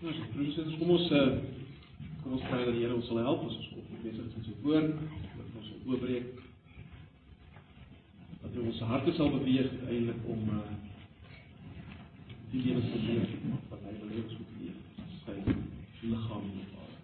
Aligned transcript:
Nou, 0.00 0.12
so, 0.16 0.24
broers 0.32 0.54
susters, 0.54 0.76
kom 0.80 0.90
ons 0.94 1.10
uh, 1.12 1.24
kom 2.22 2.32
ons 2.32 2.44
vra 2.48 2.58
dat 2.64 2.70
die 2.72 2.86
Here 2.86 2.94
ons 2.96 3.08
sal 3.10 3.18
help 3.20 3.42
as 3.44 3.56
ons 3.58 3.66
op 3.76 3.90
besig 4.00 4.22
is 4.22 4.36
met 4.38 4.46
sy 4.46 4.54
woord, 4.62 4.94
dat 5.34 5.58
ons 5.60 5.68
oopbreek. 5.90 6.30
Dat 8.40 8.56
hy 8.56 8.64
ons 8.70 8.80
harte 8.88 9.12
sal 9.18 9.28
beweeg 9.34 9.68
eintlik 9.82 10.22
om 10.32 10.48
uh, 10.56 10.62
die 12.54 12.62
lewe 12.64 12.86
te 12.86 13.02
leef 13.02 13.36
wat 13.74 13.84
hy 13.90 13.92
wil 13.98 14.14
hê 14.14 14.24
ons 14.24 14.38
moet 14.38 14.56
leef. 14.62 14.80
Sy 15.26 15.36
liggaam 16.14 16.48
aarde. 16.54 16.96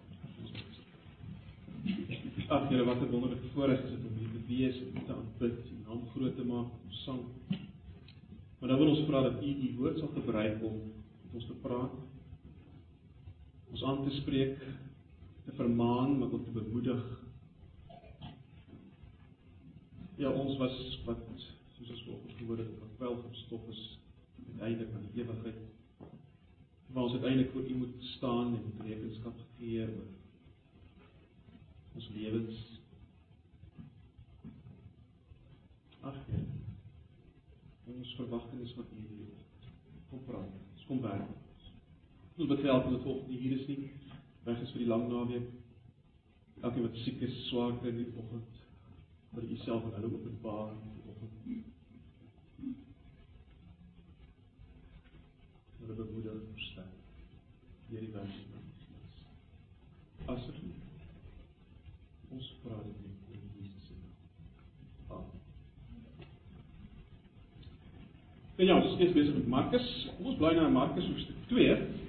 Ag 2.47 2.67
Here, 2.73 2.89
wat 2.89 3.05
'n 3.05 3.13
wonderlike 3.13 3.53
voorreg 3.53 3.85
is 3.91 3.95
om 4.01 4.19
hier 4.23 4.33
te 4.33 4.43
wees 4.49 4.83
en 4.87 4.99
te 5.05 5.19
aanbid, 5.19 5.63
die 5.69 5.79
naam 5.85 6.01
groot 6.15 6.35
te 6.41 6.49
maak, 6.49 6.73
om 6.81 6.99
sang. 7.05 7.23
Maar 8.57 8.73
dan 8.73 8.77
wil 8.81 8.95
ons 8.97 9.05
vra 9.05 9.27
dat 9.29 9.37
U 9.37 9.55
die 9.63 9.73
woord 9.77 10.01
sal 10.01 10.15
gebruik 10.17 10.63
om 10.65 10.81
met 10.81 11.41
ons 11.43 11.51
te 11.53 11.61
praat 11.61 12.06
ons 13.71 13.83
aan 13.83 14.03
te 14.03 14.15
spreek, 14.15 14.59
te 15.45 15.51
vermaan, 15.51 16.17
maar 16.17 16.31
ook 16.31 16.45
te 16.45 16.51
bemoedig. 16.51 17.03
Ja, 20.15 20.31
ons 20.31 20.57
was 20.57 21.01
wat 21.05 21.23
soos 21.77 21.89
ons 21.89 22.03
vanoggend 22.03 22.37
gehoor 22.37 22.57
het, 22.57 22.79
wat 22.79 22.97
wel 22.97 23.23
gestop 23.29 23.69
is 23.69 23.99
uiteindelik 24.51 24.93
aan 24.93 25.09
die 25.11 25.23
ewigheid. 25.23 25.55
Waar 26.87 27.03
ons 27.03 27.13
uiteindelik 27.13 27.51
voor 27.51 27.69
U 27.69 27.75
moet 27.75 28.03
staan 28.15 28.55
en 28.55 28.87
rekenskap 28.87 29.39
gee 29.57 29.81
oor 29.81 30.05
ons 31.93 32.09
lewens. 32.13 32.81
Ag 35.99 36.17
ja. 36.31 36.43
Ons 37.87 38.15
verwagting 38.15 38.61
is 38.61 38.75
wat 38.75 38.85
U 38.93 39.01
het. 39.17 39.69
Kom 40.09 40.23
praat. 40.25 40.83
Kom 40.87 41.01
werk. 41.01 41.46
Ons 42.37 42.47
bevel 42.47 42.89
dat 42.91 43.01
volgens 43.01 43.27
die 43.27 43.37
hier 43.37 43.59
is 43.59 43.67
nie 43.67 43.91
weg 44.43 44.59
is 44.61 44.71
vir 44.71 44.83
die 44.83 44.89
lang 44.91 45.07
naweek. 45.09 45.47
Elkeen 46.61 46.85
wat 46.85 46.99
siek 47.01 47.21
is, 47.25 47.33
swaar 47.47 47.73
kry 47.79 47.89
in 47.89 48.03
die 48.03 48.13
oggend, 48.21 48.61
vir 49.33 49.47
Uself 49.55 49.87
en 49.87 49.97
hulle 49.97 50.13
openbaar 50.13 50.69
in 50.75 50.93
die 50.93 51.09
oggend. 51.09 51.33
Hulle 55.81 55.97
bemoedig 55.97 56.39
verstaan. 56.53 56.93
Wens 57.89 58.13
van 58.13 58.29
Jesus. 58.77 59.19
Asseblief. 60.25 60.79
Ons 62.29 62.53
vra 62.61 62.81
dit 62.85 62.97
naam. 63.01 63.13
Amen. 65.09 65.25
Ja, 68.57 68.81
ons 68.81 68.99
is 68.99 69.13
besig 69.13 69.33
met 69.33 69.47
Markus. 69.47 69.87
Ons 70.17 70.37
bly 70.37 70.53
nou 70.57 70.65
in 70.67 70.77
Markus 70.77 71.07
hoofstuk 71.07 71.47
2. 71.49 72.05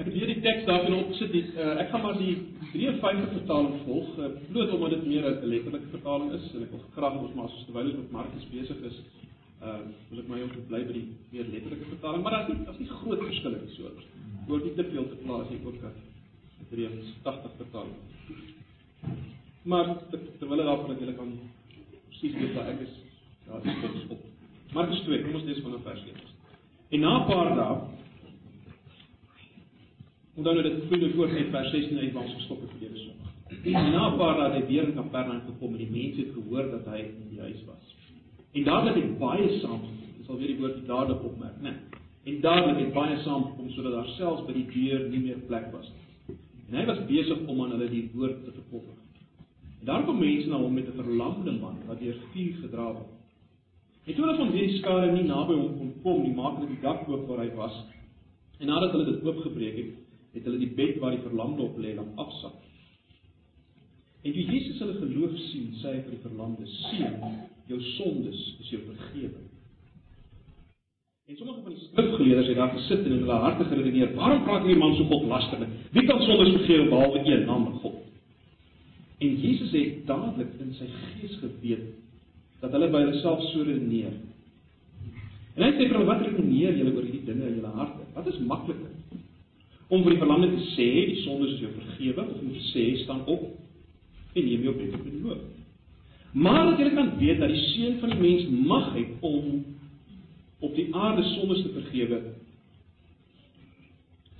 Ek 0.00 0.06
het 0.08 0.14
weer 0.16 0.30
die 0.32 0.40
teks 0.40 0.62
daarin 0.64 0.94
opgesit. 0.96 1.28
Die, 1.34 1.42
uh, 1.60 1.74
ek 1.82 1.90
gaan 1.92 2.00
maar 2.00 2.16
die 2.16 2.38
53 2.72 3.34
vertaling 3.34 3.82
volg, 3.84 4.14
uh, 4.16 4.30
bloot 4.48 4.70
omdat 4.72 4.94
dit 4.94 5.02
meer 5.10 5.26
'n 5.28 5.50
letterlike 5.52 5.90
vertaling 5.92 6.30
is 6.32 6.46
en 6.54 6.62
ek 6.64 6.70
wil 6.72 6.80
graag 6.94 7.18
ons 7.20 7.34
maar 7.36 7.50
soos 7.52 7.66
terwyl 7.66 7.90
ons 7.90 7.98
met 7.98 8.14
Markus 8.16 8.46
besig 8.52 8.80
is, 8.90 8.96
uh 9.60 9.76
wil 10.08 10.22
ek 10.22 10.28
my 10.32 10.40
ook 10.40 10.56
bly 10.70 10.80
by 10.88 10.94
die 10.96 11.08
meer 11.32 11.44
letterlike 11.52 11.90
vertaling, 11.92 12.22
maar 12.22 12.32
daar's 12.32 12.48
nie 12.48 12.64
daar's 12.64 12.80
nie 12.80 12.88
groot 12.88 13.26
verskille 13.26 13.60
nie 13.60 13.74
so. 13.76 13.92
Oor 14.48 14.64
nie 14.64 14.74
te 14.74 14.84
veel 14.88 15.08
te 15.08 15.20
plaas 15.20 15.52
hier 15.52 15.68
ook 15.68 15.80
dat 15.82 15.96
83 16.72 17.52
vertaling. 17.60 18.00
Maar 19.68 19.96
terwyl 20.38 20.64
daarvan 20.64 20.88
dat 20.88 20.98
julle 20.98 21.12
kan 21.20 21.38
presies 22.08 22.40
weet 22.40 22.54
waar 22.56 22.72
ek 22.72 22.80
is, 22.88 22.96
daar 23.46 23.60
is 23.60 23.80
dit 23.84 24.10
op. 24.16 24.24
Markus 24.72 25.00
2, 25.04 25.22
kom 25.22 25.34
ons 25.34 25.44
lees 25.44 25.60
vanaf 25.60 25.82
vers 25.82 26.04
1. 26.08 26.28
En 26.88 27.00
na 27.00 27.18
'n 27.20 27.26
paar 27.28 27.56
dae 27.56 27.99
Onthou 30.40 30.54
nou 30.56 30.62
dit 30.64 30.84
vroeër 30.88 31.10
voor 31.14 31.30
uit 31.36 31.48
vers 31.52 31.70
16 31.70 31.98
uit 31.98 32.12
waar 32.12 32.22
ons 32.22 32.34
gestop 32.34 32.60
het 32.60 32.70
verlede 32.72 32.98
Sondag. 32.98 33.32
En 33.72 33.90
na 33.92 34.04
'n 34.08 34.16
paar 34.18 34.36
dae 34.36 34.44
het 34.52 34.54
hy 34.54 34.68
weer 34.68 34.86
in 34.88 34.94
Kapernaum 34.94 35.40
gekom 35.48 35.74
en 35.74 35.82
die 35.84 35.90
mense 35.90 36.20
het 36.20 36.32
gehoor 36.36 36.70
dat 36.70 36.86
hy 36.92 37.00
in 37.00 37.28
die 37.28 37.40
huis 37.40 37.64
was. 37.66 37.84
En 38.52 38.64
dadelik 38.64 39.02
het 39.02 39.18
baie 39.18 39.58
saam, 39.58 39.82
dis 40.18 40.28
al 40.28 40.38
weer 40.38 40.46
die 40.46 40.58
woord 40.62 40.86
dadelik 40.86 41.24
opmerk, 41.24 41.60
né? 41.60 41.72
En 42.24 42.40
dadelik 42.40 42.78
het 42.84 42.92
baie 42.92 43.18
saam 43.18 43.44
gekom 43.44 43.70
sodat 43.70 43.92
daar 43.92 44.08
selfs 44.16 44.46
by 44.46 44.52
die 44.52 44.66
deur 44.72 45.08
nie 45.08 45.20
meer 45.20 45.38
plek 45.46 45.72
was 45.72 45.92
nie. 45.92 46.36
En 46.68 46.78
hy 46.78 46.84
was 46.86 47.06
besig 47.06 47.38
om 47.46 47.62
aan 47.62 47.70
hulle 47.70 47.90
die 47.90 48.10
woord 48.14 48.44
te 48.44 48.50
verkondig. 48.50 48.98
En 49.80 49.86
daar 49.86 50.04
kom 50.04 50.18
mense 50.18 50.48
na 50.48 50.56
hom 50.56 50.74
met 50.74 50.88
'n 50.88 51.02
verlamde 51.02 51.52
man 51.52 51.76
wat 51.86 52.00
deur 52.00 52.16
vuur 52.32 52.54
gedra 52.62 52.92
word. 52.92 53.16
Toe 54.04 54.24
hulle 54.24 54.36
van 54.36 54.52
hierdie 54.52 54.78
skare 54.78 55.12
nie 55.12 55.22
naby 55.22 55.54
hom 55.54 55.78
kon 55.78 55.94
kom 56.02 56.22
nie, 56.22 56.34
maak 56.34 56.56
hulle 56.56 56.68
die 56.68 56.80
dak 56.82 57.08
oop 57.08 57.28
waar 57.28 57.44
hy 57.44 57.54
was. 57.54 57.84
En 58.58 58.66
nadat 58.66 58.90
hulle 58.92 59.04
dit 59.04 59.24
oopgebreek 59.24 59.76
het, 59.76 60.09
het 60.34 60.44
hulle 60.44 60.58
die 60.62 60.74
bed 60.78 60.98
waar 61.02 61.14
die 61.16 61.24
verlamde 61.24 61.62
op 61.62 61.78
lê 61.78 61.94
laat 61.94 62.18
afsak. 62.22 62.58
En 64.22 64.32
toe 64.32 64.44
Jesus 64.44 64.78
hulle 64.78 64.98
geloof 65.00 65.38
sien, 65.48 65.70
sê 65.80 65.94
hy 65.94 66.02
vir 66.04 66.16
die 66.16 66.24
verlamde: 66.26 66.66
"Seun, 66.66 67.38
jou 67.70 67.80
sondes 67.96 68.42
is 68.60 68.68
jou 68.74 68.82
vergewe." 68.84 69.46
En 71.30 71.36
sommige 71.36 71.62
van 71.62 71.72
die 71.72 71.84
skrifgeleerdes 71.86 72.46
het 72.50 72.56
daar 72.56 72.72
gesit 72.74 73.04
en 73.06 73.12
in 73.12 73.24
hulle 73.24 73.38
harte 73.46 73.64
geredeneer: 73.64 74.14
"Waarom 74.14 74.42
praat 74.44 74.66
hierdie 74.66 74.82
man 74.82 74.96
so 74.96 75.04
godlasterlik? 75.04 75.68
Wie 75.92 76.06
kan 76.06 76.22
sondes 76.22 76.52
vergewe 76.56 76.88
behalwe 76.88 77.24
een, 77.24 77.44
naamlik 77.46 77.80
God?" 77.80 77.98
En 79.18 79.40
Jesus 79.40 79.70
het 79.70 80.06
dadelik 80.06 80.52
in 80.60 80.74
sy 80.74 80.86
gees 80.86 81.38
geweet 81.40 81.86
dat 82.60 82.72
hulle 82.72 82.90
by 82.90 83.02
hulself 83.08 83.42
so 83.52 83.62
redeneer. 83.62 84.12
En 85.56 85.64
hy 85.64 85.70
sê 85.70 85.86
vir 85.86 85.96
hulle: 85.96 86.10
"Wat 86.12 86.26
redeneer 86.26 86.76
julle 86.76 86.94
oor 86.94 87.08
hierdie 87.08 87.24
dinge 87.24 87.46
in 87.46 87.54
julle 87.60 87.72
harte? 87.78 88.04
Wat 88.14 88.26
is 88.26 88.38
makliker?" 88.38 88.89
Om 89.90 90.04
vir 90.04 90.14
die 90.14 90.20
verlamde 90.20 90.52
te 90.54 90.66
sê 90.76 90.88
die 91.10 91.22
sondes 91.24 91.56
is 91.56 91.64
jou 91.64 91.70
vergewe 91.74 92.22
of 92.22 92.36
om 92.38 92.50
te 92.54 92.62
sê 92.70 92.84
staan 93.02 93.24
op 93.26 93.46
en 94.38 94.44
neem 94.46 94.62
jou 94.68 94.74
bed 94.76 94.94
op 94.94 95.06
en 95.06 95.22
loop. 95.24 95.46
Maar 96.32 96.60
dat 96.68 96.78
jy 96.78 96.90
kan 96.94 97.08
weet 97.18 97.40
dat 97.42 97.50
die 97.50 97.62
seun 97.72 97.96
van 97.98 98.12
die 98.12 98.20
mens 98.20 98.44
mag 98.68 98.92
het 98.94 99.24
om 99.26 99.64
op 100.62 100.76
die 100.76 100.86
aarde 100.94 101.24
sondes 101.32 101.64
te 101.64 101.72
vergewe. 101.74 102.20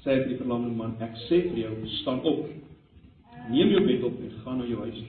Sê 0.05 0.21
vir 0.21 0.29
die 0.31 0.39
verlamde 0.39 0.71
man, 0.77 0.95
ek 1.03 1.19
sê 1.27 1.41
vir 1.49 1.65
jou, 1.65 1.73
staan 1.99 2.23
op. 2.31 2.45
Neem 3.51 3.75
jou 3.75 3.83
bed 3.89 4.07
op 4.07 4.21
en 4.23 4.37
gaan 4.45 4.63
na 4.63 4.69
jou 4.71 4.85
huis. 4.87 5.03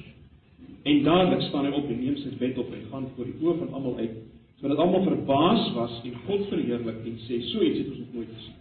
En 0.89 1.03
dadelik 1.05 1.45
staan 1.51 1.69
hy 1.69 1.75
op 1.77 1.85
en 1.85 2.01
neem 2.01 2.17
sy 2.23 2.33
bed 2.41 2.57
op 2.57 2.73
en 2.73 2.89
gaan 2.89 3.05
voor 3.13 3.29
die 3.29 3.37
oë 3.45 3.59
van 3.59 3.77
almal 3.77 4.01
uit, 4.01 4.17
sodat 4.57 4.81
almal 4.81 5.05
verbaas 5.05 5.69
was 5.77 6.01
en 6.09 6.17
God 6.25 6.49
verheerlik 6.49 7.05
en 7.05 7.21
sê, 7.27 7.43
so 7.51 7.61
iets 7.61 7.83
het 7.83 7.93
ons 7.93 8.01
nog 8.01 8.17
nooit 8.17 8.33
gesien 8.39 8.60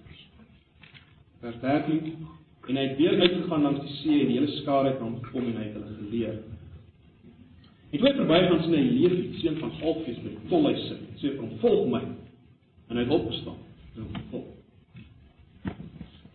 vers 1.40 1.56
13 1.60 2.26
en 2.68 2.76
hy 2.76 2.82
het 2.84 2.98
weer 2.98 3.20
uitgegaan 3.20 3.62
langs 3.64 3.80
die 3.80 3.94
see 4.02 4.20
en 4.20 4.28
die 4.28 4.36
hele 4.36 4.56
skare 4.60 4.92
het 4.92 5.00
hom 5.00 5.16
gekom 5.24 5.46
en 5.48 5.56
hy 5.56 5.64
het 5.64 5.78
hulle 5.78 5.94
geleer. 6.02 6.36
En 7.90 7.96
toe 7.98 8.06
hy 8.06 8.12
verbygaan 8.18 8.60
sien 8.62 8.76
hy 8.76 8.82
Lewi, 8.86 9.22
seun 9.40 9.56
van 9.58 9.72
Alfees 9.80 10.20
die 10.22 10.34
tolhuis 10.52 10.84
sit. 10.86 11.00
Sê 11.18 11.32
vir 11.32 11.40
hom: 11.40 11.56
"Volg 11.64 11.88
my." 11.90 12.02
En 12.90 13.00
hy 13.00 13.06
het 13.06 13.14
opgestaan 13.16 13.58
en 13.96 14.04
hom 14.04 14.12
gevolg. 14.18 14.46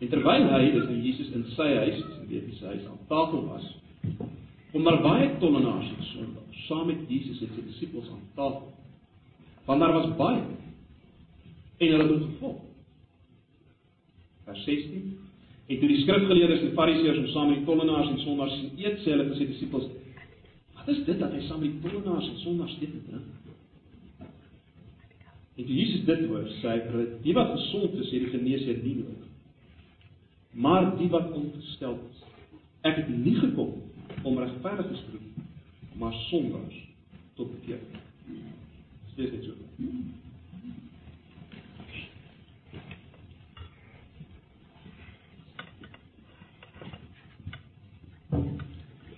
En 0.01 0.11
terwyl 0.11 0.49
hy, 0.51 0.63
dis 0.73 0.89
nou 0.89 0.99
Jesus 0.99 1.31
in 1.37 1.45
sy 1.53 1.69
huis, 1.85 2.01
in 2.01 2.27
Lewi 2.33 2.57
se 2.57 2.65
huis 2.73 2.89
aan 2.89 2.99
tafel 3.07 3.45
was, 3.47 3.71
kom 4.73 4.83
daar 4.83 5.01
baie 5.05 5.29
tollenaars 5.39 5.93
en 5.93 6.09
sondaars 6.11 6.67
saam 6.67 6.87
met 6.89 7.05
Jesus 7.07 7.43
en 7.45 7.53
sy 7.53 7.63
disippels 7.69 8.09
aan 8.09 8.25
tafel. 8.35 8.73
Want 9.69 9.79
daar 9.79 9.93
was 9.93 10.15
baie 10.17 10.41
en 11.77 11.91
hulle 11.91 12.03
het 12.03 12.11
hom 12.11 12.31
gevolg 12.33 12.74
vers 14.45 14.63
16. 14.63 15.17
En 15.65 15.79
toe 15.79 15.87
die 15.89 16.01
skrifgeleerdes 16.03 16.61
en 16.67 16.75
fariseërs 16.77 17.21
hom 17.21 17.29
saam 17.33 17.47
met 17.49 17.61
die 17.61 17.65
tollenaars 17.65 18.11
en 18.11 18.19
sondaars 18.21 18.57
sien 18.59 18.81
eet, 18.83 18.99
sê 19.01 19.15
hulle 19.15 19.25
vir 19.31 19.39
sy 19.39 19.47
disippels: 19.49 19.87
"Wat 20.77 20.91
is 20.93 21.01
dit 21.07 21.17
dat 21.19 21.33
hy 21.33 21.41
saam 21.47 21.63
met 21.63 21.71
die 21.73 21.81
tollenaars 21.85 22.27
en 22.29 22.37
sondaars 22.43 22.75
eet 22.81 22.93
en 22.93 23.05
drink?" 23.07 23.31
En 25.55 25.63
toe 25.63 25.75
Jesus 25.75 26.03
dit 26.05 26.25
hoor, 26.27 26.45
sê 26.59 26.69
hy 26.69 26.79
vir 26.83 26.91
hulle: 26.97 27.07
"Die 27.23 27.33
wat 27.33 27.51
gesond 27.55 27.93
is, 27.93 28.11
het 28.11 28.27
die 28.27 28.33
geneesheer 28.35 28.83
nie 28.83 28.95
nodig, 28.99 29.31
maar 30.51 30.91
die 30.99 31.09
wat 31.09 31.31
ongestel 31.31 31.97
is. 32.11 32.21
Ek 32.85 33.01
het 33.01 33.09
nie 33.09 33.35
gekom 33.39 33.73
om 34.23 34.37
regverdiges 34.37 35.01
te 35.07 35.17
roep, 35.17 35.41
maar 35.97 36.13
sondaars 36.29 36.77
tot 37.35 37.49
bekering." 37.57 38.03
Dis 39.15 39.31
net 39.31 39.43
so. 39.43 39.53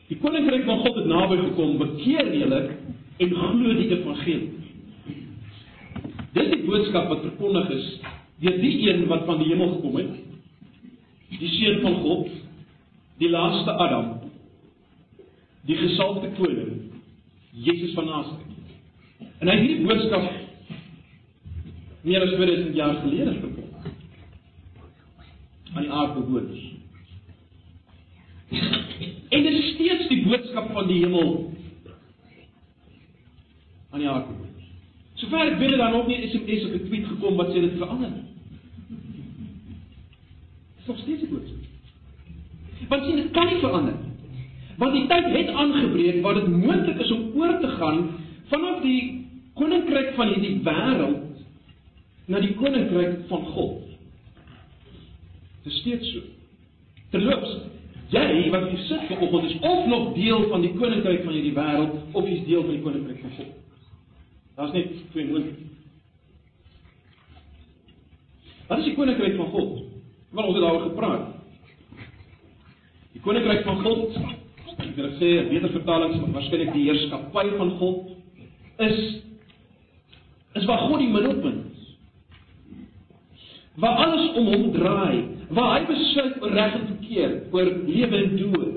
Die 0.07 0.17
koninkryk 0.21 0.63
van 0.67 0.83
God 0.85 0.95
het 1.01 1.09
naby 1.09 1.37
gekom, 1.41 1.77
bekeer 1.81 2.29
julle 2.35 2.61
en 3.17 3.33
glo 3.33 3.73
die 3.75 3.89
evangelie. 3.91 4.53
Dis 6.35 6.51
die 6.53 6.63
boodskap 6.67 7.09
wat 7.11 7.25
verkondig 7.25 7.73
is 7.75 7.89
deur 8.37 8.59
die 8.61 8.73
een 8.85 9.07
wat 9.09 9.25
van 9.25 9.39
die 9.41 9.49
hemel 9.49 9.71
gekom 9.75 9.95
het. 9.97 10.11
Die 11.37 11.49
seun 11.55 11.79
van 11.81 11.95
God, 12.03 12.27
die 13.17 13.29
laaste 13.33 13.73
Adam, 13.73 14.11
die 15.67 15.77
gesalfde 15.79 16.29
koning, 16.37 16.75
Jesus 17.51 17.95
van 17.97 18.05
Nasaret. 18.05 18.43
En 19.41 19.49
hy 19.49 19.55
het 19.57 19.65
hierdie 19.65 19.87
boodskap 19.89 20.29
meer 22.07 22.23
as 22.23 22.35
2000 22.37 22.77
jaar 22.77 23.01
gelede 23.01 23.33
verkondig. 23.41 23.67
aan 25.77 25.83
die 25.83 25.91
aardbewoners. 25.91 26.76
En 29.37 29.43
dit 29.43 29.53
is 29.53 29.73
steeds 29.73 30.07
die 30.09 30.23
boodskap 30.25 30.71
van 30.73 30.87
die 30.89 31.03
hemel 31.03 31.33
aan 33.93 34.05
aardbewoners. 34.07 34.71
Sover 35.21 35.51
ek 35.51 35.59
weet 35.61 35.77
daar 35.77 35.93
nog 35.93 36.07
nie 36.07 36.17
'n 36.17 36.29
SMS 36.31 36.65
of 36.65 36.73
'n 36.73 36.87
tweet 36.87 37.05
gekom 37.05 37.35
wat 37.35 37.49
sê 37.53 37.61
dit 37.61 37.77
verander 37.77 38.09
nie. 38.09 38.25
Dit 40.73 40.81
is 40.81 40.87
nog 40.87 40.99
steeds 40.99 41.19
die 41.19 41.29
boodskap. 41.29 42.89
Want 42.89 43.05
sien 43.05 43.15
dit 43.15 43.31
kan 43.31 43.45
nie 43.45 43.59
verander 43.59 43.93
nie. 43.93 44.11
Want 44.77 44.93
die 44.93 45.07
tyd 45.07 45.25
het 45.37 45.49
aangebreek 45.49 46.21
waar 46.21 46.33
dit 46.33 46.47
moontlik 46.47 46.99
is 46.99 47.11
om 47.11 47.31
oor 47.35 47.59
te 47.59 47.67
gaan 47.67 48.09
vanaf 48.47 48.81
die 48.81 49.27
koninkryk 49.53 50.13
van 50.15 50.27
hierdie 50.27 50.61
wêreld 50.63 51.45
na 52.25 52.39
die 52.39 52.53
koninkryk 52.53 53.27
van 53.27 53.45
God. 53.45 53.81
Dit 55.63 55.73
is 55.73 55.79
steeds 55.79 56.11
so. 56.11 56.19
Terloops, 57.09 57.57
jy 58.13 58.49
wat 58.53 58.69
hier 58.69 58.83
sit 58.87 59.07
vanoggend 59.09 59.49
is 59.49 59.59
of 59.59 59.85
nog 59.87 60.13
deel 60.15 60.47
van 60.49 60.61
die 60.61 60.73
koninkryk 60.77 61.23
van 61.23 61.33
hierdie 61.33 61.55
wêreld 61.55 61.95
of 62.11 62.27
jy's 62.27 62.45
deel 62.47 62.63
van 62.63 62.75
die 62.75 62.83
koninkryk 62.83 63.21
van 63.21 63.33
God. 63.37 63.55
Daar's 64.57 64.71
net 64.73 64.93
twee 65.11 65.25
moontlikhede. 65.27 65.75
Wat 68.67 68.81
is 68.81 68.89
die 68.89 68.95
koninkryk 68.95 69.35
van 69.35 69.51
God? 69.51 69.83
Want 70.29 70.47
ons 70.47 70.55
het 70.55 70.63
daaroor 70.63 70.87
gepraat. 70.89 71.27
Die 73.15 73.21
koninkryk 73.23 73.63
van 73.67 73.79
God, 73.83 74.17
ek 74.77 74.95
wil 74.95 75.11
sê 75.19 75.29
'n 75.43 75.49
beter 75.49 75.71
vertaling 75.75 76.13
is 76.13 76.33
waarskynlik 76.33 76.73
die 76.73 76.87
heerskappy 76.89 77.45
van 77.57 77.71
God 77.79 78.09
is 78.77 78.99
is 80.53 80.65
waar 80.65 80.77
God 80.89 80.99
die 80.99 81.09
middelpunt 81.09 81.65
is. 81.71 81.95
Waar 83.75 83.95
alles 84.05 84.33
om 84.33 84.45
hom 84.45 84.71
draai, 84.71 85.25
waar 85.49 85.79
hy 85.79 85.85
besluit 85.85 86.41
oor 86.41 86.51
reg 86.51 86.73
en 86.73 86.96
verkeerd, 87.07 87.53
oor 87.53 87.65
lewe 87.87 88.17
en 88.23 88.37
dood. 88.37 88.73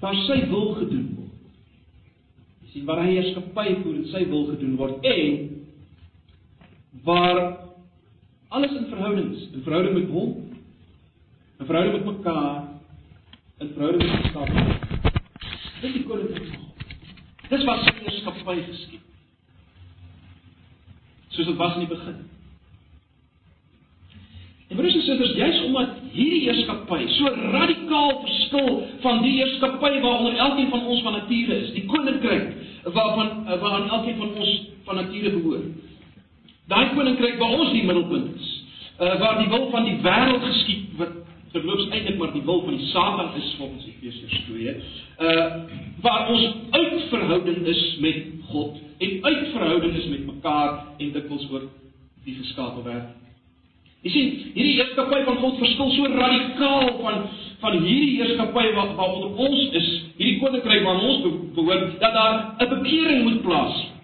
Waar 0.00 0.16
sy 0.26 0.40
wil 0.50 0.74
gedoen 0.80 1.06
word. 1.16 1.30
Jy 2.60 2.72
sien 2.72 2.88
waar 2.88 3.00
hy 3.04 3.14
heerskappy 3.14 3.66
voer 3.82 4.00
en 4.02 4.08
sy 4.12 4.24
wil 4.28 4.44
gedoen 4.52 4.76
word 4.80 5.06
en 5.08 5.38
waar 7.04 7.40
alles 8.54 8.74
in 8.76 8.90
verhouding 8.90 9.32
is, 9.34 9.48
in 9.52 9.64
verhouding 9.64 9.96
met 9.96 10.12
hom, 10.12 10.36
in 11.60 11.66
verhouding 11.66 11.96
met 11.96 12.06
mekaar, 12.12 12.60
in 13.60 13.72
verhouding 13.74 14.04
met 14.04 14.28
mekaar. 14.28 14.52
Dit 15.80 15.88
is 15.88 15.96
die 15.98 16.04
koninkryk. 16.08 16.60
Dis 17.48 17.66
wat 17.68 17.82
sy 17.84 17.96
heerskappy 18.04 18.60
geskied 18.60 19.00
soos 21.34 21.48
dit 21.50 21.56
was 21.58 21.74
in 21.74 21.82
die 21.82 21.90
begin. 21.90 22.18
En 24.70 24.78
broers 24.78 24.94
en 24.94 25.02
susters, 25.02 25.32
juis 25.34 25.62
omdat 25.66 26.03
hierdie 26.14 26.44
heerskappy 26.46 27.00
so 27.16 27.32
radikaal 27.54 28.20
verskil 28.22 28.70
van 29.02 29.22
die 29.24 29.34
heerskappy 29.38 29.92
waaronder 30.04 30.36
elkeen 30.46 30.70
van 30.70 30.86
ons 30.86 31.02
van 31.06 31.18
nature 31.18 31.58
is, 31.64 31.72
die 31.74 31.86
koninkryk 31.90 32.52
waarvan 32.94 33.32
waaraan 33.48 33.88
elkeen 33.88 34.20
van 34.20 34.34
ons 34.34 34.52
van 34.84 35.00
nature 35.00 35.32
behoort. 35.38 35.66
Daai 36.68 36.94
koninkryk 36.94 37.38
waar 37.40 37.58
ons 37.58 37.72
die 37.74 37.84
middelpunt 37.84 38.36
is, 38.38 38.50
uh, 39.00 39.18
waar 39.20 39.38
die 39.42 39.50
wil 39.52 39.68
van 39.72 39.88
die 39.88 39.98
wêreld 40.04 40.46
geskied 40.48 40.94
wat 41.00 41.20
verloops 41.54 41.90
eintlik 41.90 42.18
maar 42.18 42.32
die 42.34 42.44
wil 42.46 42.64
van 42.66 42.78
die 42.78 42.88
Satan 42.90 43.34
is 43.38 43.50
volgens 43.58 43.86
Efesiërs 43.90 44.40
2, 44.48 44.76
uh 45.26 45.44
waar 46.04 46.28
ons 46.28 46.42
uit 46.70 47.04
verhouding 47.08 47.66
is 47.70 47.82
met 48.02 48.24
God 48.50 48.80
en 48.98 49.12
uit 49.24 49.44
verhouding 49.52 49.94
is 49.96 50.08
met 50.10 50.26
mekaar 50.26 50.72
en 50.98 51.12
dikwels 51.14 51.46
oor 51.50 51.68
die 52.24 52.34
geskakel 52.40 52.82
wêreld. 52.84 53.23
Jy 54.04 54.10
sien, 54.12 54.32
hierdie 54.52 54.74
heerskappy 54.76 55.22
van 55.24 55.38
God 55.40 55.60
verskil 55.62 55.92
so 55.96 56.08
radikaal 56.12 56.90
van 57.00 57.22
van 57.64 57.78
hierdie 57.80 58.18
heerskappy 58.18 58.64
wat 58.76 58.90
waaronder 58.98 59.38
ons 59.40 59.60
is, 59.78 59.86
hierdie 60.18 60.40
koninkryk 60.42 60.82
waarna 60.84 61.06
ons 61.08 61.22
behoort, 61.56 61.94
dat 62.02 62.12
daar 62.12 62.34
'n 62.60 62.68
bekering 62.68 63.22
moet 63.24 63.40
plaasvind. 63.42 63.94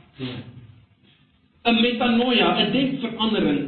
'n 1.69 1.81
Metanoia, 1.81 2.49
'n 2.57 2.73
denkverandering 2.73 3.61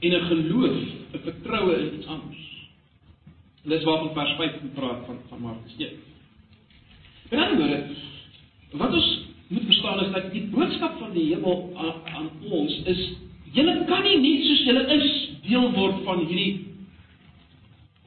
en 0.00 0.12
'n 0.12 0.24
geloof, 0.30 0.76
'n 1.12 1.20
vertroue 1.24 1.76
in 1.76 1.94
iets 1.98 2.06
anders. 2.06 2.44
Dis 3.62 3.84
waarvan 3.84 4.14
vers 4.14 4.32
5 4.36 4.52
praat 4.74 5.06
van 5.06 5.18
van 5.28 5.40
Markus 5.40 5.74
1. 5.78 5.88
In 7.30 7.38
ander 7.38 7.56
woorde, 7.58 7.84
wat 8.70 8.92
ons 8.94 9.20
moet 9.48 9.64
verstaan 9.64 10.00
is 10.04 10.12
dat 10.12 10.32
die 10.32 10.48
boodskap 10.50 10.98
van 10.98 11.12
die 11.12 11.34
hemel 11.34 11.72
aan, 11.76 11.94
aan 12.14 12.30
ons 12.50 12.82
is 12.84 13.25
julle 13.56 13.74
kan 13.88 14.04
nie 14.04 14.20
net 14.22 14.46
soos 14.46 14.62
julle 14.68 14.84
is 14.96 15.10
deel 15.46 15.70
word 15.76 16.02
van 16.06 16.22
hierdie 16.26 16.52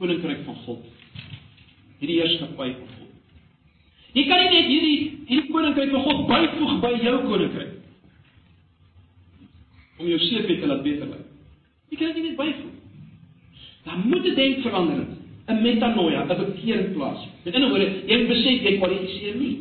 koninkryk 0.00 0.44
van 0.46 0.56
God. 0.64 0.86
Hierdie 2.00 2.20
heerskappy 2.22 2.70
van 2.78 2.94
God. 2.96 3.10
Jy 4.16 4.24
kan 4.28 4.44
nie 4.44 4.52
net 4.54 4.70
hierdie 4.70 4.98
hierdie 5.28 5.52
koninkryk 5.52 5.94
van 5.94 6.06
God 6.08 6.26
byvoeg 6.30 6.76
by 6.84 6.92
jou 7.04 7.16
koninkryk 7.28 7.76
om 10.00 10.08
jou 10.08 10.20
seker 10.30 10.60
te 10.60 10.68
laat 10.68 10.84
beter 10.84 11.10
lyk. 11.10 11.26
Jy 11.90 11.98
kan 12.00 12.14
dit 12.16 12.24
net 12.24 12.38
byvoeg. 12.38 12.76
Dan 13.84 14.04
moet 14.08 14.22
dit 14.24 14.36
denk 14.36 14.62
verandering, 14.64 15.08
'n 15.48 15.62
metanoia, 15.62 16.24
'n 16.24 16.38
bekering 16.38 16.92
plaas. 16.94 17.20
Met 17.44 17.54
ander 17.54 17.68
woorde, 17.68 18.02
jy 18.06 18.26
besef 18.26 18.62
jy 18.62 18.76
kwalifiseer 18.78 19.34
nie. 19.34 19.56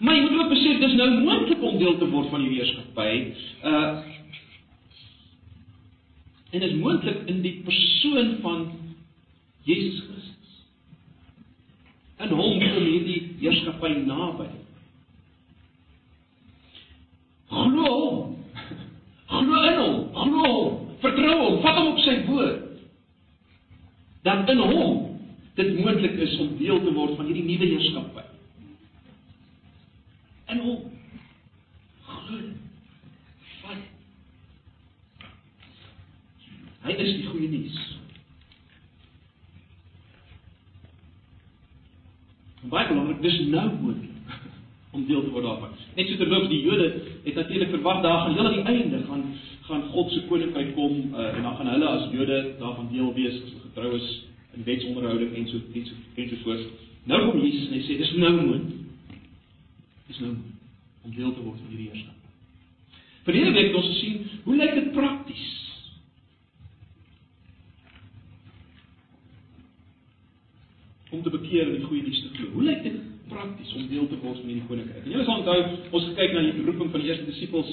Maar 0.00 0.14
jy 0.16 0.22
moet 0.22 0.38
ook 0.40 0.48
besef 0.48 0.78
dis 0.80 0.94
nou 0.98 1.10
moontlik 1.24 1.62
om 1.62 1.78
deel 1.78 1.98
te 1.98 2.08
word 2.10 2.28
van 2.28 2.40
die 2.40 2.50
weerskappy. 2.56 3.32
Uh 3.64 4.10
En 6.52 6.62
is 6.62 6.74
moontlik 6.76 7.22
in 7.32 7.40
die 7.40 7.54
persoon 7.64 8.34
van 8.40 8.66
Jesus 9.64 10.02
Christus. 10.04 10.50
In 12.20 12.34
hom 12.36 12.58
kom 12.60 12.84
hierdie 12.84 13.20
heerskappy 13.40 13.94
naby. 14.04 14.50
Glo. 17.52 17.94
Glo 19.32 19.62
in 19.70 19.78
hom, 19.80 19.96
glo 20.12 20.42
hom, 20.44 20.76
vertrou 21.00 21.38
hom, 21.40 21.56
vat 21.64 21.78
hom 21.80 21.88
op 21.94 22.02
sy 22.04 22.18
woord. 22.28 22.68
Dan 24.26 24.44
in 24.52 24.60
hom 24.60 24.98
dit 25.56 25.72
moontlik 25.80 26.20
is 26.26 26.36
om 26.40 26.52
deel 26.60 26.84
te 26.84 26.92
word 26.92 27.16
van 27.16 27.30
hierdie 27.30 27.46
nuwe 27.48 27.70
heerskappy. 27.72 28.26
In 30.52 30.60
hom 30.66 30.84
glo. 32.12 32.44
Vat. 33.62 33.88
Hy 36.82 36.94
is 36.98 37.12
die 37.20 37.28
goeie 37.30 37.48
nuus. 37.50 37.78
Baie 42.72 42.88
belangrik, 42.88 43.22
dis 43.22 43.38
nou 43.50 43.68
moontlik 43.74 44.10
om 44.94 45.06
deel 45.06 45.22
te 45.24 45.32
word 45.34 45.46
daarvan. 45.46 45.72
Net 45.96 46.10
so 46.10 46.18
terloops 46.20 46.50
die 46.50 46.60
Jode 46.62 46.88
het 47.24 47.38
natuurlik 47.38 47.72
verwag 47.74 48.02
daar 48.04 48.24
gaan 48.24 48.36
heel 48.38 48.50
aan 48.50 48.58
die 48.58 48.74
einde 48.74 49.02
gaan 49.06 49.24
gaan 49.62 49.82
God 49.92 50.10
se 50.10 50.24
koninkryk 50.26 50.72
kom 50.74 51.14
uh, 51.14 51.28
en 51.36 51.44
dan 51.46 51.56
gaan 51.56 51.70
hulle 51.70 51.88
as 51.88 52.08
Jode 52.12 52.38
daarvan 52.58 52.88
deel 52.90 53.12
wees 53.14 53.36
as 53.38 53.52
hulle 53.52 53.66
getrou 53.68 53.92
is 53.96 54.08
in 54.56 54.66
wetsonderhouding 54.66 55.36
en 55.38 55.46
so 55.48 55.58
so 55.58 55.94
en 56.16 56.28
so 56.28 56.40
voort. 56.42 56.66
Nou 57.06 57.20
kom 57.30 57.40
Jesus 57.42 57.68
en 57.68 57.78
hy 57.78 57.82
sê 57.86 57.98
dis 57.98 58.14
nou 58.18 58.32
moontlik. 58.40 58.80
Dis 60.10 60.18
nou 60.22 60.34
om 61.02 61.14
deel 61.14 61.34
te 61.34 61.46
word 61.46 61.58
van 61.62 61.70
hierdie 61.70 61.90
heerskappy. 61.92 62.18
Verlede 63.26 63.54
week 63.54 63.70
het 63.70 63.78
ons 63.78 63.90
gesien 63.94 64.42
hoe 64.44 64.56
lyk 64.58 64.74
dit 64.78 64.92
prakties? 64.98 65.61
Om 71.12 71.22
te 71.22 71.30
bekeer 71.30 71.68
en 71.68 71.74
die 71.76 71.84
goeie 71.84 72.02
nuus 72.02 72.20
te 72.22 72.30
glo. 72.36 72.52
Hoe 72.56 72.64
lyk 72.64 72.82
dit 72.82 73.00
prakties 73.28 73.74
om 73.76 73.88
deel 73.88 74.08
te 74.08 74.18
word 74.22 74.38
van 74.40 74.48
hierdie 74.48 74.68
koninkryk? 74.68 75.04
En 75.04 75.10
julle 75.10 75.26
sal 75.28 75.42
onthou, 75.42 75.58
ons 75.90 76.08
gekyk 76.10 76.32
na 76.32 76.44
die 76.46 76.64
roeping 76.64 76.90
van 76.94 77.04
die 77.04 77.12
eerste 77.12 77.28
disippels. 77.28 77.72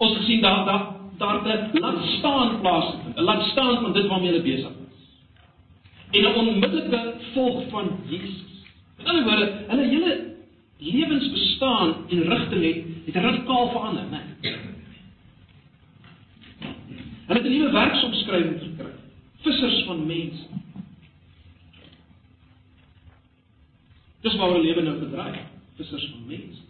Ons 0.00 0.16
gesien 0.22 0.40
daar 0.44 0.64
daar 0.68 0.88
daar 1.20 1.42
het 1.44 1.78
laat 1.80 2.04
staan 2.18 2.60
plaasvind. 2.60 3.16
'n 3.16 3.22
Laat 3.28 3.42
staan 3.50 3.82
van 3.82 3.92
dit 3.92 4.06
waarmee 4.06 4.30
hulle 4.30 4.42
besig 4.42 4.70
is. 4.70 5.04
En 6.10 6.22
'n 6.22 6.34
onmiddellike 6.34 7.14
volg 7.34 7.68
van 7.68 7.90
Jesus. 8.08 8.64
Met 8.96 9.06
ander 9.06 9.24
woorde, 9.24 9.64
hulle 9.68 9.86
hele 9.88 10.34
lewens 10.78 11.30
bestaan 11.30 11.94
en 12.08 12.22
rigting 12.22 12.64
het 12.64 12.84
het 13.04 13.14
radikaal 13.24 13.70
verander, 13.70 14.04
né? 14.10 14.20
Nee. 14.40 14.56
Hulle 17.26 17.38
het 17.38 17.48
'n 17.48 17.52
nuwe 17.52 17.70
werksomskrywing 17.70 18.60
gekry. 18.60 18.92
Vissers 19.42 19.84
van 19.84 20.06
mense. 20.06 20.49
Dis 24.20 24.36
waar 24.36 24.52
hulle 24.52 24.64
lewe 24.66 24.82
nou 24.84 24.98
gedraai, 25.00 25.44
vissers 25.78 26.08
van 26.12 26.24
mense. 26.28 26.64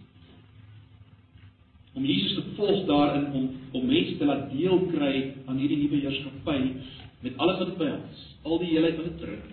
Om 1.98 2.04
Jesus 2.06 2.34
te 2.34 2.42
volg 2.56 2.84
daarin 2.86 3.32
om 3.34 3.48
om 3.72 3.86
mense 3.86 4.16
te 4.18 4.24
laat 4.24 4.50
deel 4.52 4.84
kry 4.92 5.14
aan 5.46 5.58
hierdie 5.58 5.78
nuwe 5.80 6.02
heerskappy 6.04 6.58
met 7.20 7.40
alles 7.42 7.58
wat 7.58 7.72
dit 7.72 7.80
behels, 7.80 8.20
al 8.42 8.60
die 8.62 8.70
heelheid 8.70 8.96
wat 8.98 9.08
dit 9.08 9.18
druk. 9.24 9.48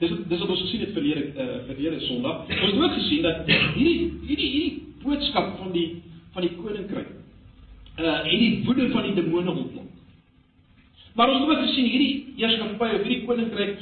Dis 0.00 0.14
dis 0.30 0.40
wat 0.40 0.54
ons 0.54 0.62
gesien 0.64 0.84
het 0.86 0.94
verlede 0.96 1.26
uh, 1.36 1.58
verlede 1.68 2.00
Sondag. 2.08 2.48
Ons 2.48 2.72
het 2.72 2.80
ook 2.80 2.96
gesien 2.96 3.22
dat 3.28 3.44
hierdie 3.76 4.10
hierdie 4.24 4.48
hierdie 4.54 4.72
boodskap 5.04 5.52
van 5.60 5.74
die 5.76 5.88
van 6.32 6.48
die 6.48 6.56
koninkryk 6.56 7.12
uh 8.00 8.24
en 8.24 8.38
die 8.40 8.64
woede 8.64 8.88
van 8.90 9.04
die 9.06 9.14
demone 9.20 9.52
ontlok. 9.52 9.92
Maar 11.14 11.30
ons 11.30 11.44
het 11.44 11.52
ook 11.52 11.66
gesien 11.68 11.92
hierdie 11.92 12.14
heerskappy 12.40 12.90
of 12.96 13.04
hierdie 13.04 13.26
koninkryk 13.28 13.76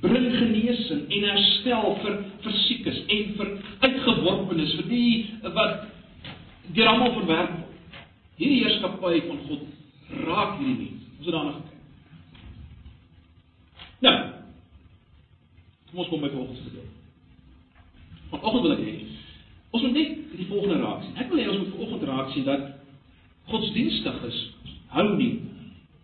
bring 0.00 0.26
genesing 0.38 1.06
en 1.08 1.28
herstel 1.30 1.94
vir 2.02 2.18
vir 2.44 2.56
siekes 2.66 2.98
en 3.16 3.30
vir 3.38 3.52
uitgeworpenes 3.86 4.74
vir 4.80 4.90
die 4.90 5.12
wat 5.56 5.86
deur 6.76 6.90
almal 6.90 7.14
verwerp 7.20 7.54
word. 7.56 7.72
Hierdie 8.36 8.60
heerskappy 8.64 9.22
van 9.30 9.38
God 9.48 9.62
raak 10.26 10.58
hierdie 10.60 10.76
mense. 10.82 11.08
Ons 11.16 11.28
het 11.28 11.36
daarna 11.36 11.54
gekyk. 11.56 11.72
Nou. 14.04 14.16
Kom 15.88 16.02
ons 16.02 16.10
kom 16.12 16.20
by 16.26 16.32
volgende 16.34 16.66
gedeelte. 16.66 16.92
Vanoggend 18.34 18.66
wil 18.66 18.76
ek 18.76 18.84
hê 18.84 18.96
ons 19.76 19.82
moet 19.84 19.96
net 19.96 20.36
die 20.36 20.48
volgende 20.50 20.82
raak 20.82 21.02
sien. 21.04 21.16
Ek 21.20 21.32
wil 21.32 21.40
hê 21.40 21.48
ons 21.52 21.62
moet 21.62 21.72
vanoggend 21.78 22.06
raak 22.10 22.30
sien 22.34 22.46
dat 22.48 22.68
godsdienstig 23.48 24.22
is 24.28 24.44
hou 24.92 25.08
nie 25.16 25.32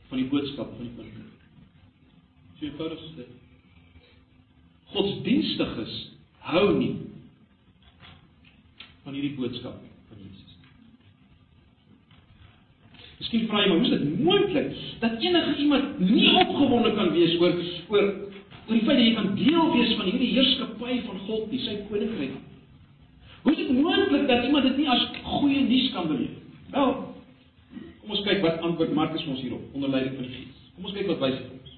van 0.08 0.20
die 0.20 0.28
boodskap 0.32 0.72
van 0.76 0.88
die. 0.88 1.14
Sien 2.56 2.70
jy 2.70 2.74
Paulus 2.80 3.04
sê 3.12 3.28
godsdienstiges 4.92 5.96
hou 6.52 6.66
nie 6.78 6.94
van 9.02 9.16
hierdie 9.16 9.34
boodskap 9.38 9.78
van 10.08 10.20
Jesus. 10.20 10.58
Miskien 13.20 13.48
vra 13.50 13.62
jy 13.62 13.70
maar 13.70 13.80
hoe 13.80 13.88
is 13.88 13.94
dit 13.96 14.24
moontlik 14.26 14.70
dat 15.02 15.18
enige 15.22 15.56
iemand 15.64 16.02
nie 16.02 16.28
opgewonde 16.42 16.94
kan 16.98 17.12
wees 17.16 17.34
oor 17.40 17.56
oor 17.92 18.06
oor 18.62 18.76
die 18.76 18.84
feit 18.86 18.98
dat 18.98 19.06
jy 19.06 19.14
kan 19.16 19.32
deel 19.38 19.72
wees 19.74 19.94
van 19.98 20.06
hierdie 20.06 20.32
heerskappy 20.36 20.98
van 21.06 21.22
God, 21.26 21.48
die 21.50 21.62
sy 21.64 21.80
koninkryk? 21.88 22.36
Hoe 23.42 23.52
is 23.52 23.58
dit 23.58 23.72
moontlik 23.74 24.28
dat 24.30 24.44
iemand 24.46 24.68
dit 24.68 24.76
nie 24.78 24.90
as 24.90 25.08
goeie 25.22 25.64
nuus 25.66 25.88
kan 25.96 26.06
beleef? 26.10 26.36
Wel, 26.70 26.92
kom 28.02 28.14
ons 28.14 28.22
kyk 28.26 28.44
wat 28.44 28.62
antwoord 28.62 28.94
Markus 28.94 29.26
ons 29.26 29.42
hierop 29.42 29.74
onder 29.74 29.90
leiding 29.90 30.14
van 30.20 30.28
die 30.28 30.36
Gees. 30.36 30.68
Kom 30.76 30.86
ons 30.86 30.94
kyk 30.94 31.10
wat 31.10 31.24
wys 31.24 31.40
hy 31.40 31.48
ons. 31.48 31.74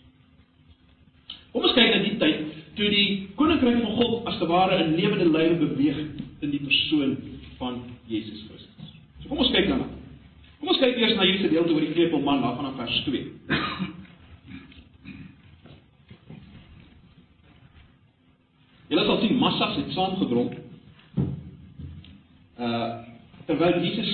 Kom 1.54 1.64
ons 1.64 1.76
kyk 1.78 1.90
na 1.94 2.02
die 2.04 2.18
tyd 2.20 2.63
toe 2.74 2.88
die 2.90 3.28
koninkryk 3.38 3.82
van 3.82 3.96
God 3.98 4.28
as 4.30 4.38
te 4.38 4.46
ware 4.50 4.78
in 4.84 4.94
lewende 4.98 5.28
lywe 5.30 5.56
beweeg 5.62 5.98
in 6.42 6.50
die 6.50 6.62
persoon 6.62 7.16
van 7.58 7.82
Jesus 8.10 8.42
Christus. 8.48 8.94
So 9.22 9.28
kom 9.30 9.38
ons 9.44 9.52
kyk 9.54 9.68
daarna. 9.70 9.88
Kom 10.60 10.72
ons 10.72 10.80
kyk 10.82 10.98
eers 10.98 11.14
na 11.16 11.26
hierdie 11.26 11.46
gedeelte 11.46 11.74
oor 11.74 11.84
die 11.84 11.94
klepelman 11.94 12.42
daar 12.42 12.56
vanaf 12.58 12.76
vers 12.80 12.98
2. 13.06 13.22
Julle 18.90 19.04
sal 19.06 19.20
sien 19.22 19.38
massas 19.40 19.78
het 19.80 19.94
saamgedrom. 19.96 20.50
Uh 22.58 22.88
terwyl 23.44 23.74
Jesus 23.84 24.12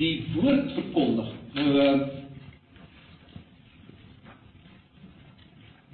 die 0.00 0.26
woord 0.34 0.72
verkondig. 0.74 1.28
Nou 1.54 1.68
uh 1.78 2.15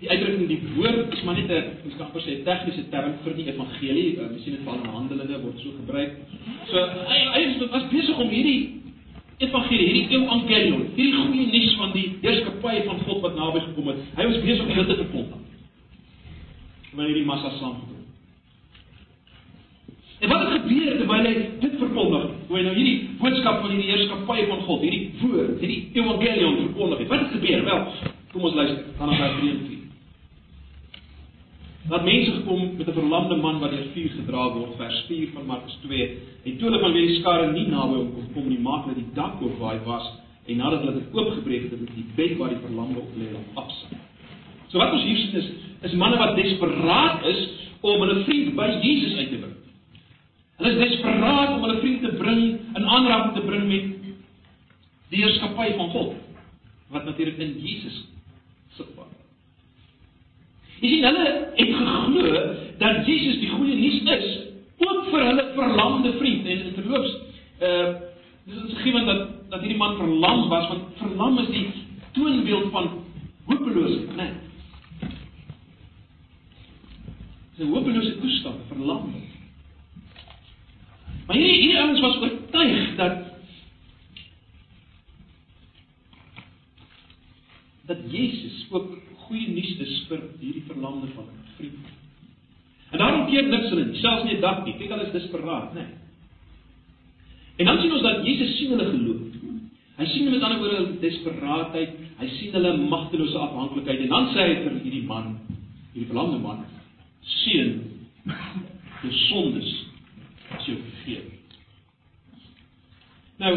Die 0.02 0.11
uitdrukking 0.11 0.49
die 0.50 0.61
woord 0.75 1.12
is 1.14 1.23
maar 1.23 1.37
net 1.38 1.50
'n 1.50 1.87
ons 1.87 1.97
kan 1.97 2.11
presies 2.11 2.42
tegniese 2.44 2.88
term 2.90 3.12
vir 3.23 3.35
die 3.38 3.47
evangelie. 3.52 4.18
Ons 4.18 4.42
sien 4.42 4.56
dit 4.56 4.64
van 4.64 4.82
Handelinge 4.82 5.42
word 5.42 5.59
so 5.62 5.71
gebruik. 5.78 6.16
So 6.71 6.76
hy 7.06 7.18
hy 7.35 7.42
was 7.71 7.87
besig 7.90 8.18
om 8.18 8.28
hierdie 8.28 8.82
evangelie, 9.38 9.87
hierdie 9.87 10.18
evangelion, 10.18 10.82
hierdie 10.97 11.23
goeie 11.23 11.47
nuus 11.52 11.75
van 11.78 11.92
die 11.94 12.06
heerskappy 12.23 12.82
van 12.87 12.99
God 13.06 13.23
wat 13.23 13.37
naby 13.37 13.61
gekom 13.61 13.90
het. 13.92 14.00
Hy 14.16 14.26
was 14.26 14.40
besig 14.42 14.66
om 14.66 14.75
dit 14.75 14.88
te 14.88 14.97
verkondig. 14.97 15.40
Wanneer 16.92 17.12
hierdie 17.14 17.26
massa 17.26 17.50
saamgekom. 17.59 18.00
En 20.23 20.28
wat 20.28 20.40
het 20.40 20.62
gebeur 20.62 20.97
terwyl 20.99 21.26
hy 21.26 21.35
dit 21.61 21.76
verkondig? 21.78 22.26
Hoe 22.49 22.56
hy 22.59 22.64
nou 22.66 22.75
hierdie 22.75 22.99
boodskap 23.18 23.62
van 23.62 23.76
die 23.76 23.87
heerskappy 23.90 24.47
van 24.50 24.66
God, 24.66 24.82
hierdie 24.82 25.11
woord, 25.23 25.61
hierdie 25.61 25.80
evangelion 25.94 26.59
verkondig 26.66 26.99
het. 27.02 27.09
Wat 27.14 27.25
het 27.25 27.38
gebeur? 27.38 27.64
Wel, 27.64 27.87
kom 28.32 28.50
ons. 28.50 28.59
Dan 28.59 29.09
na 29.11 29.16
vers 29.18 29.38
3 29.40 29.50
en 29.50 29.62
4. 29.66 29.72
Dat 31.88 32.04
mense 32.04 32.30
gekom 32.30 32.76
met 32.76 32.88
'n 32.88 32.92
verlamde 32.92 33.36
man 33.36 33.58
wat 33.58 33.70
deur 33.70 33.86
vuur 33.94 34.10
gedra 34.10 34.52
word, 34.52 34.76
vers 34.76 35.04
4 35.06 35.28
van 35.34 35.46
Markus 35.46 35.78
2. 35.82 36.18
En 36.42 36.56
toe 36.56 36.68
hulle 36.68 36.80
van 36.80 36.92
weer 36.92 37.06
die 37.06 37.18
skare 37.20 37.52
nie 37.52 37.66
naby 37.66 37.94
hom 37.94 38.12
kon 38.14 38.28
kom 38.34 38.48
nie, 38.48 38.58
maak 38.58 38.84
hulle 38.84 38.94
die 38.94 39.14
dak 39.14 39.42
oop 39.42 39.58
waar 39.58 39.74
hy 39.74 39.84
was 39.84 40.12
en 40.46 40.56
nadat 40.56 40.80
hulle 40.80 40.92
dit 40.92 41.14
oopgebreek 41.14 41.62
het, 41.62 41.70
het 41.70 41.78
hulle 41.78 41.94
die 41.94 42.10
bed 42.14 42.36
waar 42.38 42.48
die 42.48 42.62
verlamde 42.66 42.98
op 42.98 43.10
lê 43.18 43.34
op 43.34 43.64
afsit. 43.64 43.98
So 44.68 44.78
wat 44.78 44.92
ons 44.92 45.02
hier 45.02 45.16
sien 45.16 45.34
is 45.34 45.50
is 45.82 45.92
manne 45.92 46.16
wat 46.16 46.36
desperaat 46.36 47.24
is 47.24 47.48
om 47.80 48.00
hulle 48.00 48.24
vriend 48.24 48.54
by 48.54 48.68
Jesus 48.82 49.16
uit 49.16 49.30
te 49.30 49.36
bring. 49.36 49.56
Hulle 50.56 50.70
is 50.70 50.90
desperaat 50.90 51.56
om 51.56 51.62
hulle 51.62 51.80
vriend 51.80 52.02
te 52.02 52.12
bring 52.12 52.42
in 52.76 52.86
aanraking 52.86 53.34
te 53.34 53.46
bring 53.46 53.66
met 53.68 54.14
die 55.08 55.24
heerskappy 55.24 55.74
van 55.76 55.90
God 55.90 56.14
wat 56.88 57.04
natuurlik 57.04 57.38
in 57.38 57.58
Jesus 57.58 57.92
is. 57.92 58.06
Jy 60.82 60.90
sien 60.90 61.06
hulle 61.06 61.26
het 61.56 61.74
geglo 61.78 62.46
dat 62.82 63.06
Jesus 63.06 63.38
die 63.40 63.50
goeie 63.52 63.76
nuus 63.78 64.00
is 64.16 64.30
ook 64.82 65.10
vir 65.12 65.26
hulle 65.28 65.44
verlamde 65.54 66.16
vriend 66.18 66.46
en 66.46 66.64
in 66.68 66.78
verloops 66.78 67.18
uh 67.62 67.92
dis 68.42 68.58
ons 68.58 68.78
gegee 68.80 69.04
dat 69.06 69.20
dat 69.52 69.60
hierdie 69.62 69.78
man 69.78 69.94
verlam 70.00 70.48
was 70.50 70.66
want 70.72 70.96
verlam 70.98 71.38
is 71.38 71.52
die 71.54 71.66
toonbeeld 72.16 72.72
van 72.74 72.88
hopeloosheid, 73.46 74.16
né? 74.16 74.24
Nee. 74.32 74.50
'n 77.62 77.70
hopelose 77.70 78.18
toestand, 78.20 78.60
verlam. 78.68 79.12
Maar 81.26 81.36
hierdie 81.36 81.60
hierdie 81.60 81.80
ouens 81.80 82.00
was 82.00 82.16
oortuig 82.16 82.96
dat 87.86 87.98
Jesus 88.10 88.66
ook 88.70 88.88
goeie 89.26 89.48
nuus 89.52 89.76
is 89.84 89.98
vir 90.08 90.22
hierdie 90.40 90.64
verlamde 90.66 91.10
van 91.14 91.28
vriend. 91.56 91.90
En 92.90 92.98
daarom 92.98 93.20
keer 93.32 93.48
niks 93.48 93.72
hulle, 93.72 93.88
selfs 94.00 94.24
nie 94.28 94.36
'n 94.36 94.40
dag 94.40 94.64
nie. 94.64 94.76
Kyk 94.78 94.92
hulle 94.92 95.06
is 95.08 95.16
desperaat, 95.16 95.74
né? 95.74 95.80
Nee. 95.80 96.00
En 97.58 97.66
dan 97.66 97.80
sien 97.80 97.92
ons 97.92 98.02
dat 98.02 98.24
Jesus 98.26 98.56
sien 98.58 98.70
hulle 98.70 98.90
geloof. 98.90 99.20
Hy 99.98 100.06
sien 100.08 100.30
met 100.30 100.42
ander 100.42 100.58
woorde 100.58 100.76
hulle 100.76 101.00
desperaatheid, 101.00 101.90
hy 102.18 102.28
sien 102.38 102.54
hulle 102.56 102.72
magtelose 102.76 103.38
afhanklikheid 103.38 104.00
en 104.06 104.08
dan 104.08 104.30
sê 104.32 104.46
hy 104.48 104.54
vir 104.64 104.78
hierdie 104.82 105.04
man, 105.06 105.36
hierdie 105.92 106.08
verlamde 106.08 106.38
man, 106.42 106.64
seun, 107.20 107.74
jou 109.02 109.12
sondes 109.28 109.68
is 110.58 110.66
jou 110.66 110.78
vergeef. 110.80 111.28
Nou 113.42 113.54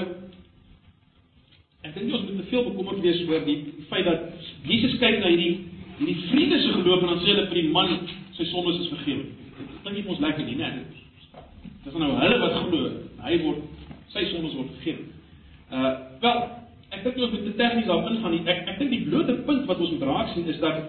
Ek 1.86 1.94
dink 1.94 2.16
ons 2.18 2.24
moet 2.26 2.48
veel 2.50 2.64
bekommerd 2.66 3.04
wees 3.06 3.20
oor 3.30 3.44
die 3.46 3.60
feit 3.92 4.08
dat 4.08 4.24
Jesus 4.66 4.96
kyk 4.98 5.20
na 5.22 5.30
hierdie 5.30 5.66
hierdie 6.00 6.30
vriende 6.32 6.58
se 6.60 6.72
geloof 6.74 7.04
en 7.04 7.12
dan 7.12 7.20
sê 7.22 7.30
hulle 7.30 7.44
vir 7.52 7.60
die 7.60 7.74
man 7.76 7.92
sy 8.36 8.48
sondes 8.50 8.80
is 8.82 8.90
vergewe. 8.92 9.28
Dit 9.58 9.82
klink 9.84 9.98
nie 9.98 10.08
ons 10.12 10.22
lekker 10.24 10.46
nie, 10.48 10.58
né? 10.60 10.72
Dis 11.86 11.98
nou 12.02 12.12
hulle 12.20 12.38
wat 12.42 12.60
glo, 12.66 12.92
hy 13.26 13.40
word 13.44 13.64
sy 14.14 14.26
sondes 14.32 14.56
word 14.58 14.74
vergewe. 14.78 15.08
Uh 15.72 15.94
wel, 16.24 16.44
ek 16.96 17.04
dink 17.06 17.18
ons 17.20 17.34
moet 17.34 17.48
te 17.48 17.56
tegnies 17.60 17.88
daarop 17.90 18.12
ingaan. 18.12 18.38
Ek 18.46 18.70
ek 18.74 18.78
dink 18.82 18.94
die 18.94 19.06
blote 19.08 19.38
punt 19.48 19.66
wat 19.70 19.82
ons 19.82 19.96
moet 19.96 20.06
raak 20.10 20.34
sien 20.34 20.50
is 20.52 20.62
dat 20.64 20.84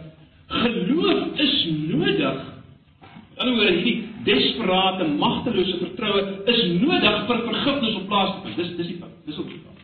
geloof 0.52 1.40
is 1.42 1.56
nodig. 1.92 2.44
In 3.36 3.48
'n 3.48 3.56
woord 3.56 3.74
hierdie 3.76 3.96
desperate, 4.24 5.04
magtelose 5.20 5.78
vertroue 5.82 6.22
is 6.52 6.60
nodig 6.80 7.16
vir 7.28 7.42
vergifnis 7.50 7.96
op 8.00 8.06
plaas 8.06 8.30
te 8.34 8.40
vind. 8.44 8.56
Dis 8.56 8.76
dis 8.76 8.92
die 8.94 9.00
punt. 9.02 9.16
Dis 9.26 9.38
ook 9.38 9.50
die 9.50 9.60
punt. 9.60 9.82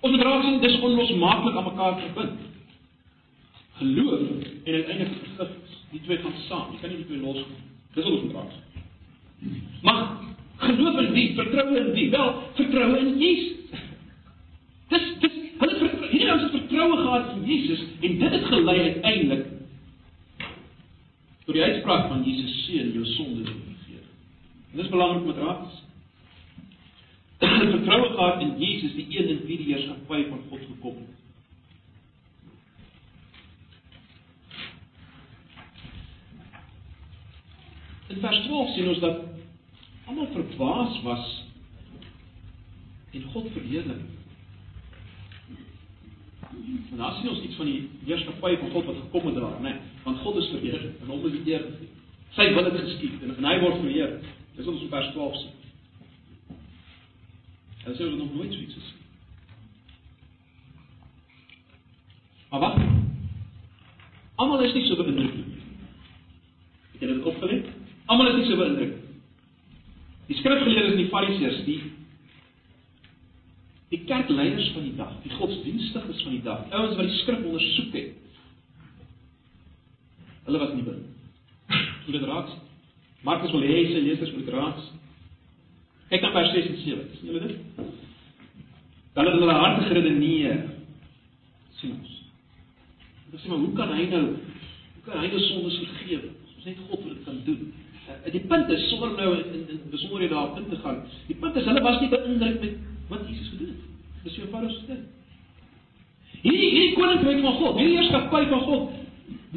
Ons 0.00 0.12
moet 0.12 0.24
raak 0.26 0.42
sien 0.44 0.60
dis 0.60 0.80
onlosmaaklik 0.80 1.56
aan 1.56 1.68
mekaar 1.70 2.00
verbind. 2.00 2.40
Geloof 3.78 4.20
en 4.64 4.74
uiteindelik 4.74 5.14
vergifnis, 5.22 5.78
die 5.94 6.02
twee 6.04 6.20
gaan 6.22 6.36
saam. 6.48 6.72
Jy 6.74 6.80
kan 6.82 6.92
nie 6.92 7.00
die 7.02 7.08
twee 7.08 7.22
los 7.22 7.40
nie. 7.48 7.62
Dis 7.94 8.08
sien. 8.10 9.54
Maar 9.86 10.02
geloof 10.64 11.00
in 11.04 11.12
wie? 11.14 11.26
Vertroue 11.38 11.78
in 11.78 11.92
wie? 11.94 12.10
Wel, 12.10 12.30
vertroue 12.58 12.98
in 12.98 13.18
Jesus. 13.18 13.80
Dis 14.92 15.08
dis 15.22 15.40
hulle 15.58 15.78
vertroue, 15.78 16.10
hierdie 16.10 16.30
ouens 16.30 16.46
het 16.46 16.56
vertroue 16.58 17.00
gehad 17.02 17.32
in 17.36 17.44
Jesus 17.48 17.84
en 18.00 18.18
dit 18.18 18.36
het 18.36 18.46
gelei 18.50 18.78
uiteindelik 18.80 19.46
tot 21.44 21.54
die 21.54 21.62
uitspraak 21.62 22.08
van 22.10 22.22
Jesus 22.26 22.54
seën 22.66 22.92
jou 22.92 23.04
sondes 23.14 23.48
vergeef. 23.48 24.06
En 24.72 24.82
dis 24.82 24.92
belangrik 24.92 25.24
om 25.24 25.32
te 25.32 25.46
raak 25.46 25.64
sien 25.70 25.84
vertroue 27.70 28.08
gehad 28.14 28.40
in 28.40 28.54
Jesus 28.58 28.94
die 28.94 29.06
een 29.08 29.28
in 29.28 29.42
wie 29.46 29.58
die 29.60 29.74
heerskappy 29.74 30.24
van 30.28 30.40
God 30.48 30.60
gekom 30.60 30.96
het. 30.96 31.13
In 38.14 38.20
vers 38.20 38.40
12 38.46 38.74
sien 38.74 38.88
ons 38.88 38.98
dat 39.02 39.16
almal 40.06 40.28
verbaas 40.32 41.00
was 41.02 41.30
en 43.10 43.22
God 43.32 43.48
verheerlik. 43.52 44.02
En 46.90 46.96
daar 46.96 47.16
sien 47.18 47.28
ons 47.28 47.42
iets 47.42 47.56
van 47.58 47.66
die 47.66 47.88
heerskappy 48.04 48.56
van 48.60 48.70
God 48.70 48.84
wat 48.84 49.00
gekom 49.00 49.26
het 49.26 49.34
daar, 49.34 49.60
né? 49.60 49.68
Nee, 49.72 49.80
want 50.04 50.18
God 50.22 50.36
is 50.36 50.50
verheer 50.54 50.86
en 51.02 51.10
hom 51.10 51.26
is 51.26 51.34
die 51.34 51.52
eer. 51.52 51.66
Sy 52.38 52.48
wil 52.54 52.70
dit 52.70 52.80
geskied 52.84 53.22
en, 53.22 53.36
en 53.36 53.50
hy 53.50 53.58
word 53.66 53.82
verheer. 53.82 54.18
Dis 54.54 54.64
wat 54.64 54.74
ons 54.76 54.86
in 54.86 54.94
vers 54.94 55.12
12 55.18 55.38
sien. 55.42 56.58
Hulle 57.82 57.98
sê 57.98 58.10
ons 58.12 58.20
nog 58.22 58.34
nooit 58.34 58.54
so 58.54 58.62
iets 58.62 58.78
gesien. 58.78 59.00
Maar 62.50 62.68
wag. 62.68 62.82
Almal 64.38 64.68
is 64.68 64.74
nie 64.78 64.86
so 64.86 65.02
beïndruk 65.02 65.34
nie. 65.34 65.64
Het 66.92 67.02
jy 67.02 67.16
dit 67.16 67.26
opgelet? 67.34 67.74
Almal 68.06 68.30
is 68.32 68.40
nie 68.40 68.48
so 68.50 68.60
beïndruk. 68.60 68.96
Die 70.28 70.36
skrifgeleerdes 70.40 70.96
en 70.96 71.02
die 71.02 71.12
fariseërs, 71.12 71.62
die 71.68 71.80
die 73.92 74.00
kerkleiers 74.08 74.72
van 74.74 74.86
die 74.88 74.96
dag, 74.98 75.10
die 75.22 75.30
godsdienstiges 75.36 76.22
van 76.26 76.32
die 76.34 76.42
dag, 76.42 76.64
ouens 76.72 76.96
wat 76.98 77.06
die 77.06 77.18
skrif 77.20 77.44
ondersoek 77.44 77.92
het. 77.94 78.16
Hulle 80.48 80.60
was 80.60 80.72
nie 80.74 80.86
beïndruk. 80.86 81.10
Hoe 82.04 82.14
dit 82.16 82.26
raak. 82.28 82.50
Markus 83.24 83.54
wil 83.54 83.64
hê 83.64 83.84
sy 83.88 84.02
lesers 84.04 84.32
moet 84.36 84.50
raak. 84.52 84.80
Kyk 86.10 86.24
na 86.24 86.32
vers 86.34 86.50
6 86.52 86.66
en 86.72 86.80
7. 86.82 87.04
sien 87.18 87.30
julle 87.30 87.46
dit? 87.46 87.84
Dan 89.14 89.30
het 89.30 89.38
hulle 89.38 89.56
harte 89.56 89.86
geredeneer. 89.88 90.58
sien 91.78 91.94
ons. 91.96 92.10
Hulle 93.28 93.40
sê 93.40 93.48
maar 93.48 93.62
hoe 93.64 93.72
kan 93.78 93.94
hy 93.96 94.04
nou 94.10 94.26
hoe 94.34 95.04
kan 95.06 95.22
hy 95.22 95.30
nou 95.32 95.40
sondes 95.48 95.78
vergewe? 95.80 96.34
Ons 96.56 96.68
net 96.68 96.84
God 96.88 97.00
wat 97.00 97.14
dit 97.14 97.24
kan 97.24 97.40
doen. 97.48 97.73
Uh, 98.04 98.32
die 98.32 98.40
punt 98.40 98.70
is 98.70 98.88
sonder 98.88 99.14
nou 99.16 99.30
in, 99.38 99.44
in, 99.54 99.68
in 99.68 99.90
besonderhede 99.90 100.34
daarop 100.34 100.58
in 100.60 100.68
te 100.68 100.76
gaan. 100.76 101.02
Die 101.26 101.36
punt 101.40 101.56
is 101.56 101.64
hulle 101.64 101.80
was 101.80 102.00
nie 102.00 102.10
beïndruk 102.12 102.60
met 102.60 102.74
wat 103.08 103.28
Jesus 103.28 103.48
gedoen 103.48 103.70
het. 103.72 103.84
Dis 104.24 104.36
jou 104.36 104.48
se 104.48 104.86
ding. 104.86 105.04
Hierdie 106.42 106.70
hierdie 106.70 106.96
koninkryk 106.98 107.40
van 107.44 107.54
God, 107.60 107.78
hierdie 107.78 107.98
heerskappy 107.98 108.42
van 108.50 108.60
God 108.60 108.90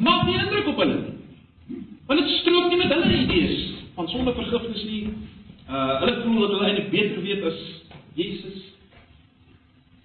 maak 0.00 0.24
nie 0.26 0.38
indruk 0.38 0.70
op 0.72 0.80
hulle 0.80 0.96
nie. 1.00 1.82
Want 2.08 2.22
dit 2.22 2.38
strook 2.38 2.70
nie 2.70 2.78
met 2.80 2.94
hulle 2.94 3.10
idees 3.18 3.66
van 3.98 4.08
sonde 4.08 4.32
vergifnis 4.38 4.84
nie. 4.88 5.02
Uh 5.68 5.98
hulle 6.04 6.14
voel 6.22 6.40
dat 6.46 6.54
hulle 6.54 6.70
eintlik 6.70 6.90
beter 6.94 7.20
weet 7.26 7.44
as 7.50 7.58
Jesus. 8.16 8.62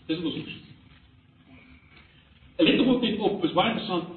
Dis 0.07 0.19
ons 0.19 0.35
sê. 0.35 0.57
Hulle 2.57 2.75
het 2.75 2.83
ook 2.83 3.01
net 3.01 3.23
op, 3.23 3.39
is 3.43 3.55
baie 3.55 3.71
interessant. 3.71 4.11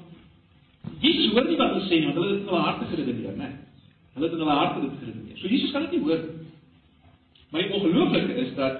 Jesus 0.99 1.31
hoor 1.31 1.47
nie 1.47 1.57
wat 1.59 1.71
hulle 1.75 1.87
sê 1.87 2.01
nie, 2.01 2.11
want 2.11 2.19
hulle 2.19 2.33
het 2.33 2.51
hulle 2.51 2.65
harte 2.65 2.89
geredeneer, 2.91 3.39
né? 3.39 3.49
Hulle 4.17 4.25
het 4.25 4.33
in 4.33 4.41
hulle 4.41 4.57
harte 4.57 4.81
dit 4.81 4.93
geredeneer. 4.99 5.37
So 5.37 5.47
Jesus 5.47 5.71
kan 5.71 5.83
dit 5.85 5.91
nie 5.93 6.03
hoor 6.07 6.23
nie. 6.23 6.45
Maar 7.51 7.61
die 7.63 7.73
ongelooflike 7.77 8.33
is 8.33 8.55
dat 8.57 8.79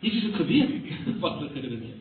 Jesus 0.00 0.22
het 0.22 0.38
geweet 0.38 0.70
wat 1.24 1.40
hulle 1.40 1.50
geredeneer. 1.50 1.98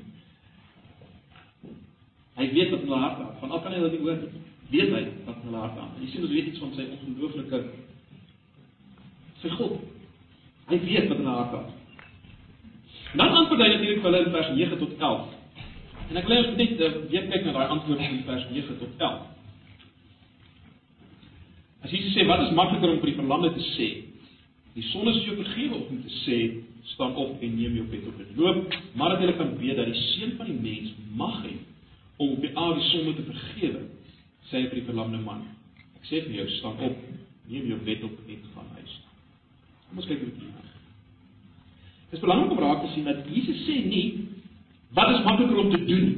Hy 2.35 2.45
weet 2.53 2.69
wat 2.69 2.85
in 2.85 2.91
hulle 2.91 3.01
harte 3.01 3.25
aan. 3.25 3.33
Van 3.41 3.51
al 3.51 3.63
kan 3.65 3.73
hy 3.73 3.81
dit 3.87 3.97
nie 3.97 4.03
hoor 4.05 4.21
nie. 4.21 4.43
Weet 4.69 4.93
hy 4.93 5.03
wat 5.25 5.41
in 5.41 5.49
hulle 5.49 5.65
harte 5.65 5.81
aan. 5.81 5.93
Jy 6.03 6.11
sien 6.13 6.27
ons 6.27 6.35
weet 6.37 6.53
iets 6.53 6.61
van 6.61 6.77
sy 6.77 6.85
ongelooflike 6.99 7.63
sy 9.41 9.53
God. 9.57 9.79
Hy 10.69 10.81
weet 10.85 11.09
wat 11.09 11.17
in 11.17 11.25
hulle 11.25 11.37
harte 11.41 11.63
aan. 11.63 11.73
Dan 13.15 13.39
antwoord 13.41 13.61
hy 13.63 13.71
natuurlik 13.73 14.03
vir 14.03 14.11
hulle 14.11 14.25
in 14.27 14.35
vers 14.37 14.51
9 14.53 14.83
tot 14.85 14.99
11. 15.09 15.31
En 16.11 16.19
ek 16.21 16.27
wil 16.29 16.43
net 16.43 16.59
net 16.61 16.81
uh, 16.83 16.97
weer 17.09 17.31
kyk 17.31 17.47
na 17.47 17.55
daai 17.55 17.73
antwoord 17.73 18.05
in 18.05 18.21
vers 18.29 18.51
9 18.53 18.83
tot 18.83 19.01
11. 19.09 19.31
As 21.85 21.91
Jesus 21.93 22.15
sê 22.17 22.23
wat 22.25 22.41
is 22.47 22.53
makliker 22.57 22.89
om 22.89 23.01
vir 23.03 23.11
die 23.11 23.19
verlamde 23.19 23.51
te 23.53 23.63
sê? 23.75 23.87
Die 24.73 24.83
sonde 24.89 25.11
is 25.13 25.25
jou 25.27 25.35
vergewe 25.37 25.77
of 25.77 25.91
om 25.93 25.99
te 26.01 26.13
sê 26.23 26.37
staan 26.95 27.13
op 27.21 27.43
en 27.45 27.51
neem 27.59 27.75
jou 27.77 27.85
bed 27.91 28.07
op 28.09 28.17
en 28.23 28.31
loop, 28.39 28.73
maar 28.97 29.13
dat 29.13 29.21
jy 29.21 29.35
kan 29.37 29.51
weet 29.59 29.77
dat 29.77 29.91
die 29.91 30.01
seun 30.15 30.33
van 30.39 30.49
die 30.49 30.57
mens 30.63 30.95
mag 31.17 31.43
hê 31.43 31.53
om 32.17 32.33
op 32.33 32.41
die 32.41 32.51
aarde 32.57 32.81
sonde 32.89 33.13
te 33.17 33.25
vergewe, 33.27 33.83
sê 34.49 34.63
hy 34.63 34.71
vir 34.71 34.79
die 34.79 34.87
verlamde 34.87 35.21
man. 35.21 35.43
Ek 35.99 36.09
sê 36.09 36.23
vir 36.25 36.39
jou 36.39 36.47
staan 36.55 36.81
op, 36.89 36.97
neem 37.51 37.69
jou 37.69 37.79
bed 37.85 38.07
op 38.09 38.17
en 38.33 38.49
gaan 38.55 38.73
huis. 38.79 38.97
Kom 39.85 40.01
ons 40.01 40.09
kyk 40.09 40.25
hoe 40.25 40.31
dit 40.31 40.41
gaan. 40.41 40.73
Dit 42.09 42.17
is 42.17 42.25
belangrik 42.25 42.55
om 42.55 42.63
raak 42.65 42.81
te 42.81 42.91
sien 42.95 43.05
dat 43.05 43.21
Jesus 43.29 43.61
sê 43.69 43.77
nie 43.85 44.05
wat 44.97 45.13
is 45.13 45.23
makliker 45.27 45.61
om 45.61 45.69
te 45.69 45.83
doen. 45.85 46.11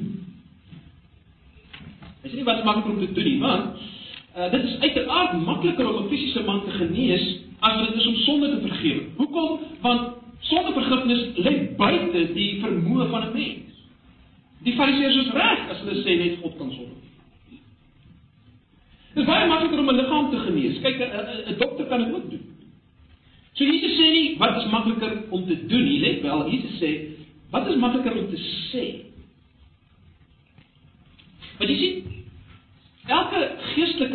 Hy 2.23 2.31
sê 2.31 2.39
nie 2.39 2.47
wat 2.47 2.63
is 2.63 2.67
makliker 2.71 2.95
om 2.95 3.03
te 3.03 3.11
doen 3.19 3.31
nie, 3.33 3.39
want 3.43 3.87
uh, 4.37 4.51
dit 4.51 4.63
is 4.63 4.79
uiteraard 4.79 5.45
makliker 5.45 5.87
om 5.89 6.03
'n 6.03 6.09
fisiese 6.09 6.43
man 6.43 6.63
te 6.63 6.71
genees 6.71 7.39
as 7.59 7.87
dit 7.87 7.95
is 7.95 8.07
om 8.07 8.15
sonde 8.15 8.49
te 8.49 8.67
vergewe. 8.67 9.03
Hoekom? 9.15 9.59
Want 9.81 10.01
sondevergifnis 10.39 11.23
lê 11.35 11.75
buite 11.77 12.33
die 12.33 12.59
vermoë 12.61 13.09
van 13.09 13.23
'n 13.27 13.33
mens. 13.33 13.73
Die 14.63 14.73
Fariseërs 14.73 15.15
is 15.15 15.31
reg 15.31 15.69
as 15.69 15.79
hulle 15.79 16.01
sê 16.03 16.17
net 16.17 16.39
God 16.41 16.57
kan 16.57 16.71
sonde. 16.71 16.95
Dit 19.13 19.23
is 19.23 19.25
baie 19.25 19.47
makliker 19.47 19.79
om 19.79 19.89
'n 19.89 19.95
liggaam 19.95 20.29
te 20.29 20.37
genees. 20.37 20.79
Kyk, 20.81 20.97
'n 21.47 21.57
dokter 21.57 21.85
kan 21.85 22.03
dit 22.03 22.13
ook 22.13 22.29
doen. 22.29 22.45
So 23.53 23.63
Jesus 23.63 23.97
sê 23.97 24.11
nie 24.11 24.37
wat 24.37 24.57
is 24.57 24.69
makliker 24.69 25.23
om 25.29 25.47
te 25.47 25.65
doen 25.65 25.83
nie, 25.83 25.99
let 25.99 26.21
wel, 26.21 26.49
Jesus 26.49 26.77
sê 26.79 27.17
Wat 27.49 27.67
is 27.67 27.75
makliker 27.79 28.17
om 28.17 28.27
te 28.29 28.39
sê? 28.71 28.83
Want 31.57 31.71
jy 31.71 31.77
sien, 31.79 32.16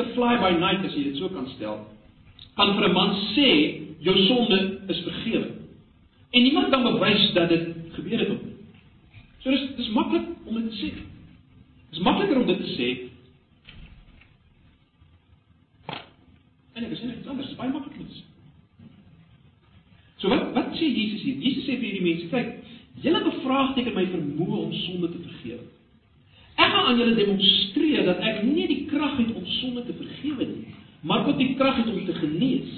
geestelike 0.02 0.14
fly 0.14 0.36
by 0.40 0.58
night 0.58 0.84
as 0.84 0.94
jy 0.96 1.04
dit 1.10 1.18
so 1.18 1.28
kan 1.28 1.46
stel, 1.56 1.86
kan 2.56 2.74
vir 2.76 2.88
'n 2.88 2.92
man 2.92 3.14
sê 3.34 3.48
jou 4.00 4.16
sonde 4.26 4.80
is 4.88 5.00
vergewe. 5.04 5.50
En 6.32 6.42
niemand 6.42 6.70
kan 6.70 6.82
bewys 6.82 7.32
dat 7.34 7.48
dit 7.48 7.76
gebeur 7.92 8.18
het 8.18 8.30
op 8.30 8.42
nie. 8.44 8.56
So 9.42 9.50
dis 9.50 9.76
dis 9.76 9.90
maklik 9.90 10.26
om 10.46 10.54
dit 10.54 10.70
te 10.70 10.76
sê. 10.76 10.92
Dis 11.90 12.00
makliker 12.00 12.40
om 12.40 12.46
dit 12.46 12.58
te 12.58 12.70
sê. 12.76 12.88
En 16.74 16.84
ek 16.84 16.98
sê 16.98 17.06
net 17.06 17.26
anders, 17.26 17.48
dis 17.48 17.56
baie 17.56 17.70
maklik 17.70 18.00
om 18.00 18.06
te 18.06 18.14
sê. 18.14 18.24
So 20.18 20.28
wat 20.28 20.54
wat 20.54 20.74
sê 20.74 20.86
Jesus 20.86 21.22
hier? 21.22 21.36
Jesus 21.36 21.64
sê 21.64 21.76
vir 21.76 21.90
hierdie 21.90 22.02
mense, 22.02 22.28
kyk, 22.28 22.62
Julle 23.00 23.22
bevraagteken 23.24 23.94
my 23.96 24.04
vermoë 24.12 24.58
om 24.66 24.72
sonde 24.84 25.08
te 25.12 25.22
vergewe. 25.24 25.64
Gaan 26.72 26.86
aan 26.88 26.98
julle 26.98 27.14
demonstreer 27.14 28.06
dat 28.08 28.22
ek 28.24 28.42
nie 28.48 28.66
die 28.70 28.84
krag 28.88 29.18
het 29.20 29.32
om 29.36 29.46
sonde 29.58 29.84
te 29.84 29.94
vergewe 29.98 30.46
nie, 30.48 30.74
maar 31.04 31.26
ook 31.28 31.38
die 31.38 31.52
krag 31.58 31.82
het 31.82 31.90
om 31.92 32.04
te 32.06 32.14
genees. 32.16 32.70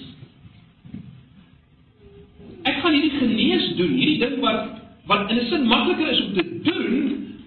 Ek 2.64 2.80
gaan 2.80 2.96
hierdie 2.96 3.18
genees 3.20 3.68
doen, 3.78 3.92
hierdie 3.94 4.22
ding 4.24 4.40
wat 4.42 4.80
wat 5.06 5.30
in 5.30 5.36
'n 5.36 5.46
sin 5.50 5.66
makliker 5.68 6.08
is 6.10 6.22
om 6.24 6.32
te 6.32 6.44
doen, 6.64 6.94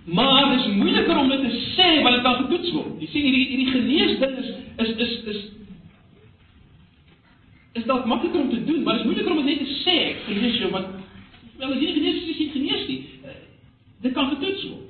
maar 0.05 0.55
dis 0.55 0.67
moeiliker 0.75 1.17
om 1.17 1.29
dit 1.29 1.41
te 1.41 1.53
sê 1.75 2.03
want 2.03 2.15
dit 2.15 2.23
kan 2.23 2.35
getoets 2.43 2.71
word. 2.71 3.01
Jy 3.01 3.07
sien 3.07 3.23
hierdie 3.23 3.47
hierdie 3.47 3.71
genees 3.71 4.19
ding 4.19 4.37
is 4.37 4.49
is 4.77 4.95
is 5.05 5.13
is 5.33 5.41
is 7.73 7.85
dalk 7.85 8.05
makliker 8.05 8.39
om 8.39 8.49
te 8.49 8.63
doen, 8.65 8.83
maar 8.83 8.93
dit 8.93 9.01
is 9.01 9.07
moeiliker 9.09 9.31
om 9.31 9.45
dit 9.45 9.57
net 9.57 9.67
te 9.67 9.73
sê. 9.83 9.97
Jou 10.59 10.71
want 10.71 10.87
Wel, 11.57 11.73
as 11.73 11.79
jy 11.81 11.87
nie 11.89 11.95
genees 11.97 12.17
is, 12.21 12.29
is 12.29 12.37
jy 12.41 12.47
genees 12.53 12.83
nie. 12.85 12.99
Eh, 13.25 13.37
dit 14.05 14.13
kan 14.13 14.29
getoets 14.35 14.65
word. 14.69 14.86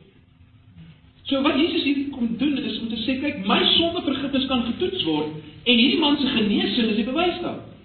So 1.28 1.42
wat 1.44 1.60
Jesus 1.60 1.84
hier 1.84 2.10
kom 2.16 2.38
doen 2.40 2.58
is 2.58 2.80
om 2.80 2.88
te 2.88 3.00
sê, 3.04 3.18
kyk, 3.20 3.42
my 3.48 3.60
sondevergifnis 3.76 4.46
kan 4.48 4.64
getoets 4.70 5.04
word 5.04 5.34
en 5.68 5.76
hierdie 5.76 6.00
man 6.00 6.16
se 6.22 6.30
genesing 6.32 6.94
is 6.94 7.02
die 7.02 7.08
bewys 7.08 7.42
daarvan 7.44 7.76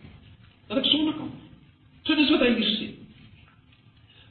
dat 0.69 0.79
ek 0.81 0.89
sonde 0.89 1.13
kan. 1.19 1.31
So 2.07 2.17
dis 2.17 2.31
wat 2.33 2.45
hy 2.47 2.53
hier 2.57 2.71
sê. 2.79 2.89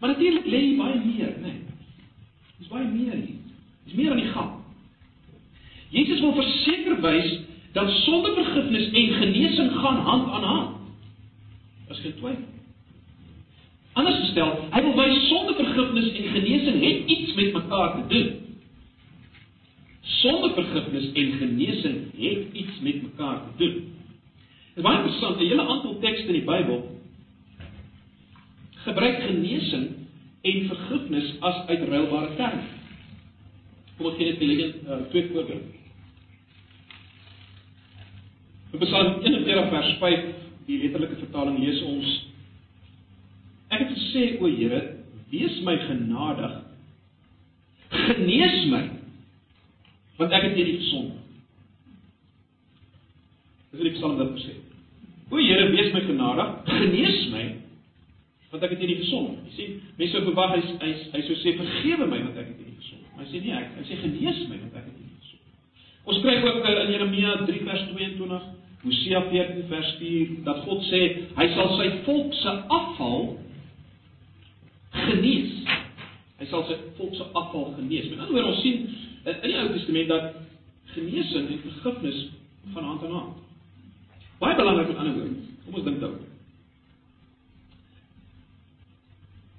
Maar 0.02 0.16
natuurlik 0.16 0.48
lê 0.50 0.62
hier 0.64 0.80
baie 0.80 0.98
meer, 1.04 1.36
né? 1.44 1.52
Nee. 1.52 1.60
Dis 2.58 2.72
baie 2.72 2.88
meer 2.88 3.20
hier. 3.20 3.38
Dis 3.86 3.98
meer 4.00 4.16
aan 4.16 4.22
die 4.22 4.32
gang. 4.32 4.54
Jesus 5.92 6.24
wil 6.24 6.34
verseker 6.40 6.98
wys 7.04 7.36
dat 7.76 7.92
sondevergifnis 8.06 8.88
en 8.90 9.14
genesing 9.20 9.70
gaan 9.84 10.02
hand 10.08 10.32
aan 10.32 10.48
hand. 10.48 10.78
As 11.92 12.00
geen 12.00 12.16
twyfel. 12.18 12.48
Anders 14.00 14.22
gestel, 14.24 14.56
hy 14.72 14.82
wil 14.88 14.96
wys 14.98 15.28
sondevergifnis 15.28 16.10
en 16.16 16.32
genesing 16.38 16.80
het 16.80 17.14
iets 17.18 17.36
met 17.36 17.54
mekaar 17.60 18.00
te 18.00 18.08
doen. 18.16 18.30
Sondevergifnis 20.02 21.12
en 21.14 21.32
genesing 21.38 21.98
het 22.18 22.54
iets 22.54 22.80
met 22.82 23.02
mekaar 23.02 23.42
te 23.46 23.58
doen. 23.58 23.74
Dit 24.74 24.80
is 24.80 24.84
baie 24.84 24.98
interessant, 24.98 25.38
'n 25.38 25.48
hele 25.48 25.68
aantal 25.68 26.00
tekste 26.00 26.28
in 26.28 26.34
die 26.34 26.48
Bybel 26.48 27.02
gebruik 28.84 29.22
genesing 29.22 29.88
en 30.42 30.66
vergifnis 30.68 31.36
as 31.40 31.66
uitruilbare 31.68 32.36
terme. 32.36 32.64
Kom 33.98 34.06
ons 34.10 34.18
kyk 34.18 34.40
net 34.40 34.58
net 34.58 34.76
uh, 34.88 34.98
twee 35.12 35.28
voorbeelde. 35.30 35.80
In 38.72 38.80
Psalm 38.80 39.20
41 39.22 39.70
vers 39.70 39.92
5, 40.00 40.26
die 40.66 40.80
letterlike 40.82 41.20
vertaling 41.20 41.60
lees 41.60 41.82
ons 41.84 42.18
Ek 43.72 43.86
het 43.86 43.92
gesê 43.96 44.24
o 44.42 44.50
Here, 44.52 44.80
wees 45.32 45.62
my 45.64 45.78
genadig. 45.86 46.58
Genees 47.92 48.66
my. 48.72 48.82
Want 50.22 50.36
ek 50.38 50.46
het 50.46 50.54
teen 50.54 50.70
U 50.70 50.78
gesondig. 50.78 51.20
Dis 53.72 53.80
wat 53.80 53.88
die 53.88 53.96
Psalm 53.96 54.20
dit 54.20 54.44
sê. 54.46 54.54
O 55.32 55.40
Here, 55.40 55.66
wees 55.74 55.90
my 55.96 56.04
genadig. 56.06 56.52
Genees 56.70 57.20
my. 57.34 57.46
Want 58.52 58.66
ek 58.68 58.76
het 58.76 58.84
teen 58.84 58.94
U 58.94 58.98
gesondig. 59.02 59.44
Jy 59.50 59.58
sien, 59.58 59.78
mense 59.98 60.14
sou 60.14 60.24
verwag 60.28 60.58
hy 60.58 60.62
hy 60.84 60.92
hy 61.16 61.24
sou 61.26 61.38
sê 61.42 61.56
vergewe 61.58 62.10
my 62.12 62.22
want 62.28 62.38
ek 62.38 62.52
het 62.54 62.62
U 62.62 62.74
gesondig. 62.78 63.12
Maar 63.16 63.26
hy 63.26 63.30
sê 63.34 63.44
nee, 63.48 63.58
ek, 63.58 63.76
hy 63.80 63.88
sê 63.90 64.00
genees 64.04 64.42
my 64.46 64.60
want 64.60 64.78
ek 64.78 64.90
het 64.90 64.96
teen 65.00 65.10
U 65.10 65.20
gesondig. 65.26 65.78
Ons 66.12 66.24
kry 66.26 66.38
ook 66.42 66.72
in 66.72 66.96
Jeremia 66.96 67.38
3 67.50 67.64
vers 67.70 67.86
22 67.94 68.42
Hosea 68.82 69.22
14 69.30 69.68
vers 69.70 69.94
4 70.00 70.30
dat 70.46 70.64
God 70.66 70.86
sê 70.90 71.02
hy 71.38 71.46
sal 71.54 71.76
sy 71.78 71.90
volk 72.06 72.34
se 72.34 72.54
afval 72.78 73.28
genees. 75.06 75.60
Hy 76.42 76.48
sal 76.50 76.66
sy 76.70 76.78
volk 76.98 77.14
se 77.18 77.28
afval 77.38 77.72
genees. 77.78 78.10
Met 78.10 78.24
ander 78.24 78.38
woorde 78.38 78.54
ons 78.56 78.64
sien 78.66 78.86
in 79.24 79.50
die 79.50 79.58
Ou 79.60 79.70
Testament 79.76 80.08
dat 80.08 80.34
genesing 80.96 81.48
en 81.50 81.60
vergifnis 81.68 82.26
van 82.74 82.84
hand 82.84 83.04
aan 83.04 83.12
hand. 83.12 83.38
Baie 84.42 84.56
belangrik 84.56 84.88
met 84.88 84.98
ander 84.98 85.14
woorde. 85.14 85.36
Kom 85.66 85.78
ons 85.78 85.84
dink 85.84 86.00
daaroor. 86.02 86.28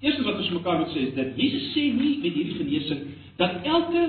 Eerste 0.02 0.22
wat 0.26 0.40
ons 0.42 0.50
mekaar 0.50 0.80
moet 0.82 0.94
sê 0.94 1.06
is 1.06 1.14
dat 1.14 1.36
Jesus 1.38 1.70
sê 1.76 1.86
nie 1.94 2.16
met 2.24 2.34
hierdie 2.34 2.58
genesing 2.58 3.04
dat 3.38 3.62
elke 3.62 4.02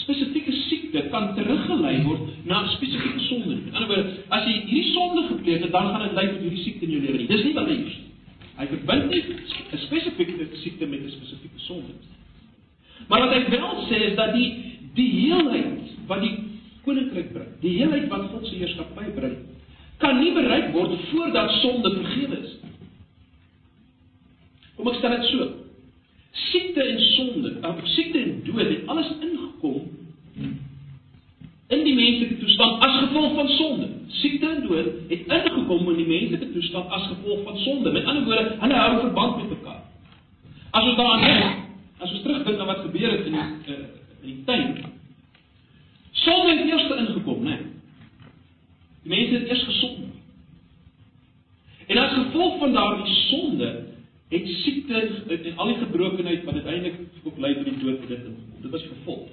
spesifieke 0.00 0.52
siekte 0.64 1.04
kan 1.12 1.34
teruggelei 1.36 1.98
word 2.06 2.24
na 2.48 2.62
'n 2.62 2.72
spesifieke 2.76 3.20
sonde. 3.28 3.54
In 3.68 3.74
ander 3.74 3.88
woorde, 3.88 4.16
as 4.28 4.46
jy 4.48 4.54
hierdie 4.64 4.92
sonde 4.92 5.26
gepleeg 5.28 5.60
het, 5.60 5.72
dan 5.72 5.92
gaan 5.92 6.08
dit 6.08 6.12
lei 6.12 6.26
tot 6.32 6.40
hierdie 6.40 6.64
siekte 6.64 6.84
in 6.84 6.90
jou 6.90 7.02
lewe. 7.02 7.26
Dis 7.26 7.44
nie 7.44 7.54
wat 7.54 7.68
hy 7.68 7.76
sê. 7.76 8.00
Hy 8.56 8.66
verbind 8.66 9.10
nie 9.10 9.22
'n 9.72 9.78
spesifieke 9.86 10.48
siekte 10.62 10.86
met 10.86 11.00
'n 11.00 11.10
spesifieke 11.10 11.58
sonde. 11.68 11.92
Maar 13.08 13.26
wat 13.26 13.34
hy 13.34 13.42
wel 13.52 13.82
sê 13.88 14.00
is 14.10 14.16
dat 14.18 14.32
die 14.36 14.48
die 14.94 15.10
heelheid 15.10 15.94
wat 16.06 16.20
die 16.22 16.34
koninkryk 16.84 17.32
bring, 17.32 17.50
die 17.64 17.76
heelheid 17.80 18.06
wat 18.12 18.28
God 18.30 18.46
se 18.46 18.58
heerskappy 18.60 19.08
bring, 19.16 19.38
kan 20.02 20.20
nie 20.20 20.32
bereik 20.36 20.72
word 20.74 20.94
voordat 21.10 21.50
sonde 21.62 21.94
vergewe 21.96 22.40
is. 22.44 22.54
Kom 24.76 24.90
ek 24.90 25.00
stel 25.00 25.16
dit 25.16 25.28
so. 25.30 25.48
Siekte 26.50 26.82
en 26.82 27.02
sonde, 27.14 27.56
of 27.62 27.82
siekte 27.94 28.20
en 28.20 28.38
dood 28.46 28.70
het 28.70 28.88
alles 28.90 29.10
ingekom 29.22 29.82
in 31.74 31.84
die 31.86 31.94
menslike 31.96 32.38
toestand 32.42 32.82
as 32.84 32.96
gevolg 33.06 33.34
van 33.38 33.50
sonde. 33.56 33.88
Siekte 34.20 34.50
en 34.50 34.62
dood 34.66 34.90
het 35.10 35.28
ingekom 35.38 35.90
in 35.94 36.00
die 36.02 36.08
menslike 36.10 36.50
toestand 36.52 36.90
as 36.94 37.06
gevolg 37.12 37.44
van 37.46 37.58
sonde. 37.64 37.92
Met 37.94 38.04
ander 38.10 38.26
woorde, 38.28 38.56
hulle 38.60 38.80
hou 38.82 38.94
verband 39.00 39.36
met 39.40 39.54
mekaar. 39.56 39.82
As 40.74 40.90
ons 40.90 40.98
daaraan 40.98 41.24
dink, 41.24 41.63
ons 42.14 42.22
terugdink 42.22 42.58
aan 42.58 42.70
wat 42.70 42.84
gebeur 42.86 43.10
het 43.10 43.26
in 43.26 43.38
die 43.38 43.74
uh, 43.74 43.86
in 44.24 44.28
die 44.30 44.42
tuin. 44.46 44.92
Sonde 46.24 46.52
het 46.54 46.66
eers 46.68 46.90
ingekom, 46.96 47.42
né? 47.44 47.56
Die 49.04 49.12
mense 49.12 49.38
het 49.38 49.48
eers 49.50 49.64
gesondig. 49.68 50.12
En 51.86 52.00
as 52.00 52.14
gevolg 52.16 52.58
van 52.62 52.72
daardie 52.72 53.14
sonde 53.28 53.70
het 54.32 54.46
siekte 54.62 55.00
en 55.28 55.56
al 55.56 55.72
die 55.72 55.80
gebrokenheid 55.82 56.44
wat 56.44 56.54
uiteindelik 56.54 57.24
ook 57.24 57.38
lei 57.38 57.54
tot 57.58 57.68
die 57.68 57.76
dood 57.82 58.06
dit 58.08 58.14
ingekom. 58.16 58.62
Dit 58.62 58.70
was 58.70 58.86
gevolg. 58.92 59.28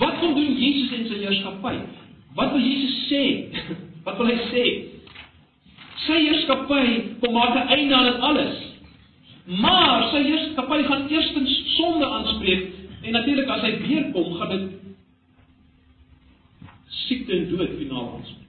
Wat 0.00 0.18
kom 0.22 0.34
doen 0.34 0.56
Jesus 0.56 0.94
in 0.96 1.06
sy 1.10 1.20
heerskappy? 1.24 1.76
Wat 2.38 2.54
wil 2.54 2.62
Jesus 2.62 2.96
sê? 3.10 3.24
Wat 4.06 4.16
wil 4.16 4.30
hy 4.30 4.38
sê? 4.48 4.64
Sy 6.06 6.18
heerskappy 6.24 6.84
kom 7.20 7.34
maak 7.36 7.58
'n 7.58 7.68
einde 7.76 7.94
aan 7.94 8.12
dit 8.12 8.20
alles. 8.30 8.69
Maar 9.50 10.04
sy 10.12 10.20
heerskappy 10.22 10.82
gaan 10.86 11.08
eerstens 11.08 11.54
sonde 11.74 12.06
aanspreek 12.06 12.68
en 13.02 13.12
natuurlik 13.16 13.48
as 13.50 13.64
hy 13.64 13.72
weer 13.82 14.04
kom, 14.14 14.34
gaan 14.38 14.52
dit 14.52 14.68
siekte 17.00 17.34
en 17.34 17.48
dood 17.50 17.72
finaal 17.80 18.06
aanspreek. 18.14 18.46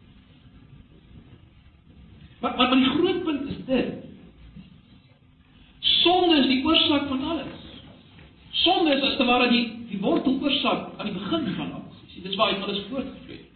Maar 2.41 2.55
maar 2.57 2.75
die 2.75 2.91
groot 2.93 3.23
punt 3.23 3.49
is 3.49 3.57
dit. 3.65 3.89
Sonde 5.79 6.37
is 6.37 6.47
die 6.47 6.65
oorsaak 6.65 7.07
van 7.07 7.23
alles. 7.33 7.65
Sonde 8.61 8.93
is 8.95 9.03
as 9.09 9.17
te 9.17 9.25
ware 9.25 9.49
die 9.49 9.65
die 9.89 9.99
worteloorsaak 10.01 10.99
aan 10.99 11.09
die 11.09 11.17
begin 11.17 11.49
van 11.55 11.71
alles. 11.79 12.05
Sien, 12.13 12.23
dis 12.23 12.37
waar 12.37 12.53
hy 12.53 12.61
alles 12.61 12.85
voortgevloei 12.89 13.37
het. 13.37 13.49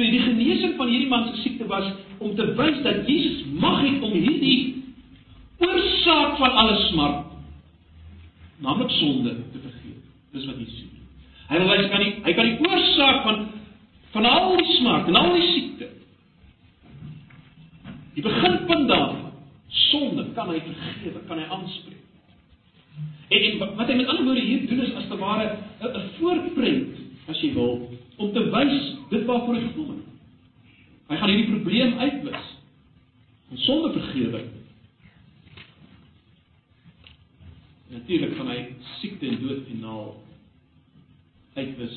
So 0.00 0.06
die 0.08 0.22
genesing 0.24 0.78
van 0.78 0.88
hierdie 0.88 1.10
man 1.10 1.26
se 1.28 1.42
siekte 1.42 1.66
was 1.68 1.90
om 2.24 2.30
te 2.36 2.46
wys 2.56 2.78
dat 2.86 3.02
Jesus 3.04 3.42
mag 3.60 3.82
het 3.84 4.00
om 4.00 4.14
hierdie 4.16 4.78
oorsaak 5.60 6.38
van 6.40 6.56
alle 6.62 6.76
smart, 6.86 7.34
naamlik 8.64 8.94
sonde, 8.96 9.34
te 9.52 9.60
vergeef. 9.60 10.00
Dis 10.32 10.48
wat 10.48 10.56
hy 10.56 10.68
sê. 10.72 10.88
Hy 11.50 11.60
wil 11.60 11.68
hy 11.74 11.84
kan 11.92 12.00
nie 12.00 12.14
hy 12.24 12.34
kan 12.38 12.48
die 12.48 12.64
oorsaak 12.64 13.20
van 13.28 13.44
van 14.14 14.30
al 14.32 14.56
die 14.56 14.78
smart 14.78 15.12
en 15.12 15.20
al 15.20 15.30
die 15.36 15.46
siekte 15.50 15.92
die 18.16 18.24
beginpunt 18.24 18.88
daarvan 18.88 19.36
sonde 19.68 20.30
kan 20.34 20.48
hy 20.48 20.62
vergewe, 20.64 21.26
kan 21.28 21.44
hy 21.44 21.44
aanspreek. 21.44 22.00
En, 23.28 23.44
en 23.50 23.76
wat 23.76 23.84
hy 23.84 24.00
met 24.00 24.08
ander 24.08 24.30
woorde 24.32 24.48
hier 24.48 24.64
doen 24.64 24.80
is 24.88 24.96
as 24.96 25.12
te 25.12 25.20
ware 25.20 25.58
'n 25.84 26.08
voorprent, 26.16 27.04
as 27.28 27.44
jy 27.44 27.52
wil, 27.52 27.84
om 28.20 28.32
te 28.32 28.42
wys 28.52 28.88
dit 29.10 29.26
waarvoor 29.28 29.56
hy 29.56 29.66
gekom 29.66 29.92
het. 29.94 30.08
Hy 31.10 31.18
gaan 31.18 31.32
hierdie 31.32 31.52
probleem 31.54 31.98
uitwis. 31.98 32.48
En 33.50 33.62
sonde 33.66 33.92
vergewe. 33.96 34.42
Natuurlik 37.90 38.36
gaan 38.38 38.52
hy 38.52 38.58
siekte 39.00 39.26
en 39.26 39.40
dood 39.42 39.64
finaal 39.66 40.10
uitwis, 41.56 41.96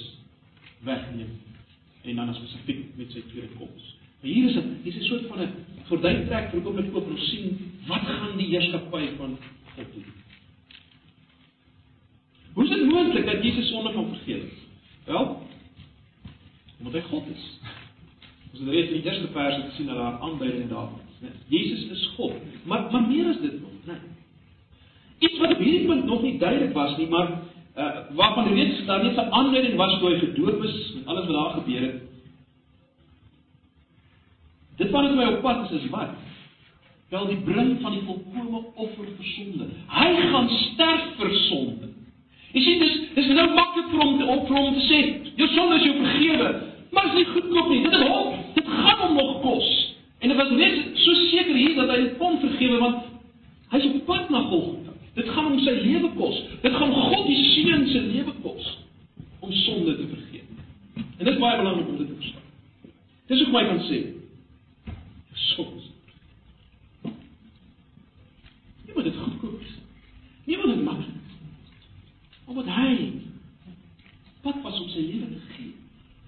wegneem 0.88 1.36
en 2.04 2.16
dan 2.20 2.34
spesifiek 2.36 2.88
met 3.00 3.14
sy 3.14 3.22
tweede 3.30 3.54
koms. 3.60 3.92
Maar 4.22 4.32
hier 4.32 4.50
is 4.50 4.56
'n 4.56 4.80
hier 4.84 4.96
is 4.96 5.04
'n 5.04 5.08
soort 5.08 5.28
van 5.28 5.40
'n 5.42 5.54
gordyn 5.88 6.26
trek 6.28 6.50
vir 6.52 6.74
net 6.74 6.94
oop 6.94 7.08
en 7.10 7.20
sien 7.20 7.72
wat 7.88 8.02
gaan 8.02 8.38
die 8.38 8.48
heerskappy 8.48 9.16
van 9.18 9.38
God 9.76 9.94
doen. 9.94 10.12
Hoe 12.54 12.64
is 12.64 12.70
dit 12.70 12.86
moontlik 12.86 13.26
dat 13.26 13.44
Jesus 13.44 13.70
sonde 13.70 13.92
van 13.92 14.08
vergewe? 14.08 14.48
Wel, 15.06 15.43
omdat 16.84 17.02
hy 17.02 17.08
God 17.08 17.28
is. 17.32 17.44
Ons 18.52 18.60
het 18.60 18.70
reeds 18.70 18.92
in 18.92 19.00
die 19.02 19.08
eerste 19.08 19.30
vers 19.34 19.62
gesien 19.70 19.88
dat 19.88 19.98
daar 19.98 20.20
aanduiding 20.20 20.68
daarvan 20.70 21.00
is, 21.08 21.22
né? 21.24 21.32
Jesus 21.48 21.86
is 21.96 22.04
God. 22.18 22.36
Maar 22.68 22.92
maar 22.92 23.08
meer 23.08 23.30
as 23.32 23.40
dit 23.42 23.56
nog, 23.62 23.72
né? 23.88 23.98
Iets 25.20 25.40
wat 25.40 25.56
op 25.56 25.64
hierdie 25.64 25.88
punt 25.88 26.06
nog 26.06 26.22
nie 26.22 26.38
duidelik 26.38 26.74
was 26.74 26.98
nie, 26.98 27.08
maar 27.08 27.32
uh 27.76 27.94
waarvan 28.20 28.54
reeds 28.54 28.86
daar 28.86 29.04
net 29.04 29.16
'n 29.16 29.32
aanduiding 29.32 29.76
was 29.76 30.00
toe 30.00 30.10
hy 30.10 30.20
gedoop 30.20 30.64
is 30.64 30.94
met 30.96 31.06
alles 31.06 31.26
wat 31.26 31.36
daar 31.36 31.54
gebeur 31.62 31.82
het. 31.82 32.02
Dit 34.78 34.90
wat 34.92 35.08
dit 35.08 35.16
my 35.16 35.26
op 35.26 35.42
pad 35.42 35.72
is 35.72 35.82
is 35.82 35.90
wat? 35.90 36.10
Wel 37.10 37.26
die 37.28 37.42
bring 37.46 37.82
van 37.82 37.92
die 37.92 38.02
volkomme 38.06 38.64
offer 38.74 39.06
vir 39.18 39.26
sonde. 39.26 39.66
Hy 39.88 40.30
gaan 40.32 40.50
sterf 40.50 41.04
vir 41.18 41.34
sonde. 41.34 41.90
Jy 42.54 42.62
sien 42.62 42.80
dis 42.80 42.96
dis 43.16 43.28
nou 43.34 43.50
maklik 43.54 43.90
vir 43.90 44.02
hom 44.02 44.18
te 44.18 44.26
op 44.26 44.48
vir 44.48 44.58
hom 44.58 44.74
te 44.74 44.86
sê, 44.86 45.00
jou 45.36 45.48
sonde 45.48 45.76
is 45.76 45.86
jou 45.88 45.96
vergewe, 45.98 46.50
maar 46.94 47.04
dit 47.04 47.14
is 47.14 47.18
nie 47.20 47.34
goedkoop 47.34 47.70
nie. 47.70 47.82
Dit 47.84 47.94
is 47.94 48.08
hom. 48.08 48.36
Dit 48.54 48.68
gaan 48.68 49.00
hom 49.00 49.16
nog 49.16 49.42
kos. 49.42 49.70
En 50.20 50.28
dit 50.28 50.38
was 50.38 50.50
net 50.50 50.80
so 50.94 51.14
seker 51.14 51.56
hier 51.56 51.76
dat 51.76 51.90
hy 51.90 52.00
dit 52.02 52.18
kon 52.18 52.40
vergewe 52.40 52.80
want 52.80 53.10
hy's 53.74 53.86
op 53.90 54.06
pad 54.06 54.30
na 54.30 54.44
Golgotha. 54.50 54.94
Dit 55.14 55.30
gaan 55.30 55.50
hom 55.50 55.60
sy 55.60 55.74
lewe 55.80 56.12
kos. 56.18 56.42
Dit 56.62 56.76
gaan 56.76 56.94
God 56.94 57.26
die 57.28 57.40
seun 57.54 57.88
se 57.92 58.02
lewe 58.02 58.36
kos 58.46 58.70
om 59.44 59.52
sonde 59.64 59.98
te 59.98 60.08
vergewe. 60.08 60.60
En 60.96 61.26
dit 61.26 61.34
is 61.34 61.42
baie 61.42 61.58
belangrik 61.60 61.90
om 61.90 61.98
dit 61.98 62.08
te 62.08 62.20
verstaan. 62.22 62.94
Dis 63.32 63.44
hoe 63.44 63.54
my 63.56 63.66
kan 63.72 63.82
sê. 63.90 64.00
Soms. 65.34 65.90
Nie 68.86 68.96
moet 68.96 69.10
dit 69.10 69.20
goedkoop 69.26 69.60
is. 69.62 69.76
Nie 70.46 70.58
moet 70.62 70.76
dit 70.76 70.84
maklik 70.84 71.14
omdat 72.46 72.68
hy 72.76 73.12
wat 74.44 74.58
was 74.62 74.80
om 74.82 74.90
sy 74.92 75.04
lewe 75.08 75.30
te 75.32 75.40
gee 75.54 75.63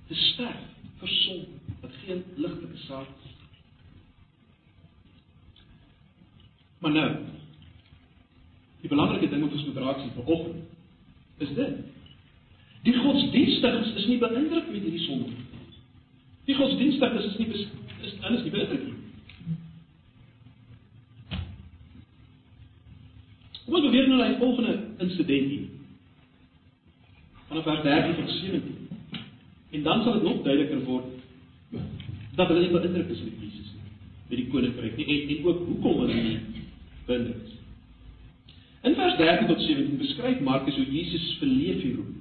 te 0.07 0.15
sterf 0.15 0.61
vir 0.99 1.13
sonde 1.21 1.77
wat 1.81 1.97
geen 2.03 2.23
ligtelike 2.35 2.77
saak 2.85 3.07
is. 3.23 3.33
Maar 6.79 6.91
nou 6.91 7.09
die 8.81 8.91
belangrike 8.91 9.29
ding 9.29 9.41
wat 9.41 9.57
ons 9.57 9.65
moet 9.65 9.81
raak 9.81 9.99
sien 10.03 10.13
vanoggend 10.19 11.43
is 11.43 11.51
dit. 11.57 11.83
Die 12.85 12.93
godsdienstiges 12.97 13.95
is 13.97 14.07
nie 14.07 14.21
beïndruk 14.21 14.69
met 14.69 14.81
hierdie 14.81 15.05
sonde 15.07 15.45
die 16.45 16.55
godsdienstiges 16.55 17.25
is 17.25 17.37
nie 17.37 17.47
is 18.05 18.13
alles 18.21 18.43
nie 18.45 18.53
beïndruk 18.53 18.83
nie. 18.85 18.93
Kom 23.65 23.79
ons 23.79 23.87
beweeg 23.87 24.11
nou 24.11 24.19
na 24.19 24.29
die 24.29 24.41
volgende 24.41 24.75
insident 25.01 25.49
hier 25.49 25.71
vanaf 27.49 27.65
vers 27.65 27.83
13 27.85 28.17
tot 28.19 28.35
17. 28.35 28.74
En 29.75 29.83
dan 29.83 30.03
sal 30.03 30.17
dit 30.17 30.23
nog 30.23 30.43
duideliker 30.43 30.83
word 30.87 31.11
dat 32.35 32.47
hulle 32.47 32.61
nie 32.63 32.71
beïndruk 32.71 33.11
is 33.11 33.23
met 33.23 33.39
Jesus 33.39 33.71
nie, 33.73 33.91
met 34.29 34.39
die 34.39 34.47
koninkryk 34.51 34.97
nie 34.99 35.05
en 35.11 35.35
en 35.35 35.45
ook 35.49 35.61
hoekom 35.67 36.01
hulle 36.03 36.15
nie 36.15 36.63
beïndruk 37.07 37.43
is. 37.43 37.55
In 38.85 38.95
vers 38.95 39.15
13 39.17 39.47
tot 39.49 39.61
17 39.61 39.97
beskryf 39.97 40.41
Markus 40.45 40.75
hoe 40.75 40.85
Jesus 40.91 41.29
verleef 41.39 41.81
hier 41.81 41.95
roep. 41.95 42.11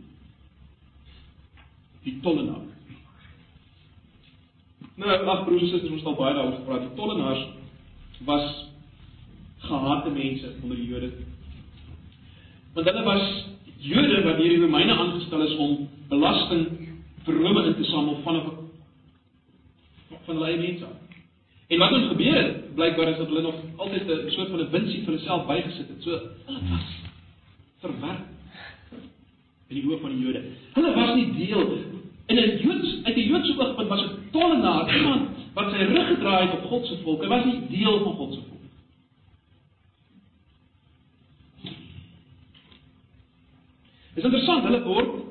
Die 2.05 2.19
tollenaar. 2.25 2.63
Nou, 4.95 5.11
ag 5.11 5.45
broers 5.45 5.63
en 5.63 5.69
susters, 5.69 5.91
ons 5.91 6.05
het 6.05 6.11
al 6.13 6.19
baie 6.19 6.35
daaroor 6.37 6.59
gepraat. 6.61 6.87
Die 6.87 6.97
tollenaars 6.99 7.43
was 8.29 8.47
gehate 9.65 10.13
mense 10.15 10.53
onder 10.63 10.79
die 10.79 10.89
Jode. 10.89 11.11
Want 12.75 12.89
hulle 12.91 13.05
was 13.07 13.29
Jode 13.85 14.23
wat 14.25 14.39
deur 14.39 14.55
die 14.55 14.63
Romeine 14.63 14.97
aangestel 14.97 15.45
is 15.45 15.57
om 15.61 15.89
belasting 16.09 16.84
vir 17.25 17.41
Rome 17.41 17.65
in 17.67 17.75
te 17.75 17.85
samel 17.85 18.21
van 18.23 18.37
'n 18.37 18.65
van 20.25 20.37
hulle 20.37 20.47
eie 20.47 20.61
mense. 20.61 20.87
En 21.69 21.79
wat 21.79 21.93
ons 21.93 22.09
gebeur 22.09 22.37
het, 22.43 22.75
blykbaar 22.75 23.09
is 23.09 23.17
dat 23.17 23.27
hulle 23.27 23.43
nog 23.43 23.55
altyd 23.77 24.09
'n 24.09 24.31
soort 24.31 24.49
van 24.49 24.61
'n 24.61 24.71
winsie 24.71 25.03
vir 25.05 25.13
hulself 25.15 25.47
bygesit 25.47 25.89
het. 25.89 26.03
So 26.03 26.11
hulle 26.47 26.61
was 26.71 26.87
verwerp 27.81 28.25
in 29.69 29.77
die 29.77 29.85
oë 29.85 30.01
van 30.01 30.11
die 30.11 30.25
Jode. 30.25 30.43
Hulle 30.75 30.95
was 30.95 31.15
nie 31.15 31.47
deel 31.47 31.79
in 32.27 32.37
'n 32.37 32.59
Joods 32.63 33.05
uit 33.05 33.17
'n 33.17 33.29
Joodse 33.29 33.59
oogpunt 33.59 33.89
was 33.89 34.03
'n 34.03 34.31
tollenaar, 34.31 34.97
iemand 34.97 35.29
wat 35.55 35.71
sy 35.71 35.77
rug 35.77 36.07
gedraai 36.09 36.47
het 36.47 36.59
op 36.59 36.65
God 36.65 36.87
se 36.87 36.97
volk. 37.03 37.23
Hy 37.23 37.29
was 37.29 37.45
nie 37.45 37.67
deel 37.69 38.03
van 38.05 38.15
God 38.15 38.35
se 38.35 38.41
volk. 38.41 38.61
Dit 44.15 44.25
is 44.25 44.25
interessant, 44.25 44.63
hulle 44.63 44.83
word 44.83 45.24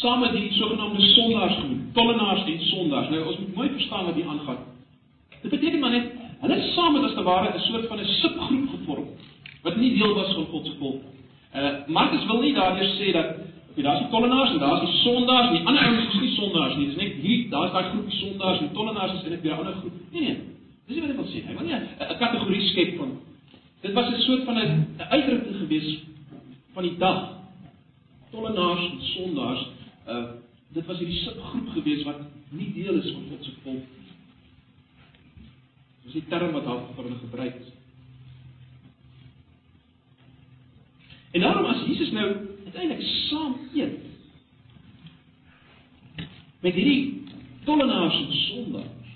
saam 0.00 0.20
met 0.20 0.32
die 0.32 0.52
sogenaamde 0.52 1.00
sondaars 1.14 1.54
genoem, 1.54 1.90
tollenaars 1.92 2.44
en 2.44 2.60
sondaars. 2.60 3.08
Nou 3.08 3.24
ons 3.24 3.38
moet 3.38 3.54
mooi 3.54 3.68
verstaan 3.76 4.04
wat 4.04 4.14
hier 4.14 4.28
aangaan. 4.28 4.58
Dit 5.42 5.50
beteken 5.50 5.80
maar 5.80 5.90
net 5.90 6.12
hulle 6.40 6.56
is 6.56 6.74
saam 6.74 6.92
met 6.92 7.04
as 7.08 7.14
te 7.14 7.22
ware 7.22 7.52
'n 7.54 7.60
soort 7.60 7.86
van 7.86 8.00
'n 8.00 8.04
subgroep 8.20 8.68
gevorm 8.74 9.06
wat 9.62 9.76
nie 9.76 9.98
deel 9.98 10.14
was 10.14 10.34
van 10.34 10.46
God 10.52 10.66
se 10.66 10.72
volk. 10.78 11.02
Uh 11.54 11.72
Markus 11.86 12.26
wil 12.26 12.40
nie 12.40 12.54
daardeur 12.54 12.90
sê 12.98 13.12
dat 13.12 13.26
okay, 13.70 13.82
daar's 13.82 14.10
tollenaars 14.10 14.50
en 14.50 14.58
daar's 14.58 15.02
sondaars 15.02 15.48
en 15.48 15.54
die 15.54 15.66
ander 15.66 15.82
ouens 15.82 16.14
is 16.14 16.20
nie 16.20 16.34
sondaars 16.34 16.76
nie. 16.76 16.86
Dis 16.86 16.96
net 16.96 17.12
hierdie 17.12 17.48
daar's 17.48 17.72
daai 17.72 17.90
groepie 17.90 18.16
sondaars 18.16 18.60
en 18.60 18.72
tollenaars 18.72 19.12
is 19.12 19.28
net 19.28 19.44
'n 19.44 19.50
ander 19.50 19.74
groep. 19.80 19.92
Nee 20.12 20.22
nee. 20.22 20.36
Dis 20.86 20.96
nie 20.96 21.00
wat 21.00 21.10
hy 21.10 21.16
wil 21.16 21.32
sê. 21.32 21.40
Hy 21.48 21.54
wil 21.56 21.66
nie 21.66 21.74
'n 21.74 22.18
kategorie 22.18 22.68
skep 22.68 22.96
van 22.96 23.10
Dit 23.80 23.92
was 23.92 24.08
'n 24.12 24.20
soort 24.20 24.44
van 24.44 24.56
'n 24.56 24.94
uitdrukking 25.08 25.56
gewees 25.56 25.98
van 26.72 26.82
die 26.82 26.96
dag. 26.96 27.38
Tollenaars 28.30 28.84
en 28.90 28.98
sondaars, 29.00 29.66
uh 30.06 30.28
dit 30.70 30.86
was 30.86 30.98
hierdie 31.02 31.18
subgroep 31.24 31.72
gewees 31.74 32.04
wat 32.06 32.20
nie 32.54 32.72
deel 32.72 33.00
is 33.00 33.10
van 33.10 33.24
God 33.30 33.44
se 33.44 33.54
volk 33.64 33.88
Dis 36.10 36.24
die 36.24 36.30
term 36.30 36.54
wat 36.56 36.64
daar 36.64 36.80
vir 36.94 37.04
hulle 37.04 37.18
gebruik 37.20 37.58
is. 37.60 37.72
En 41.30 41.44
daarom 41.44 41.68
as 41.70 41.84
Jesus 41.86 42.10
nou 42.10 42.28
uiteindelik 42.64 43.02
saam 43.28 43.52
eet 43.74 44.08
met 46.60 46.74
hierdie 46.74 47.22
tollenaars 47.64 48.16
en 48.18 48.32
sondaars. 48.32 49.12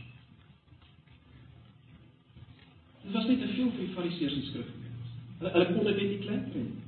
Dit 3.03 3.13
was 3.13 3.27
net 3.27 3.43
te 3.43 3.51
veel 3.57 3.73
vir 3.75 3.83
die 3.83 3.95
fariseërs 3.97 4.39
en 4.39 4.47
skrifgeleerdes. 4.53 5.11
Hulle 5.41 5.53
hulle 5.57 5.69
kon 5.73 5.91
dit 5.91 5.99
net 5.99 6.13
nie 6.13 6.23
klaar 6.23 6.45
kry 6.53 6.63
nie. 6.63 6.81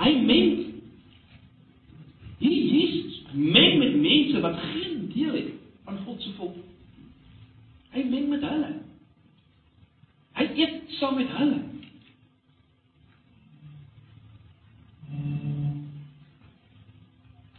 Hy 0.00 0.12
meng 0.30 0.48
hierdie 2.40 2.64
Jesus 2.72 3.11
meng 3.34 3.78
met 3.78 3.94
mense 3.96 4.40
wat 4.40 4.58
geen 4.72 5.10
deel 5.14 5.32
het 5.32 5.50
aan 5.84 5.98
God 6.04 6.22
se 6.22 6.32
volk. 6.36 6.56
Hy 7.92 8.04
meng 8.08 8.28
met 8.28 8.44
hulle. 8.46 8.72
Hy 10.38 10.48
eet 10.56 10.96
saam 10.98 11.18
met 11.20 11.30
hulle. 11.36 11.60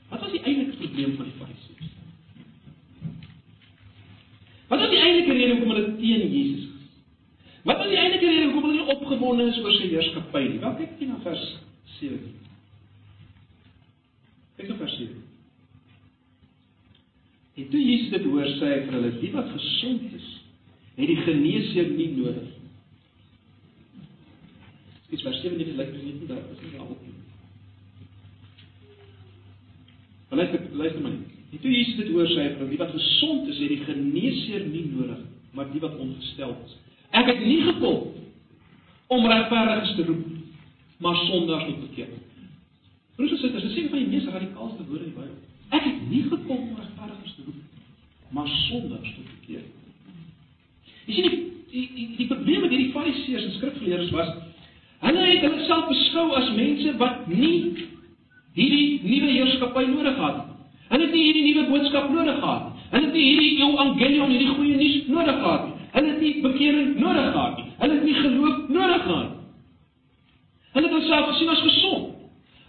Wat 0.09 0.21
was 0.21 0.31
die 0.31 0.41
eintlike 0.41 0.77
probleem 0.77 1.15
van 1.17 1.25
die 1.29 1.35
Fariseërs? 1.37 1.91
Wat 4.67 4.79
was 4.79 4.89
die 4.89 5.01
eintlike 5.01 5.37
rede 5.37 5.57
hoekom 5.57 5.75
hulle 5.75 5.95
teen 5.97 6.31
Jesus 6.33 6.63
is? 6.63 6.69
Wat 7.63 7.77
was 7.77 7.91
die 7.91 7.97
eintlike 7.97 8.29
rede 8.29 8.49
hoekom 8.51 8.69
hulle 8.69 8.79
nie 8.81 8.95
opgewonde 8.95 9.49
is 9.51 9.61
oor 9.61 9.77
sy 9.77 9.91
heerskappy 9.93 10.47
nie? 10.47 10.63
Wel 10.63 10.79
kyk 10.81 10.97
net 10.97 11.13
na 11.13 11.19
vers 11.27 11.45
7. 11.99 12.33
Kyk 14.57 14.73
na 14.73 14.81
vers 14.81 14.97
7. 15.01 15.32
En 17.53 17.69
toe 17.69 17.81
Jesus 17.81 18.09
dit 18.09 18.25
hoor, 18.25 18.49
sê 18.57 18.71
hy 18.71 18.81
vir 18.87 18.97
hulle: 18.97 19.13
"Die 19.21 19.31
wat 19.35 19.51
gesond 19.53 20.13
is, 20.17 20.29
het 20.97 21.07
die 21.07 21.21
geneesheer 21.25 21.89
nie 21.93 22.11
nodig 22.17 22.53
Dis 25.13 25.21
vers 25.21 25.43
7 25.43 25.59
net 25.59 25.75
lyk 25.77 25.91
dit 25.93 26.05
nie 26.07 26.27
daar 26.29 26.41
is 26.49 26.61
nie 26.63 26.79
al 26.81 26.89
op 26.89 27.01
nie. 27.05 27.13
Maar 30.29 30.39
luister, 30.41 30.63
luister 30.73 31.03
my. 31.03 31.11
Die 31.51 31.59
toe 31.61 31.73
Jesus 31.73 31.99
dit 31.99 32.09
hoor 32.15 32.31
sê 32.31 32.47
vir 32.57 32.71
wie 32.71 32.79
wat 32.81 32.95
gesond 32.95 33.51
is, 33.53 33.59
het 33.61 33.69
die 33.75 33.83
geneesheer 33.85 34.65
nie 34.71 34.87
nodig, 34.89 35.21
maar 35.53 35.69
die 35.69 35.83
wat 35.83 35.99
ongestel 36.01 36.55
is. 36.65 36.73
Ek 37.13 37.29
het 37.29 37.43
nie 37.45 37.59
gekom 37.67 38.09
om 39.13 39.29
regverdiges 39.29 39.93
te 39.99 40.07
roep, 40.07 40.25
maar 41.05 41.19
sondaars 41.27 41.67
tot 41.69 41.83
bekeer. 41.83 42.15
Broers 43.13 43.35
en 43.35 43.41
susters, 43.43 43.67
dis 43.67 43.77
een 43.83 43.91
van 43.93 44.01
die 44.01 44.09
mees 44.15 44.25
radikaalste 44.33 44.87
woorde 44.87 45.05
in 45.05 45.13
die 45.13 45.19
Bybel. 45.19 45.52
Ek 45.73 45.87
het 45.87 46.01
nie 46.09 46.23
gekom 46.29 46.59
om 46.69 46.77
regverdiges 46.77 47.35
te 47.37 47.45
roep, 47.47 47.61
maar 48.35 48.49
sondaars 48.67 49.13
tot 49.15 49.29
bekeer. 49.39 49.65
Jy 51.07 51.17
sien 51.17 51.29
die 51.29 51.41
die 51.73 51.85
die, 51.95 52.07
die 52.19 52.27
probleem 52.29 52.61
met 52.61 52.73
hierdie 52.75 52.91
fariseërs 52.93 53.47
en 53.49 53.55
skrifgeleerdes 53.57 54.11
was 54.13 54.33
Hulle 55.03 55.23
het 55.27 55.41
hulle 55.43 55.65
self 55.67 55.89
beskou 55.89 56.29
as 56.37 56.51
mense 56.55 56.93
wat 56.99 57.25
nie 57.27 57.55
hierdie 58.55 59.01
nuwe 59.03 59.31
heerskappy 59.33 59.83
nodig 59.89 60.15
gehad 60.15 60.37
het. 60.37 60.51
Hulle 60.93 61.07
het 61.07 61.15
nie 61.15 61.23
hierdie 61.25 61.43
nuwe 61.49 61.65
boodskap 61.71 62.11
nodig 62.13 62.37
gehad 62.39 62.69
nie. 62.69 62.85
Hulle 62.93 63.07
het 63.07 63.17
nie 63.17 63.25
hierdie 63.25 63.65
evangelium, 63.65 64.31
hierdie 64.31 64.53
goeie 64.53 64.77
nuus 64.79 65.09
nodig 65.09 65.39
gehad 65.41 65.65
nie. 65.67 65.87
Hulle 65.95 66.11
het 66.13 66.21
nie 66.23 66.33
bekering 66.45 66.93
nodig 67.01 67.27
gehad 67.33 67.57
nie. 67.57 67.67
Hulle 67.81 67.97
het 67.97 68.07
nie 68.07 68.15
geloof 68.21 68.61
nodig 68.77 69.03
gehad 69.07 69.27
nie. 69.27 69.41
Hulle 70.77 70.87
het 70.87 70.95
homself 70.97 71.27
gesien 71.33 71.53
as 71.55 71.65
gesond. 71.67 72.05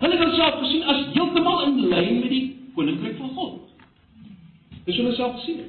Hulle 0.03 0.19
het 0.19 0.25
homself 0.27 0.59
gesien 0.65 0.91
as 0.95 1.07
heeltemal 1.15 1.63
in 1.69 1.79
lyn 1.93 2.21
met 2.25 2.35
die 2.35 2.45
koninkryk 2.75 3.17
van 3.19 3.31
God. 3.39 3.61
Dis 4.85 4.97
hulle 4.97 5.15
self 5.15 5.39
gesien. 5.41 5.65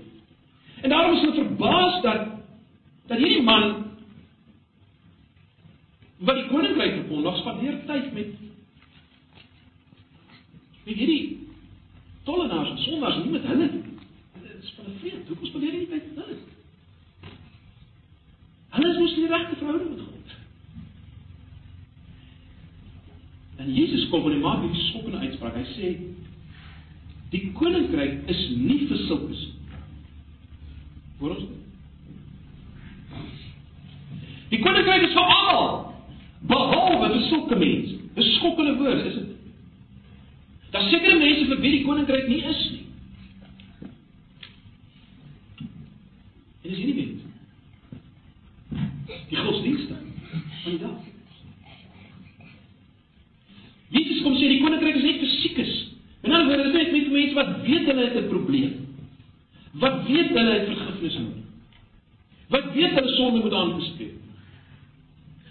En 0.81 0.89
daarom 0.89 1.15
is 1.15 1.21
hulle 1.21 1.43
verbaas 1.43 2.01
dat 2.01 2.27
dat 3.07 3.17
hierdie 3.17 3.43
man 3.45 3.83
wat 6.25 6.35
die 6.39 6.47
koninkryk 6.49 6.93
verkondig, 7.01 7.37
spandeer 7.37 7.79
tyd 7.85 8.11
met 8.13 8.33
met 10.85 10.95
hierdie 10.95 11.47
tollenaars 12.25 12.69
en 12.69 12.83
sondaars 12.83 13.21
nie 13.23 13.31
met 13.33 13.45
hulle. 13.49 13.69
Dit 14.41 14.57
is 14.61 14.73
van 14.77 14.85
'n 14.85 14.99
vreemd. 14.99 15.27
Hoekom 15.27 15.47
spandeer 15.47 15.73
jy 15.73 15.79
nie 15.79 15.87
tyd 15.87 16.15
met 16.15 16.25
hulle? 16.25 16.37
Hulle 18.69 18.89
is 18.91 18.99
mos 18.99 19.15
nie 19.15 19.27
regte 19.27 19.55
verhouding 19.55 19.89
met 19.89 19.99
God. 19.99 20.35
En 23.55 23.73
Jesus 23.73 24.09
kom 24.09 24.25
en 24.25 24.31
hy 24.31 24.39
maak 24.39 24.61
hierdie 24.61 24.87
skokkende 24.89 25.17
uitspraak. 25.17 25.55
Hy 25.55 25.65
sê 25.73 25.97
die 27.33 27.49
koninkryk 27.57 28.29
is 28.31 28.41
nie 28.55 28.85
vir 28.89 29.05
sulkes 29.09 29.41
nie. 29.45 29.53
Hoor 31.19 31.35
ons? 31.35 31.45
Die 34.51 34.61
koninkryk 34.61 35.07
is 35.07 35.15
vir 35.15 35.33
almal 35.35 35.69
behalwe 36.49 37.09
vir 37.13 37.23
sulke 37.29 37.57
mense. 37.59 37.95
Dis 38.15 38.35
skokkende 38.37 38.75
woorde, 38.79 39.09
is 39.09 39.17
dit? 39.19 39.31
Daar 40.75 40.89
sekerre 40.89 41.19
mense 41.19 41.47
vir 41.49 41.61
wie 41.63 41.73
die 41.77 41.85
koninkryk 41.87 42.27
nie 42.29 42.41
is 42.51 42.61
nie. 42.73 42.83
En 46.65 46.69
dis 46.69 46.79
hierdie 46.81 46.95
mense. 46.99 47.23
Die 49.29 49.39
godsdienste 49.39 49.97
van 49.97 50.71
die 50.71 50.81
dag. 50.81 51.11
Jesus 53.95 54.23
kom 54.25 54.35
sê 54.35 54.49
die 54.51 54.61
koninkryk 54.63 54.99
is 54.99 55.07
net 55.07 55.21
vir 55.23 55.33
siekes. 55.39 55.73
En 56.25 56.33
dan 56.33 56.47
word 56.49 56.67
dit 56.67 56.75
net 56.75 56.93
met 56.95 57.11
mense 57.13 57.39
wat 57.39 57.54
weet 57.65 57.85
hulle 57.85 58.05
het 58.07 58.17
'n 58.23 58.27
probleem. 58.29 58.73
Wat 59.71 60.05
weet 60.07 60.29
hulle 60.29 60.53
het 60.59 60.67
vergifnis 60.67 61.17
nodig. 61.17 61.43
Wat 62.47 62.73
weet 62.73 62.93
hulle 62.93 63.15
sonde 63.15 63.39
moet 63.41 63.53
aangespreek. 63.53 64.13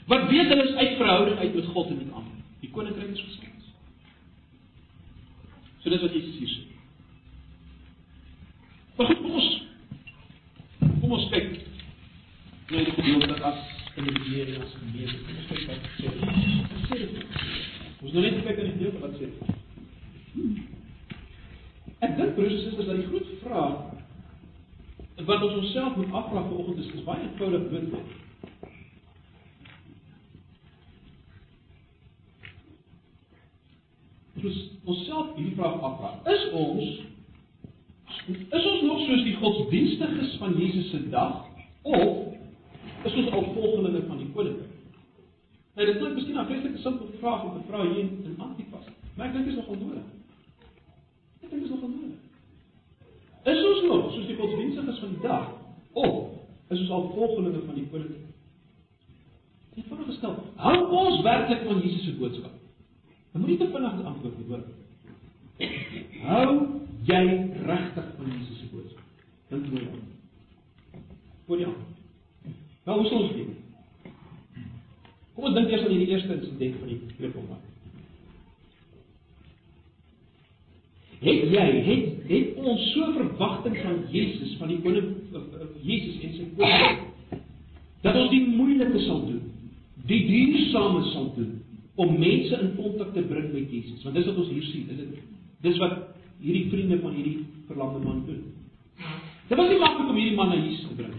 Wat 0.07 0.29
weet 0.29 0.48
hulle 0.48 0.68
is 0.68 0.74
uit 0.74 0.96
verhouding 0.96 1.38
uit 1.38 1.55
met 1.55 1.64
God 1.64 1.88
en 1.88 1.96
met 1.96 2.12
ander. 2.12 2.33
Die 2.61 2.70
koninkryk 2.70 3.11
is 3.11 3.20
gesond. 3.20 3.44
So 5.85 5.90
dis 5.90 6.00
wat 6.00 6.12
Jesus 6.12 6.37
hier 6.38 6.48
sê. 6.48 6.62
Maar 8.96 9.07
goed, 9.07 9.20
kom 9.20 9.35
ons 9.37 9.48
kom 11.00 11.12
ons 11.12 11.27
kyk 11.33 11.50
na 12.70 12.85
die 12.87 12.94
gedeelte 12.96 13.37
as 13.44 13.59
in 14.00 14.09
die 14.09 14.14
Bybel 14.16 14.62
as 14.64 14.72
gemeente. 14.79 15.18
Kom 15.27 15.37
ons 15.42 15.50
kyk 15.50 15.62
wat 15.68 15.83
sê. 15.98 17.03
Ons 18.00 18.12
nou 18.14 18.24
net 18.24 18.40
kyk 18.46 18.57
na 18.57 18.64
die 18.64 18.77
gedeelte 18.79 19.05
wat 19.05 19.20
sê. 19.20 19.29
Ek 22.05 22.17
dink 22.19 22.35
broers 22.37 22.53
en 22.53 22.64
susters 22.67 22.90
dat 22.90 23.01
die 23.01 23.09
groot 23.11 23.33
vraag 23.43 23.93
wat 25.25 25.43
ons 25.47 25.57
onsself 25.62 25.97
moet 25.97 26.12
afvra 26.12 26.43
vanoggend 26.43 26.79
is, 26.83 26.93
is 26.99 27.05
baie 27.07 27.23
eenvoudig 27.23 27.69
dit. 27.71 28.23
ons 34.45 34.61
onsself 34.85 35.33
hierdie 35.37 35.55
vraag 35.57 35.81
afvra. 35.88 36.12
Is 36.35 36.47
ons 36.53 37.03
is 38.25 38.67
ons 38.71 38.83
nog 38.87 39.01
soos 39.05 39.23
die 39.27 39.37
godsdienstiges 39.37 40.37
van 40.40 40.55
Jesus 40.57 40.90
se 40.93 41.01
dag 41.12 41.45
of 41.83 43.05
is 43.05 43.17
ons 43.21 43.33
al 43.37 43.51
volgelinge 43.53 44.05
van 44.09 44.21
die 44.21 44.31
koninkryk? 44.37 44.71
Nou 45.75 45.87
dit 45.88 45.99
klink 45.99 46.14
miskien 46.14 46.38
'n 46.38 46.47
vreeslike 46.49 46.83
simpel 46.83 47.09
vraag 47.21 47.45
om 47.45 47.57
te 47.57 47.67
vra 47.69 47.83
hier 47.83 47.99
in 48.05 48.37
Antipas. 48.38 48.87
Maar 49.17 49.27
ek 49.27 49.33
dink 49.33 49.45
dit 49.45 49.55
is 49.55 49.61
nogal 49.61 49.81
nodig. 49.81 50.23
Dit 51.50 51.62
is 51.62 51.70
nogal 51.70 51.88
nodig. 51.88 52.20
Is 53.44 53.64
ons 53.70 53.83
nog 53.88 54.12
soos 54.12 54.26
die 54.26 54.37
godsdienstiges 54.37 55.00
van 55.02 55.11
die 55.14 55.24
dag 55.24 55.50
of 55.92 56.14
is 56.72 56.80
ons 56.80 56.90
al 56.90 57.11
volgelinge 57.14 57.61
van 57.66 57.74
die 57.78 57.88
koning. 57.92 58.22
Net 59.74 59.88
vinnig 59.90 60.07
gestel, 60.12 60.38
hou 60.62 60.78
ons 61.02 61.20
werklik 61.26 61.66
van 61.66 61.83
Jesus 61.83 62.07
se 62.07 62.14
boodskap? 62.18 62.54
Jy 63.35 63.57
te 63.59 63.68
vinnig 63.74 64.04
antwoord 64.07 64.38
nie, 64.38 64.46
hoor. 64.48 64.62
Hou 66.24 66.54
jy 67.09 67.24
regtig 67.66 68.09
van 68.16 68.30
Jesus 68.30 68.62
se 68.62 68.70
boodskap? 68.70 69.26
Dink 69.50 69.68
mooi 69.72 69.85
aan. 69.90 71.02
Voor 71.46 71.61
jou. 71.61 71.74
Nou, 72.85 72.98
hoe 73.00 73.09
sou 73.11 73.20
ons 73.24 73.37
weet? 73.37 74.12
Kom 75.35 75.48
ons 75.50 75.57
dink 75.59 75.72
eers 75.72 75.85
aan 75.85 75.92
hierdie 75.92 76.12
eerste 76.14 76.37
insident 76.38 76.80
van 76.80 76.92
die 76.92 77.00
kreupelman. 77.18 77.63
Het 81.24 81.44
jy 81.54 81.66
het 81.88 82.28
het 82.28 82.56
ons 82.60 82.84
so 82.92 83.10
verwagting 83.16 83.76
van 83.82 84.00
Jesus 84.12 84.56
van 84.60 84.72
die 84.72 84.80
koning 84.84 85.12
Jesus 85.84 86.20
en 86.24 86.34
sy 86.37 86.48
koning 86.58 87.02
dat 88.04 88.18
ons 88.20 88.32
die 88.32 88.42
moeilike 88.44 89.00
sal 89.06 89.22
doen, 89.24 89.44
die 90.08 90.20
duursame 90.28 91.04
sal 91.14 91.30
doen 91.38 91.54
om 91.96 92.18
mense 92.18 92.58
in 92.60 92.74
kontak 92.76 93.14
te 93.14 93.22
bring 93.24 93.52
met 93.54 93.70
Jesus. 93.72 94.02
Want 94.04 94.18
dis 94.18 94.26
wat 94.28 94.40
ons 94.42 94.50
hier 94.52 94.66
sien, 94.68 94.90
is 94.92 94.98
dit 95.00 95.22
dis 95.64 95.78
wat 95.80 95.94
hierdie 96.42 96.66
vriende 96.72 96.98
van 97.00 97.14
hierdie 97.16 97.46
verlamde 97.68 98.02
man 98.04 98.24
doen. 98.26 98.42
Dit 99.48 99.56
was 99.56 99.70
nie 99.70 99.80
maklik 99.80 100.10
om 100.10 100.18
hierdie 100.18 100.37
man 100.37 100.52
na 100.52 100.58
Jesus 100.58 100.88
te 100.88 100.98
bring. 100.98 101.14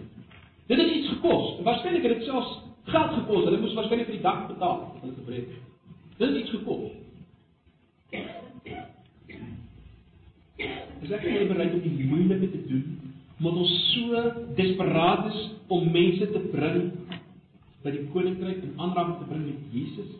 Dit 0.70 0.82
het 0.82 0.92
iets 0.92 1.10
gekos. 1.14 1.56
Waarskynlik 1.66 2.06
het 2.06 2.18
dit 2.18 2.28
selfs 2.30 2.54
geld 2.92 3.18
gekos. 3.20 3.48
Hulle 3.48 3.62
moes 3.62 3.74
waarskynlik 3.78 4.10
vir 4.10 4.18
die 4.18 4.26
dak 4.26 4.46
betaal 4.52 4.78
om 4.84 5.02
hulle 5.02 5.18
te 5.18 5.26
bring. 5.26 5.50
Dit 6.20 6.28
het 6.28 6.38
iets 6.44 6.54
gekos. 6.58 6.94
Is 10.58 11.12
ek 11.12 11.26
nie 11.28 11.48
bereid 11.50 11.74
om 11.76 11.82
die 11.84 12.08
moeilike 12.08 12.52
te 12.54 12.62
doen 12.70 12.86
omdat 13.36 13.58
ons 13.66 13.72
so 13.92 14.20
desperaat 14.56 15.26
is 15.28 15.40
om 15.68 15.90
mense 15.92 16.28
te 16.32 16.42
bring 16.54 16.86
by 17.84 17.92
die 17.92 18.06
koninkryk 18.14 18.62
en 18.64 18.78
aanraking 18.80 19.18
te 19.20 19.28
bring 19.28 19.42
met 19.44 19.74
Jesus? 19.76 20.14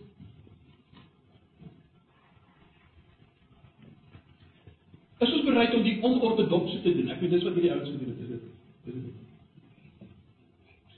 Is 5.24 5.32
ons 5.32 5.48
bereid 5.48 5.78
om 5.78 5.86
die 5.88 5.96
onortodokse 6.04 6.82
te 6.84 6.92
doen? 6.98 7.14
Ek 7.16 7.24
weet 7.24 7.38
dis 7.38 7.46
wat 7.48 7.56
hierdie 7.56 7.72
ouens 7.72 7.88
gedoen 7.94 8.12
het, 8.12 8.26
is 8.26 8.34
dit? 8.36 8.50
Is 8.92 8.98
dit? 9.00 10.12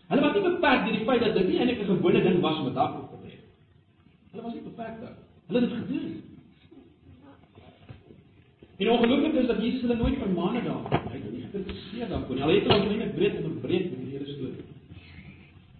Hulle 0.08 0.24
was 0.24 0.34
nie 0.34 0.46
beperk 0.48 0.86
deur 0.88 0.96
die 0.96 1.06
feit 1.06 1.22
dat 1.22 1.38
dit 1.38 1.50
nie 1.52 1.60
eintlik 1.60 1.84
'n 1.84 1.92
gewone 1.92 2.22
ding 2.24 2.42
was 2.42 2.60
om 2.60 2.68
'n 2.68 2.74
dak 2.74 2.96
op 2.98 3.12
te 3.12 3.18
lê. 3.28 3.36
Hulle 4.32 4.44
was 4.44 4.54
nie 4.54 4.66
beperk 4.66 5.00
daar. 5.02 5.18
Hulle 5.48 5.62
het 5.62 5.70
dit 5.70 5.78
gedoen. 5.78 6.27
En 8.78 8.90
ongelukkig 8.90 9.34
is 9.42 9.48
dat 9.48 9.62
Jesus 9.62 9.82
hulle 9.82 9.96
nooit 9.96 10.18
vermaan 10.18 10.56
het 10.56 10.66
daar. 10.66 11.02
Hy 11.10 11.18
het 11.18 11.32
nie 11.32 11.42
gekritiseer 11.42 12.10
daarvoor 12.10 12.36
nie. 12.36 12.44
Hulle 12.44 12.60
het 12.60 12.68
hulle 12.72 12.98
net 12.98 13.16
breed 13.16 13.38
onderbreek 13.42 13.90
met 13.90 14.04
die 14.04 14.12
hele 14.12 14.34
storie. 14.36 14.66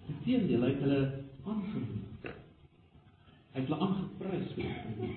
Inteendeel, 0.08 0.62
hy 0.62 0.72
het 0.72 0.82
hulle 0.82 1.02
aangeneem. 1.46 2.02
Hy 3.54 3.62
het 3.62 3.70
hulle 3.70 3.80
aangeprys 3.86 4.50
vir 4.56 4.64
dit. 4.98 5.16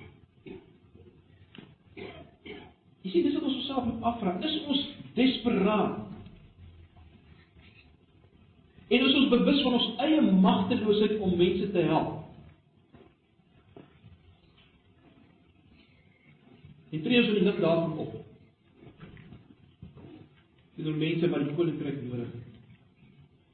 Jy 3.01 3.09
sien 3.09 3.25
dis 3.25 3.33
wat 3.39 3.49
ons 3.49 3.59
osself 3.63 3.89
moet 3.89 4.07
afvra. 4.11 4.37
Is 4.45 4.61
ons 4.69 4.87
desperaat? 5.17 5.99
En 8.91 9.05
is 9.07 9.15
ons 9.23 9.29
bewus 9.33 9.61
van 9.65 9.73
ons 9.79 9.91
eie 10.05 10.21
magteloosheid 10.21 11.17
om 11.17 11.33
mense 11.39 11.71
te 11.73 11.89
help? 11.89 12.20
Ons 16.91 17.07
in 17.07 17.33
die 17.37 17.43
lig 17.47 17.59
daarvan 17.63 17.97
op. 18.03 18.15
Dit 20.75 20.85
is 20.85 20.95
mense 20.95 21.29
wat 21.31 21.45
die 21.45 21.55
koninkryk 21.55 22.01
nodig 22.03 22.31
het. 22.33 22.47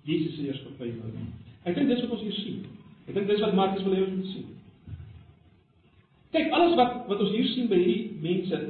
Jesus 0.08 0.36
se 0.36 0.48
heerskappy 0.48 0.90
nodig. 0.96 1.28
Ek 1.68 1.76
dink 1.76 1.92
dis 1.92 2.02
wat 2.06 2.16
ons 2.16 2.24
hier 2.24 2.38
sien. 2.40 2.64
Ek 3.06 3.14
dink 3.14 3.28
dis 3.30 3.44
wat 3.44 3.56
Markus 3.58 3.84
wil 3.86 3.98
hê 3.98 4.06
ons 4.06 4.16
moet 4.16 4.32
sien. 4.32 4.48
Kyk, 6.34 6.50
alles 6.56 6.76
wat 6.80 6.98
wat 7.12 7.22
ons 7.26 7.36
hier 7.36 7.50
sien 7.54 7.70
by 7.70 7.78
hierdie 7.82 8.18
mense 8.24 8.62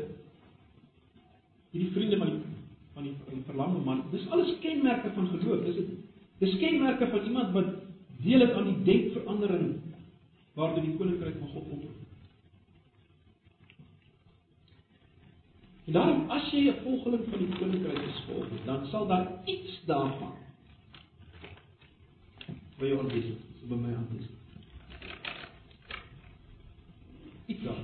hierdie 1.71 1.91
vriende 1.95 2.19
van 2.21 2.33
die 2.33 2.55
van 2.97 3.05
die, 3.05 3.13
die 3.29 3.43
verlamde 3.45 3.83
man, 3.85 4.01
dis 4.09 4.25
alles 4.33 4.55
kenmerke 4.63 5.11
van 5.13 5.29
geloof. 5.29 5.63
Dis 5.67 5.77
dit. 5.77 5.93
Dis 6.41 6.57
kenmerke 6.61 7.07
van 7.11 7.29
iemand 7.29 7.53
wat 7.53 7.69
deel 8.23 8.41
het 8.41 8.55
aan 8.57 8.71
die 8.71 8.83
denkverandering 8.87 9.75
waartoe 10.57 10.83
die 10.83 10.97
koninkryk 10.97 11.37
van 11.39 11.53
God 11.53 11.71
oproep. 11.77 11.96
En 15.87 15.93
daarom 15.93 16.29
as 16.29 16.51
jy 16.51 16.67
'n 16.67 16.81
volgeling 16.83 17.23
van 17.29 17.39
die 17.39 17.55
koninkryk 17.59 18.01
is 18.07 18.23
volg, 18.27 18.47
dan 18.65 18.87
sal 18.87 19.07
daar 19.07 19.27
iets 19.45 19.81
daarvan 19.85 20.33
by 22.77 22.85
jou 22.85 22.99
aanwesig, 22.99 23.37
so 23.59 23.67
by 23.67 23.75
my 23.75 23.93
aanwesig. 23.95 24.35
Iets 27.45 27.63
daar. 27.63 27.79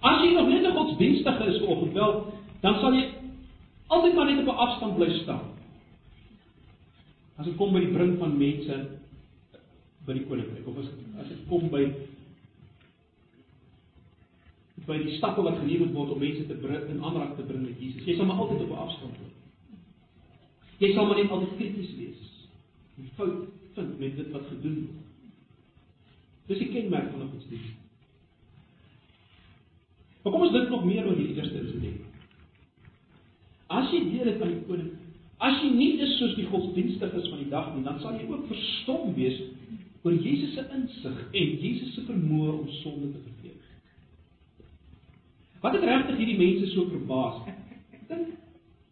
As 0.00 0.22
jy 0.22 0.32
nog 0.34 0.48
net 0.48 0.66
'n 0.66 0.76
godsdienstige 0.76 1.44
is 1.44 1.58
volgens 1.58 1.92
wel, 1.92 2.32
dan 2.60 2.74
sal 2.74 2.94
jy 2.94 3.08
altyd 3.86 4.14
maar 4.14 4.26
net 4.26 4.38
op 4.38 4.54
'n 4.54 4.58
afstand 4.66 4.96
bly 4.96 5.10
staan. 5.22 5.54
As 7.36 7.46
dit 7.46 7.56
kom 7.56 7.72
by 7.72 7.80
die 7.80 7.92
bring 7.92 8.18
van 8.18 8.36
mense 8.38 8.88
by 10.06 10.12
die 10.12 10.26
koninkryk 10.26 10.66
of 10.66 10.78
as 10.78 10.90
as 11.20 11.28
dit 11.28 11.46
kom 11.48 11.68
by 11.70 11.92
by 14.86 14.98
die 15.02 15.16
stappe 15.16 15.42
wat 15.42 15.58
geneem 15.58 15.84
moet 15.84 15.96
word 15.96 16.12
om 16.14 16.22
mense 16.22 16.46
te 16.46 16.58
bring 16.62 16.90
in 16.90 17.02
aanraking 17.02 17.36
te 17.36 17.46
bring 17.48 17.64
met 17.66 17.80
Jesus. 17.80 18.04
Jy 18.06 18.16
sal 18.16 18.28
maar 18.28 18.42
altyd 18.44 18.62
op 18.66 18.70
'n 18.70 18.84
afstand 18.86 19.16
bly. 19.18 19.30
Jy 20.78 20.92
sal 20.94 21.06
maar 21.06 21.16
net 21.16 21.30
altyd 21.30 21.56
krities 21.56 21.96
wees. 21.96 22.22
Die 22.96 23.10
fout 23.16 23.48
vind 23.74 23.98
met 23.98 24.16
dit 24.16 24.30
wat 24.30 24.46
gedoen 24.48 24.78
word. 24.86 25.02
Dis 26.46 26.58
die 26.58 26.72
kenmerk 26.72 27.10
van 27.10 27.22
'n 27.22 27.30
godsdienst. 27.32 27.74
Maar 30.22 30.32
kom 30.32 30.42
ons 30.42 30.52
dink 30.52 30.68
nog 30.68 30.84
meer 30.84 31.06
oor 31.06 31.14
hierdie 31.14 31.36
eerste 31.36 31.58
insident. 31.58 32.00
As 33.66 33.90
jy 33.90 34.00
deel 34.10 34.26
het 34.26 34.38
van 34.38 34.48
die 34.48 34.62
koning, 34.66 34.90
as 35.38 35.60
jy 35.62 35.70
nie 35.70 36.00
is 36.02 36.18
soos 36.18 36.34
die 36.34 36.46
godsdienstiges 36.46 37.28
van 37.28 37.38
die 37.38 37.48
dag 37.48 37.74
nie, 37.74 37.84
dan 37.84 38.00
sal 38.00 38.14
jy 38.18 38.26
ook 38.30 38.46
verstom 38.46 39.14
wees 39.14 39.38
oor 40.02 40.14
Jesus 40.14 40.54
se 40.54 40.64
insig 40.74 41.22
en 41.32 41.54
Jesus 41.62 41.94
se 41.94 42.02
vermoë 42.06 42.52
om 42.60 42.68
sonde 42.80 43.12
te 43.12 43.22
vergeef. 43.22 43.55
Wat 45.60 45.72
het 45.72 45.84
regtig 45.84 46.16
hierdie 46.16 46.38
mense 46.38 46.66
so 46.72 46.88
verbaas? 46.90 47.42
Ek 47.94 48.04
dink 48.10 48.34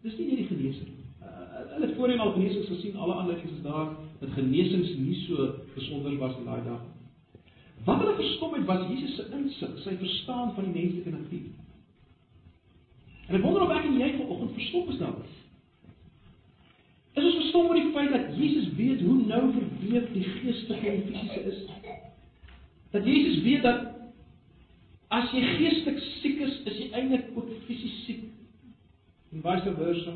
dis 0.05 0.17
nie 0.19 0.31
net 0.31 0.43
die 0.43 0.49
genesing. 0.49 0.95
Uh, 1.25 1.29
hulle 1.75 1.87
het 1.87 1.95
voorheen 1.99 2.21
al 2.21 2.35
genesings 2.37 2.71
gesien, 2.73 2.97
alle 2.97 3.15
aanleidings 3.21 3.57
is 3.57 3.63
daar 3.65 3.95
dat 4.21 4.35
genesings 4.37 4.97
nie 5.01 5.17
so 5.27 5.51
besonder 5.75 6.17
was 6.21 6.37
in 6.41 6.49
daai 6.49 6.65
dag. 6.67 6.83
Wat 7.85 8.01
hulle 8.01 8.17
verstom 8.17 8.57
het 8.57 8.67
was 8.69 8.89
Jesus 8.89 9.17
se 9.17 9.29
insig, 9.37 9.79
sy 9.85 9.97
verstaan 10.01 10.55
van 10.57 10.69
die 10.69 10.75
menslike 10.75 11.13
natuur. 11.13 11.53
En 13.29 13.39
ek 13.39 13.45
wonder 13.45 13.65
of 13.65 13.73
ek 13.73 13.89
en 13.89 13.99
jy 14.01 14.11
vanoggend 14.19 14.55
verstom 14.57 14.93
is 14.93 15.01
daaroor. 15.01 15.33
Is 17.15 17.25
ons 17.25 17.41
verstom 17.41 17.69
oor 17.71 17.79
die 17.79 17.93
feit 17.95 18.13
dat 18.13 18.33
Jesus 18.37 18.71
weet 18.77 19.05
hoe 19.07 19.19
nou 19.29 19.43
verweef 19.55 20.09
die 20.13 20.25
geestelike 20.29 20.91
en 20.91 21.05
fisiese 21.09 21.45
is? 21.53 21.61
Dat 22.95 23.07
Jesus 23.07 23.43
weet 23.45 23.63
dat 23.63 23.94
as 25.15 25.27
jy 25.35 25.43
geestelik 25.59 25.99
siek 26.21 26.39
is, 26.47 26.55
is 26.71 26.77
jy 26.81 26.87
eintlik 26.97 27.25
ook 27.37 27.49
fisies 27.69 27.97
siek. 28.07 28.23
En 29.35 29.39
vice 29.45 29.71
versa. 29.79 30.13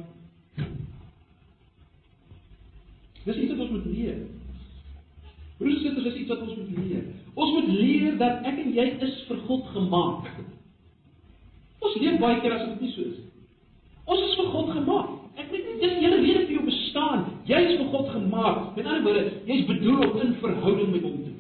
Dis 3.25 3.37
iets 3.37 3.53
wat 3.53 3.63
ons 3.67 3.75
moet 3.77 3.89
leer. 3.93 4.19
Broers 5.59 5.75
en 5.75 5.81
susters, 5.83 6.07
dis 6.07 6.21
iets 6.23 6.33
wat 6.33 6.43
ons 6.47 6.57
moet 6.57 6.71
leer. 6.79 7.05
Ons 7.35 7.53
moet 7.57 7.69
leer 7.75 8.13
dat 8.21 8.35
ek 8.49 8.57
en 8.63 8.71
jy 8.75 8.87
is 9.07 9.15
vir 9.29 9.39
God 9.51 9.65
gemaak. 9.75 10.23
Ons 11.79 11.95
leer 12.03 12.17
baie 12.23 12.39
keer 12.43 12.53
as 12.57 12.65
dit 12.67 12.81
nie 12.83 12.93
so 12.95 13.01
is. 13.07 13.19
Ons 14.09 14.23
is 14.25 14.37
vir 14.41 14.49
God 14.55 14.69
gemaak. 14.75 15.09
Ek 15.39 15.47
weet 15.53 15.65
nie 15.67 15.81
dis 15.83 15.95
die 15.99 16.05
hele 16.07 16.21
rede 16.25 16.43
vir 16.47 16.55
jou 16.57 16.65
bestaan. 16.67 17.21
Jy 17.51 17.61
is 17.69 17.79
vir 17.83 17.91
God 17.95 18.09
gemaak. 18.17 18.59
Met 18.77 18.87
ander 18.87 19.05
woorde, 19.07 19.25
jy's 19.47 19.69
bedoel 19.69 19.99
om 20.09 20.15
in 20.25 20.33
verhouding 20.43 20.91
met 20.95 21.05
hom 21.07 21.17
te 21.23 21.31
wees. 21.35 21.39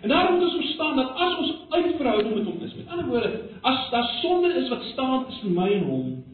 En 0.00 0.08
daarom 0.08 0.34
moet 0.34 0.44
ons 0.44 0.54
verstaan 0.54 0.96
dat 0.96 1.14
as 1.14 1.38
ons 1.38 1.54
uit 1.68 1.96
verhouding 1.96 2.34
met 2.34 2.44
hom 2.44 2.60
is, 2.62 2.74
met 2.74 2.88
ander 2.88 3.06
woorde, 3.06 3.40
as 3.60 3.90
daar 3.90 4.08
sonde 4.22 4.54
is 4.54 4.68
wat 4.68 4.82
staan 4.92 5.24
tussen 5.26 5.52
my 5.52 5.72
en 5.72 5.84
hom, 5.84 6.24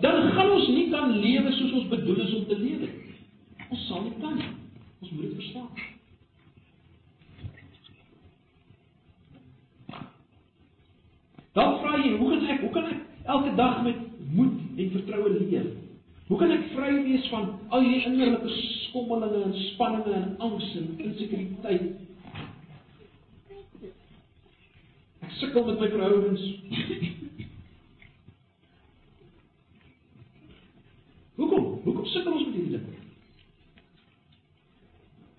dan 0.00 0.30
gaan 0.32 0.50
ons 0.50 0.68
nie 0.68 0.90
kan 0.90 1.18
lewe 1.18 1.52
soos 1.52 1.72
ons 1.72 1.88
bedoel 1.88 2.20
is 2.24 2.34
om 2.34 2.46
te 2.46 2.58
lewe. 2.58 2.88
Ons 3.70 3.86
sal 3.86 4.02
nie 4.02 4.14
kan 4.20 4.36
nie. 4.38 4.52
Ons 5.00 5.10
moet 5.10 5.22
dit 5.22 5.34
verstaan. 5.34 5.68
Dan 11.52 11.78
vra 11.82 11.98
jy, 11.98 12.14
hoe 12.16 12.30
kan 12.30 12.46
ek, 12.46 12.60
hoe 12.60 12.70
kan 12.70 12.90
ek 12.94 13.26
elke 13.26 13.54
dag 13.58 13.82
met 13.82 13.98
moed 14.30 14.78
en 14.78 14.92
vertroue 14.94 15.32
leef? 15.40 15.72
Hoe 16.30 16.38
kan 16.38 16.52
ek 16.54 16.68
vry 16.76 16.92
wees 17.02 17.26
van 17.32 17.48
al 17.74 17.82
hierdie 17.82 18.06
innerlike 18.06 18.52
skommelinge 18.86 19.42
en 19.48 19.56
spanninge 19.72 20.14
en 20.14 20.36
angs 20.46 20.68
en 20.78 20.92
insekuriteit? 21.02 22.09
Ek 25.30 25.36
sukkel 25.38 25.62
met 25.70 25.78
my 25.78 25.88
verhoudings. 25.92 26.42
Hoekom? 31.38 31.64
Hoekom 31.86 32.06
sukkel 32.10 32.34
ons 32.34 32.46
met 32.48 32.56
hierdie 32.58 32.74
ding? 32.74 32.88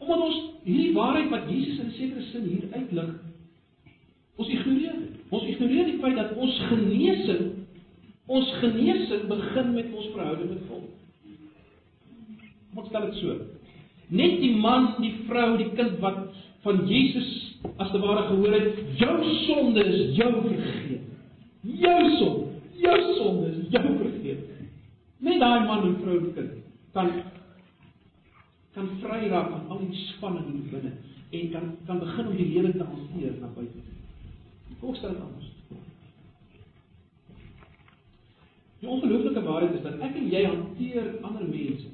Omdat 0.02 0.24
ons 0.30 0.40
hierdie 0.64 0.96
waarheid 0.96 1.30
wat 1.34 1.50
Jesus 1.52 1.84
in 1.84 1.92
sekere 1.98 2.24
sin 2.32 2.48
hier 2.48 2.66
uitlig, 2.74 3.12
ons 4.40 4.50
ignoreer. 4.56 5.02
Ons 5.30 5.46
ignoreer 5.52 5.92
die 5.92 6.00
feit 6.02 6.18
dat 6.18 6.32
ons 6.40 6.56
genesing 6.72 7.44
ons 8.32 8.52
genesing 8.62 9.26
begin 9.28 9.74
met 9.76 9.90
ons 9.92 10.08
verhouding 10.14 10.54
met 10.54 10.68
God. 10.70 10.86
Wat 12.78 12.88
stel 12.88 13.10
dit 13.10 13.18
so? 13.20 13.36
Net 14.12 14.38
die 14.40 14.54
man, 14.56 14.94
die 15.04 15.14
vrou, 15.28 15.50
die 15.60 15.72
kind 15.76 15.98
wat 16.04 16.30
van 16.62 16.88
Jesus 16.88 17.30
as 17.78 17.92
te 17.92 18.00
ware 18.00 18.28
gehoor 18.28 18.54
het, 18.54 18.80
jou 19.00 19.16
sonde 19.46 19.84
is 19.84 20.16
jou 20.18 20.32
vergeef. 20.42 21.02
Jou 21.62 22.00
sonde, 22.18 22.48
jou 22.82 22.98
sonde 23.18 23.52
is 23.52 23.70
jou 23.74 23.86
vergeef. 23.98 24.44
Net 25.22 25.40
daai 25.42 25.66
man 25.66 25.86
en 25.90 25.98
vrou 26.02 26.18
en 26.20 26.34
kind 26.34 26.60
kan 26.92 27.12
kan 28.74 28.88
vry 29.02 29.28
raak 29.28 29.50
van 29.52 29.68
al 29.70 29.80
die 29.84 30.04
spanning 30.16 30.48
in 30.48 30.68
binne 30.72 30.92
en 31.32 31.50
kan 31.52 31.72
kan 31.86 32.00
begin 32.00 32.28
om 32.28 32.36
die 32.36 32.48
lewe 32.54 32.72
te 32.72 32.84
hanteer 32.84 33.34
na 33.40 33.48
buite. 33.56 33.84
Hoe 34.80 34.96
stel 34.96 35.10
dit 35.10 35.22
anders? 35.22 35.50
Die 38.80 38.90
ongelooflike 38.90 39.44
waarheid 39.44 39.76
is 39.76 39.84
dat 39.86 40.00
ek 40.00 40.16
en 40.16 40.32
jy 40.32 40.46
hanteer 40.46 41.12
ander 41.22 41.46
mense 41.48 41.92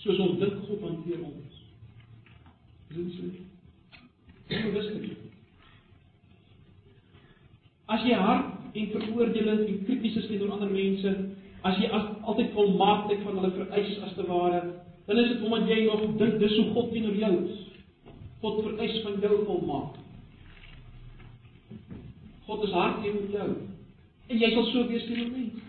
soos 0.00 0.18
ons 0.18 0.40
dink 0.40 0.64
God 0.66 0.82
hanteer 0.88 1.22
ons. 1.24 1.62
Is 2.90 2.96
dit 2.96 3.12
so? 3.18 3.49
Onbewuslik. 4.50 5.16
As 7.90 8.02
jy 8.06 8.14
hard 8.14 8.74
en 8.74 8.90
veroordelend 8.92 9.66
en 9.66 9.80
krities 9.86 10.18
is 10.20 10.28
teenoor 10.30 10.52
ander 10.54 10.70
mense, 10.70 11.14
as 11.66 11.78
jy 11.82 11.88
as, 11.94 12.10
altyd 12.22 12.52
volmaaktheid 12.54 13.24
van 13.26 13.40
hulle 13.40 13.50
vereis 13.56 13.96
as 14.06 14.14
te 14.18 14.26
ware, 14.28 14.60
dan 15.08 15.18
is 15.18 15.32
dit 15.32 15.42
omdat 15.46 15.66
jy 15.70 15.80
nog 15.86 16.04
dink 16.20 16.38
dis 16.42 16.54
hoe 16.58 16.68
God 16.76 16.92
teenoor 16.94 17.18
jou 17.18 17.32
is. 17.48 17.64
God 18.44 18.62
vereis 18.68 19.00
van 19.06 19.18
jou 19.22 19.40
volmaak. 19.48 19.98
God 22.46 22.62
is 22.66 22.76
hard 22.78 23.02
teenoor 23.02 23.34
jou. 23.34 23.50
En 24.30 24.38
jy 24.38 24.54
sal 24.54 24.70
so 24.70 24.86
wees 24.90 25.08
teenoor 25.10 25.34
mense. 25.34 25.66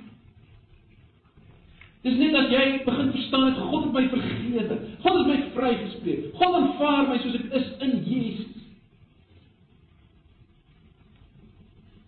Dis 2.02 2.18
net 2.18 2.34
as 2.34 2.48
jy 2.50 2.62
begin 2.86 3.12
verstaan 3.14 3.52
dat 3.52 3.60
God 3.62 3.84
het 3.86 3.94
my 3.94 4.08
vergewe. 4.10 4.78
God 5.04 5.20
het 5.20 5.28
my 5.28 5.42
vrygespreek. 5.58 6.32
God 6.40 6.56
aanvaar 6.58 7.12
my 7.12 7.20
soos 7.22 7.38
ek 7.38 7.52
is 7.60 7.68
in 7.86 8.00
Jesus. 8.08 8.51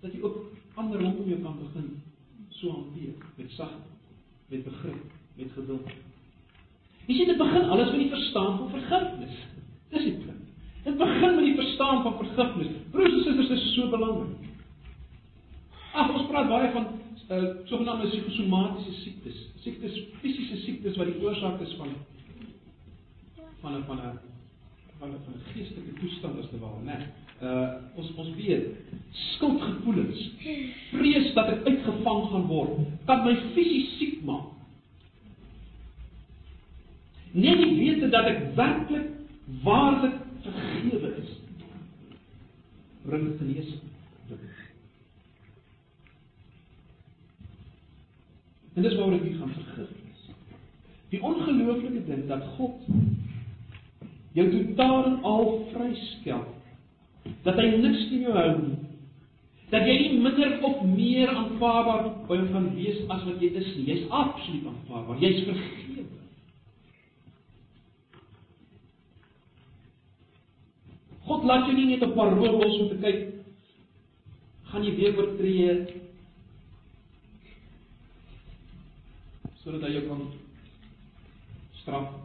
Dat 0.04 0.14
jy 0.14 0.22
ook 0.22 0.38
ander 0.80 1.02
rondom 1.02 1.30
jou 1.30 1.40
kan 1.42 1.58
begin 1.62 1.90
so 2.60 2.72
hanteer 2.72 3.16
met 3.38 3.52
sagte, 3.58 3.88
met 4.52 4.64
begrip, 4.64 5.12
met 5.40 5.52
geduld. 5.56 5.88
Jy 7.08 7.18
sien 7.18 7.32
dit 7.32 7.40
begin 7.40 7.70
alles 7.74 7.92
met 7.92 8.00
die 8.00 8.12
verstaan 8.12 8.58
van 8.58 8.70
vergifnis. 8.76 9.38
Dis 9.90 10.04
dit. 10.04 10.28
Dit 10.84 10.98
begin 11.00 11.36
met 11.36 11.46
die 11.46 11.56
verstaan 11.56 12.04
van 12.04 12.18
vergifnis. 12.20 12.76
Broers 12.92 13.14
en 13.14 13.24
susters, 13.24 13.48
dit 13.48 13.58
is 13.58 13.74
so 13.74 13.90
belangrik. 13.90 14.52
Ag, 15.94 16.12
ons 16.12 16.28
praat 16.30 16.50
baie 16.50 16.70
van 16.76 16.92
uh 17.32 17.50
sogenaamde 17.70 18.10
psigosomatiese 18.12 18.94
siektes 19.00 19.38
siektes, 19.64 19.94
fisiese 20.20 20.58
siektes 20.66 20.98
wat 21.00 21.08
die 21.08 21.22
oorsaak 21.24 21.62
is 21.64 21.72
van 21.80 21.94
van 23.62 23.78
'n 23.78 23.84
van 23.88 24.00
'n 24.00 24.20
van 25.00 25.10
'n 25.10 25.44
geestelike 25.54 25.94
toestand 26.00 26.40
as 26.40 26.50
te 26.50 26.60
ware, 26.60 26.84
né? 26.84 26.98
Uh 27.44 28.00
ons 28.00 28.12
ons 28.16 28.30
weet 28.38 28.70
skuldgevoelens, 29.36 30.20
vrees 30.94 31.28
dat 31.36 31.50
ek 31.52 31.66
uitgevang 31.68 32.22
gaan 32.32 32.46
word, 32.48 32.78
kan 33.06 33.26
my 33.26 33.34
fisies 33.54 33.92
siek 34.00 34.22
maak. 34.26 34.48
Net 37.34 37.60
die 37.60 37.76
wete 37.82 38.10
dat 38.14 38.30
ek 38.32 38.40
werklik 38.58 39.12
waarlik 39.66 40.16
vergewe 40.46 41.12
is, 41.20 41.36
bring 43.04 43.28
genesing. 43.42 43.92
En 48.74 48.82
dis 48.82 48.96
waaroor 48.98 49.20
ek 49.20 49.28
hier 49.28 49.38
gaan 49.38 49.54
vergifnis. 49.54 50.26
Die 51.14 51.22
ongelooflike 51.22 52.08
ding 52.08 52.26
dat 52.32 52.46
God 52.56 52.88
jou 54.34 54.50
totaal 54.50 55.12
en 55.12 55.18
al 55.30 55.52
vryskel. 55.74 56.46
Dat 57.44 57.60
hy 57.60 57.70
niks 57.76 58.08
teen 58.10 58.26
jou 58.26 58.34
hou 58.38 58.52
nie. 58.62 58.80
Dat 59.74 59.88
jy 59.90 59.96
nie 60.02 60.20
minder 60.22 60.58
of 60.64 60.84
meer 60.86 61.32
aanvaarbaar 61.34 62.10
by 62.28 62.38
hom 62.38 62.52
gaan 62.54 62.70
wees 62.78 63.02
as 63.10 63.24
wat 63.28 63.42
jy 63.42 63.52
is 63.58 63.72
nie. 63.78 63.88
Jy's 63.90 64.10
absoluut 64.10 64.70
aanvaarbaar. 64.72 65.22
Jy's 65.24 65.44
vergewe. 65.48 66.22
God 71.24 71.46
laat 71.48 71.68
jou 71.68 71.76
nie 71.78 71.90
net 71.94 72.04
op 72.04 72.16
parol 72.18 72.60
los 72.60 72.80
om 72.84 72.90
te 72.92 73.00
kyk 73.04 73.22
gaan 74.74 74.84
jy 74.84 74.96
weer 74.98 75.20
oortree 75.22 75.76
sodat 79.64 79.86
hy 79.88 79.94
jou 79.94 80.06
kan 80.10 80.24
straf. 81.80 82.16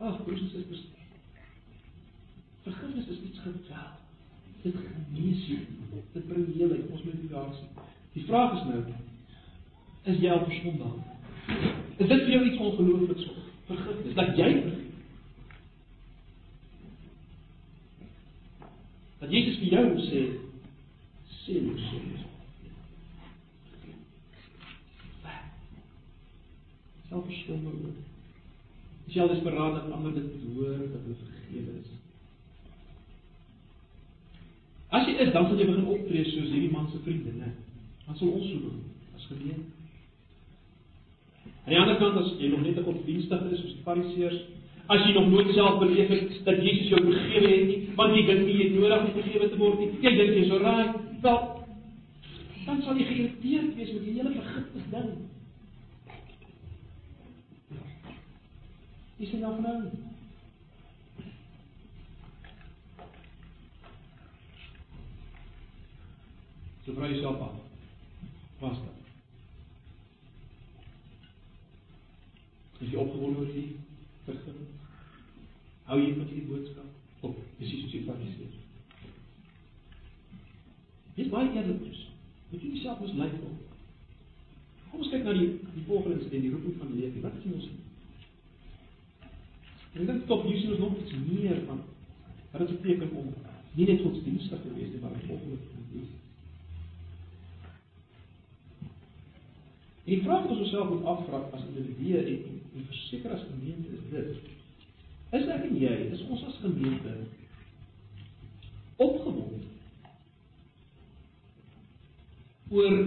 Ag, 0.00 0.18
broers 0.24 0.42
en 0.44 0.50
susters. 0.52 0.99
Vergifnis 2.70 3.06
is 3.06 3.22
iets 3.28 3.38
geweldig. 3.38 3.98
Dit 4.62 4.74
genees 4.74 5.46
jou. 5.46 5.58
Dit 6.12 6.26
bring 6.28 6.54
heelheid. 6.54 6.90
Ons 6.90 7.02
moet 7.02 7.20
dit 7.20 7.30
daar 7.30 7.54
sien. 7.54 7.68
Die 8.12 8.24
vraag 8.24 8.58
is 8.58 8.66
nou, 8.68 8.82
is 10.02 10.20
jy 10.20 10.30
al 10.30 10.44
versondig? 10.44 10.94
Is 11.96 12.08
dit 12.08 12.22
vir 12.26 12.30
jou 12.34 12.44
iets 12.46 12.62
ongeloofliks? 12.68 13.26
Vergifnis 13.70 14.14
dat 14.14 14.36
jy 14.38 14.52
Dat 19.20 19.30
Jesus 19.30 19.58
vir 19.60 19.74
jou 19.74 19.88
sê, 20.06 20.20
sê 21.42 21.58
jy 21.60 21.74
sê. 21.76 21.98
oor. 27.50 27.96
As 29.06 29.14
jy 29.14 29.20
al 29.20 29.32
desperaat 29.34 29.74
dat 29.76 29.92
ander 29.92 30.14
dit 30.14 30.30
hoor 30.54 30.78
dat 30.78 31.02
hulle 31.02 31.18
vergewe 31.20 31.74
is. 31.82 31.99
As 34.90 35.06
jy 35.06 35.16
is, 35.22 35.32
dan 35.32 35.46
sal 35.46 35.58
jy 35.58 35.68
begin 35.68 35.86
optree 35.86 36.24
soos 36.26 36.48
hierdie 36.50 36.72
man 36.72 36.88
se 36.90 36.98
vriende, 37.04 37.34
né? 37.38 37.52
Dan 38.06 38.16
sal 38.18 38.32
ons 38.34 38.48
so 38.50 38.58
doen 38.58 38.80
as 39.14 39.28
gemeen. 39.30 39.68
Aan 41.64 41.74
die 41.74 41.78
ander 41.78 42.00
kant 42.00 42.18
as 42.18 42.32
jy 42.40 42.50
nog 42.50 42.64
net 42.64 42.78
'n 42.78 42.88
godsdienstig 42.88 43.44
is 43.52 43.60
soos 43.60 43.76
die 43.76 43.84
Fariseërs, 43.86 44.40
as 44.88 45.06
jy 45.06 45.12
nog 45.14 45.30
nooit 45.30 45.54
self 45.54 45.78
beleef 45.78 46.08
het 46.08 46.44
dat 46.44 46.58
Jesus 46.58 46.88
jou 46.90 47.00
vergewe 47.04 47.48
het 47.54 47.66
nie, 47.68 47.80
want 47.94 48.16
jy 48.16 48.26
dink 48.26 48.46
nie 48.46 48.58
jy 48.58 48.68
nodig 48.74 49.00
om 49.06 49.22
vergewe 49.22 49.48
te 49.50 49.56
word 49.56 49.78
nie. 49.78 49.90
Jy 50.02 50.16
dink 50.16 50.34
jy's 50.34 50.50
oral, 50.50 50.94
wel 51.22 51.38
dan 52.66 52.82
sal 52.82 52.98
jy 52.98 53.06
geïrriteerd 53.06 53.74
wees 53.76 53.92
met 53.92 54.04
die 54.04 54.14
hele 54.18 54.30
vergifnis 54.30 54.90
ding. 54.90 55.10
Sien 59.20 59.40
nou 59.40 59.60
nou. 59.60 60.09
So 66.84 66.92
vra 66.92 67.08
jouself 67.08 67.40
af. 67.40 67.54
Was 68.60 68.78
dit? 68.78 68.98
Is 72.80 72.92
jy 72.92 72.96
opgewonde 72.96 73.38
oor 73.38 73.52
die 73.52 73.76
vergifnis? 74.24 74.72
Hou 75.88 75.98
jy 76.00 76.14
van 76.16 76.30
die 76.30 76.46
boodskap? 76.48 76.88
Of 77.20 77.36
is 77.58 77.68
jy 77.68 77.82
soos 77.82 77.92
die 77.96 78.04
fariseërs? 78.06 78.56
Dis 81.18 81.28
baie 81.32 81.52
eerlik. 81.52 81.84
Moet 82.50 82.62
jy 82.64 82.72
jouself 82.74 83.04
mos 83.04 83.12
lei 83.18 83.28
vir. 83.34 83.52
Kom 84.90 85.04
ons 85.04 85.12
kyk 85.12 85.22
na 85.26 85.36
die 85.36 85.52
die 85.76 85.84
volgende 85.86 86.16
insident, 86.18 86.42
die 86.46 86.52
roeping 86.54 86.80
van 86.80 86.96
Levi. 86.96 87.20
Wat 87.22 87.36
sien 87.42 87.58
ons? 87.58 87.68
En 89.92 90.06
dit 90.06 90.22
stop 90.24 90.46
hier 90.46 90.58
sien 90.58 90.72
ons 90.74 90.84
nog 90.86 90.98
iets 91.02 91.14
meer 91.26 91.60
van 91.68 91.84
wat 92.50 92.66
dit 92.66 92.80
beteken 92.80 93.10
om 93.20 93.28
nie 93.76 93.86
net 93.86 94.02
godsdienstig 94.02 94.62
te 94.62 94.72
wees 94.74 94.96
maar 95.02 95.14
volgelik 95.26 95.62
te 95.70 95.84
wees. 95.92 96.10
En 99.99 99.99
die 100.10 100.22
vraag 100.22 100.42
wat 100.42 100.50
ons 100.50 100.60
osself 100.66 100.88
moet 100.90 101.04
afvra 101.04 101.38
as 101.54 101.66
individue 101.68 102.18
en 102.18 102.58
en 102.74 102.86
verseker 102.86 103.32
as 103.34 103.42
gemeente 103.50 103.88
is 103.94 104.06
dit: 104.10 104.48
Is 105.38 105.46
ek 105.46 105.66
en 105.68 105.76
jy, 105.78 105.96
is 106.14 106.22
ons 106.26 106.42
as 106.46 106.58
gemeente 106.62 107.14
opgewonde 108.96 109.68
oor 112.70 112.98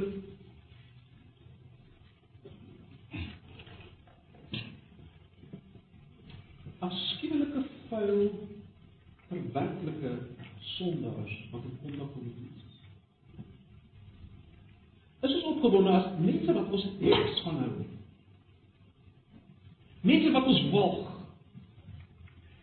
afskuwelike 6.87 7.65
vuil 7.91 8.23
verwerklike 9.27 10.15
sondaars 10.73 11.37
wat 11.51 11.67
in 11.69 11.77
kontak 11.83 12.15
kom 12.15 12.25
met. 12.27 12.42
Is 15.23 15.33
ons 15.33 15.43
opgewonde 15.43 15.89
as 15.89 16.07
mense 16.19 16.53
wat 16.53 16.71
ons 16.75 16.87
teks 16.99 17.41
van 17.45 17.59
hou? 17.61 17.85
Mense 20.03 20.31
wat 20.35 20.49
ons 20.51 20.63
walg. 20.73 21.13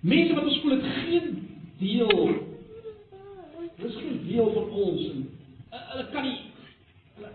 Mense 0.01 0.35
wat 0.37 0.45
ons 0.45 0.59
voel 0.61 0.75
het 0.77 0.91
geen 0.99 1.31
deel. 1.79 2.35
Dis 3.81 3.97
geen 3.97 4.19
deel 4.27 4.53
van 4.53 4.69
ons 4.83 5.07
en 5.09 5.23
uh, 5.73 5.81
hulle 5.93 6.05
kan 6.13 6.27
nie 6.29 6.37
hulle, 7.15 7.31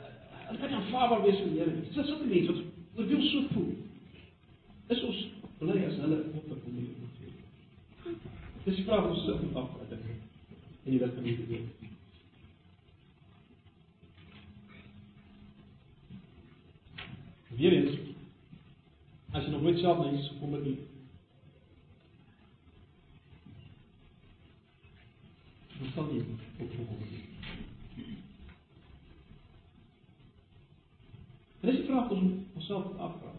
kan 0.59 0.69
nie 0.69 0.77
aanvaarbaar 0.77 1.25
wees 1.25 1.41
die 1.41 1.55
Here 1.55 1.73
nie. 1.73 1.87
Dis 1.87 2.05
sulke 2.11 2.29
mense 2.29 2.53
wat 2.53 2.99
oor 2.99 3.09
wie 3.09 3.17
ons 3.17 3.31
so 3.31 3.47
voel. 3.55 3.73
Is 4.93 5.03
ons 5.09 5.23
bly 5.63 5.79
as 5.89 5.97
hulle 6.03 6.21
op 6.35 6.53
'n 6.53 6.61
manier 6.67 6.93
moet 7.01 8.21
Dis 8.69 8.85
vraag 8.85 9.09
ons 9.09 9.25
self 9.25 9.41
moet 9.41 9.57
afvra 9.63 9.89
dink 9.89 10.05
ek. 10.13 10.21
En 10.85 10.93
jy 10.93 10.99
weet 10.99 11.17
wat 11.17 11.25
jy 11.25 11.35
doen. 11.49 11.85
Weer 17.55 17.71
eens 17.71 17.99
as 19.31 19.43
jy 19.43 19.51
nog 19.51 19.61
nooit 19.61 19.79
self 19.79 19.97
na 19.97 20.09
Jesus 20.11 20.27
gekom 20.31 20.53
het 20.55 20.63
nie, 20.63 20.77
dan 25.75 25.91
sal 25.93 26.11
jy 26.11 26.21
opvolg. 26.63 27.05
Dit 31.61 31.73
is 31.73 31.79
'n 31.79 31.87
vraag 31.87 32.11
ons 32.15 32.31
onsself 32.53 32.97
afvra. 33.07 33.31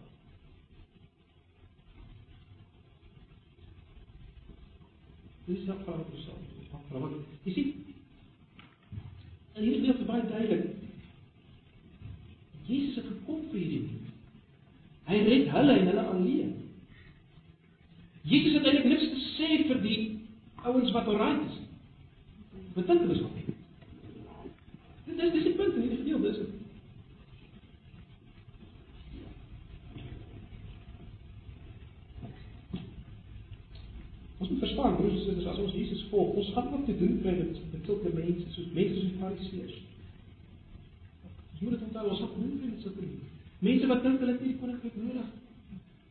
Dis 5.45 5.59
'n 5.59 5.65
vraag 5.65 5.85
wat 5.85 6.11
ons 6.13 6.23
self 6.23 6.73
afvra. 6.73 6.99
Want 6.99 7.15
jy 7.43 7.53
sien, 7.53 7.85
en 9.53 9.63
hier 9.63 9.75
is 9.75 9.85
dit 9.97 10.05
baie 10.05 10.27
duidelik. 10.27 10.75
Jesus 12.65 12.95
het 12.95 13.05
gekom 13.05 13.49
vir 13.49 13.59
hierdie 13.59 14.06
Red 15.07 15.49
hulle 15.49 15.71
en 15.79 15.87
hulle 15.87 16.01
alleen. 16.01 16.55
Jesus 18.27 18.53
het 18.53 18.65
eintlik 18.65 18.89
niks 18.91 19.07
te 19.07 19.21
sê 19.37 19.63
vir 19.69 19.79
die 19.81 19.99
ouens 20.67 20.91
wat 20.91 21.07
alright 21.07 21.45
is. 21.47 21.59
Wat 22.75 22.91
hulle 22.91 23.15
so? 23.15 23.29
Dit 25.07 25.33
is 25.33 25.45
die 25.47 25.53
punt 25.55 25.75
in 25.75 25.85
hierdie 25.85 26.01
gedeelte. 26.01 26.49
Ons 34.37 34.49
moet 34.49 34.59
verstaan, 34.59 34.99
broers 34.99 35.15
en 35.15 35.23
susters, 35.23 35.47
as 35.49 35.63
ons 35.63 35.73
Jesus 35.73 36.03
volg, 36.11 36.35
ons 36.37 36.51
gaan 36.53 36.67
ook 36.73 36.83
te 36.85 36.97
doen 36.99 37.15
kry 37.23 37.37
met 37.39 37.63
met 37.71 37.87
sulke 37.87 38.11
mense, 38.13 38.51
soos 38.53 38.69
mense 38.75 38.99
soos 38.99 39.15
Fariseërs. 39.23 39.79
Moet 41.59 41.81
onthou, 41.81 42.09
ons 42.11 42.19
gaan 42.19 42.37
doen 42.43 42.59
met. 42.61 43.36
Mense 43.59 43.87
wat 43.89 44.03
dink 44.03 44.19
hulle 44.21 44.35
het 44.35 44.41
nie 44.41 44.53
die 44.53 44.59
koninkryk 44.61 44.97
nodig. 45.01 45.29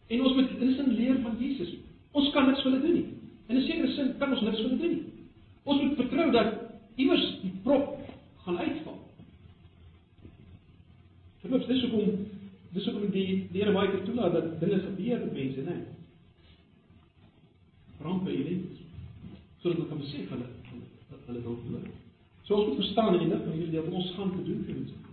En 0.06 0.22
ons 0.22 0.34
moet 0.34 0.54
insin 0.66 0.94
leer 0.98 1.20
van 1.22 1.36
Jesus. 1.38 1.74
Ons 2.16 2.30
kan 2.34 2.48
niks 2.48 2.62
vir 2.62 2.72
hulle 2.72 2.82
doen 2.82 2.94
nie. 2.94 3.06
In 3.48 3.56
'n 3.56 3.66
sekere 3.66 3.92
sin 3.94 4.14
kan 4.18 4.32
ons 4.32 4.42
niks 4.42 4.60
vir 4.60 4.68
hulle 4.68 4.80
doen 4.82 4.94
nie. 4.94 5.04
Ons 5.64 5.82
moet 5.82 5.96
vertrou 5.96 6.30
dat 6.30 6.54
iewers 6.96 7.26
die 7.42 7.52
prop 7.62 7.98
gaan 8.44 8.58
uitval. 8.58 8.98
Verloop, 11.42 11.66
dis 11.68 11.82
hoekom 11.82 12.26
dis 12.72 12.84
hoekom 12.84 13.10
die 13.10 13.48
die 13.52 13.62
Here 13.62 13.72
baie 13.72 13.90
keer 13.90 14.04
toelaat 14.04 14.32
dat 14.32 14.60
dinge 14.60 14.80
gebeur 14.80 15.18
met 15.18 15.32
mense, 15.32 15.60
né? 15.62 15.76
Rampe 18.02 18.30
ellende. 18.30 18.84
Sodat 19.62 19.76
hulle 19.76 19.88
kan 19.88 19.98
besef 19.98 20.30
hulle 20.30 20.48
hulle 21.26 21.42
dalk 21.42 21.62
hulle. 21.66 21.80
So 22.46 22.54
ons 22.54 22.66
moet 22.68 22.84
verstaan 22.84 23.14
in 23.14 23.24
die 23.24 23.34
lig 23.34 23.42
van 23.42 23.52
hierdie 23.52 23.70
deel 23.70 23.92
ons 23.92 24.12
gaan 24.14 24.30
te 24.36 24.42
doen 24.46 24.64
vir 24.66 24.74
mense. 24.74 25.05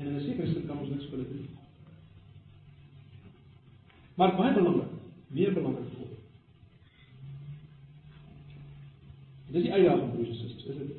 En 0.00 0.06
'n 0.14 0.20
sekere 0.20 0.46
sin 0.52 0.66
kan 0.66 0.78
ons 0.78 0.88
niks 0.88 1.08
vir 1.10 1.18
dit 1.18 1.28
doen. 1.28 1.48
Maar 4.14 4.36
baie 4.36 4.54
belangrik, 4.54 4.92
meer 5.26 5.52
belangrik 5.52 5.88
vir 5.88 5.98
God. 5.98 6.16
Dis 9.50 9.62
die 9.62 9.72
uitdaging 9.72 10.12
broers 10.12 10.28
en 10.28 10.34
susters, 10.34 10.66
is 10.66 10.76
dit? 10.76 10.96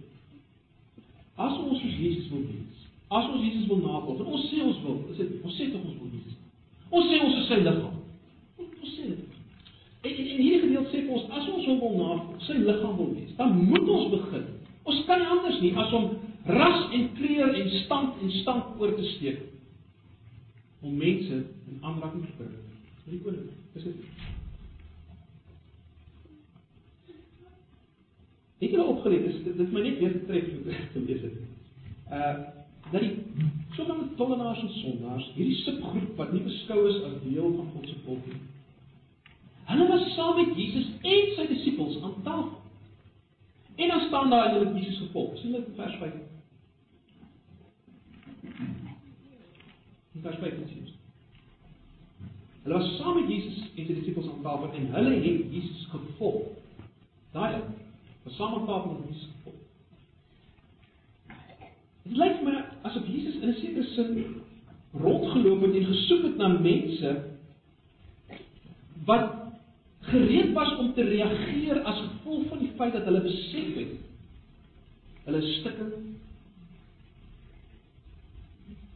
As 1.35 1.57
ons 1.57 1.81
soos 1.81 1.97
Jesus 1.97 2.29
wil 2.29 2.45
wees, 2.45 2.85
as 3.07 3.29
ons 3.29 3.43
Jesus 3.43 3.67
wil 3.67 3.81
navolg, 3.81 4.19
en 4.19 4.25
ons 4.25 4.47
sê 4.51 4.61
ons 4.61 4.81
wil, 4.85 5.03
is 5.09 5.17
dit 5.17 5.43
ons 5.43 5.57
sê 5.57 5.71
tog 5.71 5.85
ons 5.85 5.99
wil 6.01 6.09
Jesus. 6.13 6.37
Ons 6.89 7.09
sê 7.09 7.21
ons 7.25 7.37
is 7.41 7.47
sy 7.47 7.59
liggaam. 7.61 8.01
Ons 8.61 8.95
sê 8.95 9.07
dit. 9.11 9.37
En 10.01 10.17
in 10.17 10.41
hierdie 10.41 10.63
gedeelte 10.65 10.91
sê 10.93 11.07
ons 11.07 11.29
as 11.29 11.47
ons 11.49 11.69
hom 11.71 11.79
wil 11.85 11.97
navolg, 12.03 12.41
sy 12.45 12.59
liggaam 12.59 12.97
wil 13.01 13.15
wees, 13.15 13.33
dan 13.39 13.57
moet 13.65 13.95
ons 13.97 14.11
begin. 14.13 14.45
Ons 14.83 15.05
kan 15.09 15.21
nie 15.21 15.31
anders 15.37 15.61
nie 15.61 15.73
as 15.77 15.93
om 15.93 16.11
ras 16.45 16.91
en 16.91 17.09
kleur 17.13 17.53
en 17.53 17.69
stand 17.69 18.21
en 18.21 18.31
stand 18.31 18.79
oor 18.79 18.95
te 18.95 19.03
steek 19.15 19.41
om 20.81 20.97
mense 20.97 21.33
in 21.69 21.77
aanraking 21.81 22.25
te 22.25 22.31
bring. 22.37 22.55
Met 23.03 23.13
die 23.13 23.21
koning. 23.21 23.49
Dis 23.73 23.83
dit. 23.83 23.95
Het 28.61 28.77
opgeleer, 28.77 29.23
dis 29.25 29.43
dit, 29.43 29.71
my 29.73 29.81
net 29.81 29.99
weer 29.99 30.17
getref 30.19 30.49
te 30.93 31.05
lees 31.05 31.21
dit. 31.21 31.37
Uh 32.09 32.33
dat 32.91 33.01
die 33.01 33.23
sogenaamde 33.71 34.15
tollenaars 34.19 34.59
en 34.59 34.69
sondaars, 34.69 35.29
hierdie 35.35 35.55
subgroep 35.61 36.17
wat 36.19 36.33
nie 36.33 36.41
beskou 36.43 36.81
is 36.89 36.97
as 37.07 37.13
deel 37.23 37.53
van 37.55 37.69
God 37.71 37.85
se 37.87 37.95
volk 38.03 38.25
nie. 38.27 38.41
Hulle 39.69 39.85
was 39.87 40.09
saam 40.15 40.35
met 40.35 40.51
Jesus 40.59 40.89
en 40.99 41.29
sy 41.37 41.45
disippels 41.53 42.01
aan 42.01 42.17
tafel. 42.25 42.59
En 43.75 43.87
dan 43.87 44.03
staan 44.07 44.29
daar 44.29 44.51
hulle 44.51 44.73
Jesus 44.73 44.97
gevolg. 45.05 45.37
sien 45.39 45.51
dit 45.51 45.67
in 45.67 45.75
vers 45.75 45.95
5. 46.01 46.30
In 50.11 50.21
vers 50.21 50.37
5 50.37 50.53
sien 50.67 50.81
ons. 50.81 50.93
Hulle 52.63 52.77
was 52.77 52.91
saam 52.97 53.15
met 53.17 53.29
Jesus 53.31 53.61
en 53.75 53.85
sy 53.85 53.93
disippels 53.93 54.29
aan 54.29 54.43
tafel 54.45 54.75
en 54.77 54.91
hulle 54.95 55.15
het 55.15 55.55
Jesus 55.55 55.87
gevolg. 55.93 56.51
Daai 57.33 57.61
was 58.23 58.35
saam 58.37 58.59
aan 58.59 58.67
tafel 58.69 58.93
met 58.93 59.09
Jesus 59.09 59.29
gevolg. 59.31 59.59
Dit 62.03 62.17
lyk 62.17 62.41
my 62.45 62.55
asof 62.89 63.07
Jesus 63.07 63.41
in 63.41 63.49
'n 63.49 63.59
sekere 63.61 63.83
sin 63.95 64.41
rondgeloop 64.93 65.61
het 65.61 65.75
en 65.75 65.85
gesoek 65.85 66.23
het 66.23 66.37
na 66.37 66.47
mense 66.47 67.11
wat 69.05 69.29
gereed 69.99 70.53
was 70.53 70.77
om 70.77 70.93
te 70.93 71.03
reageer 71.03 71.81
as 71.81 71.99
gevolg 71.99 72.47
van 72.47 72.59
die 72.59 72.71
feit 72.75 72.93
dat 72.93 73.05
hulle 73.07 73.21
besef 73.21 73.75
het 73.75 73.93
hulle 75.25 75.41
stikke 75.41 75.87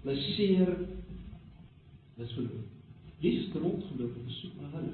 hulle 0.06 0.22
seer 0.22 0.78
dis 2.16 2.34
verloor. 2.34 2.64
Jesus 3.20 3.46
het 3.46 3.62
rondgeloop 3.62 4.16
en 4.16 4.28
gesoek 4.28 4.62
na 4.62 4.70
hulle. 4.78 4.94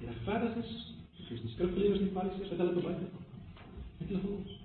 Die 0.00 0.08
regverdiges, 0.08 0.72
soos 1.28 1.44
die 1.44 1.52
skrifgeleerdes 1.54 2.02
en 2.02 2.08
die 2.08 2.16
fariseërs 2.16 2.50
het 2.50 2.58
hulle 2.64 2.74
verby 2.80 2.96
gekom. 2.98 3.24
Het 4.00 4.10
hulle 4.10 4.24
gelos. 4.26 4.58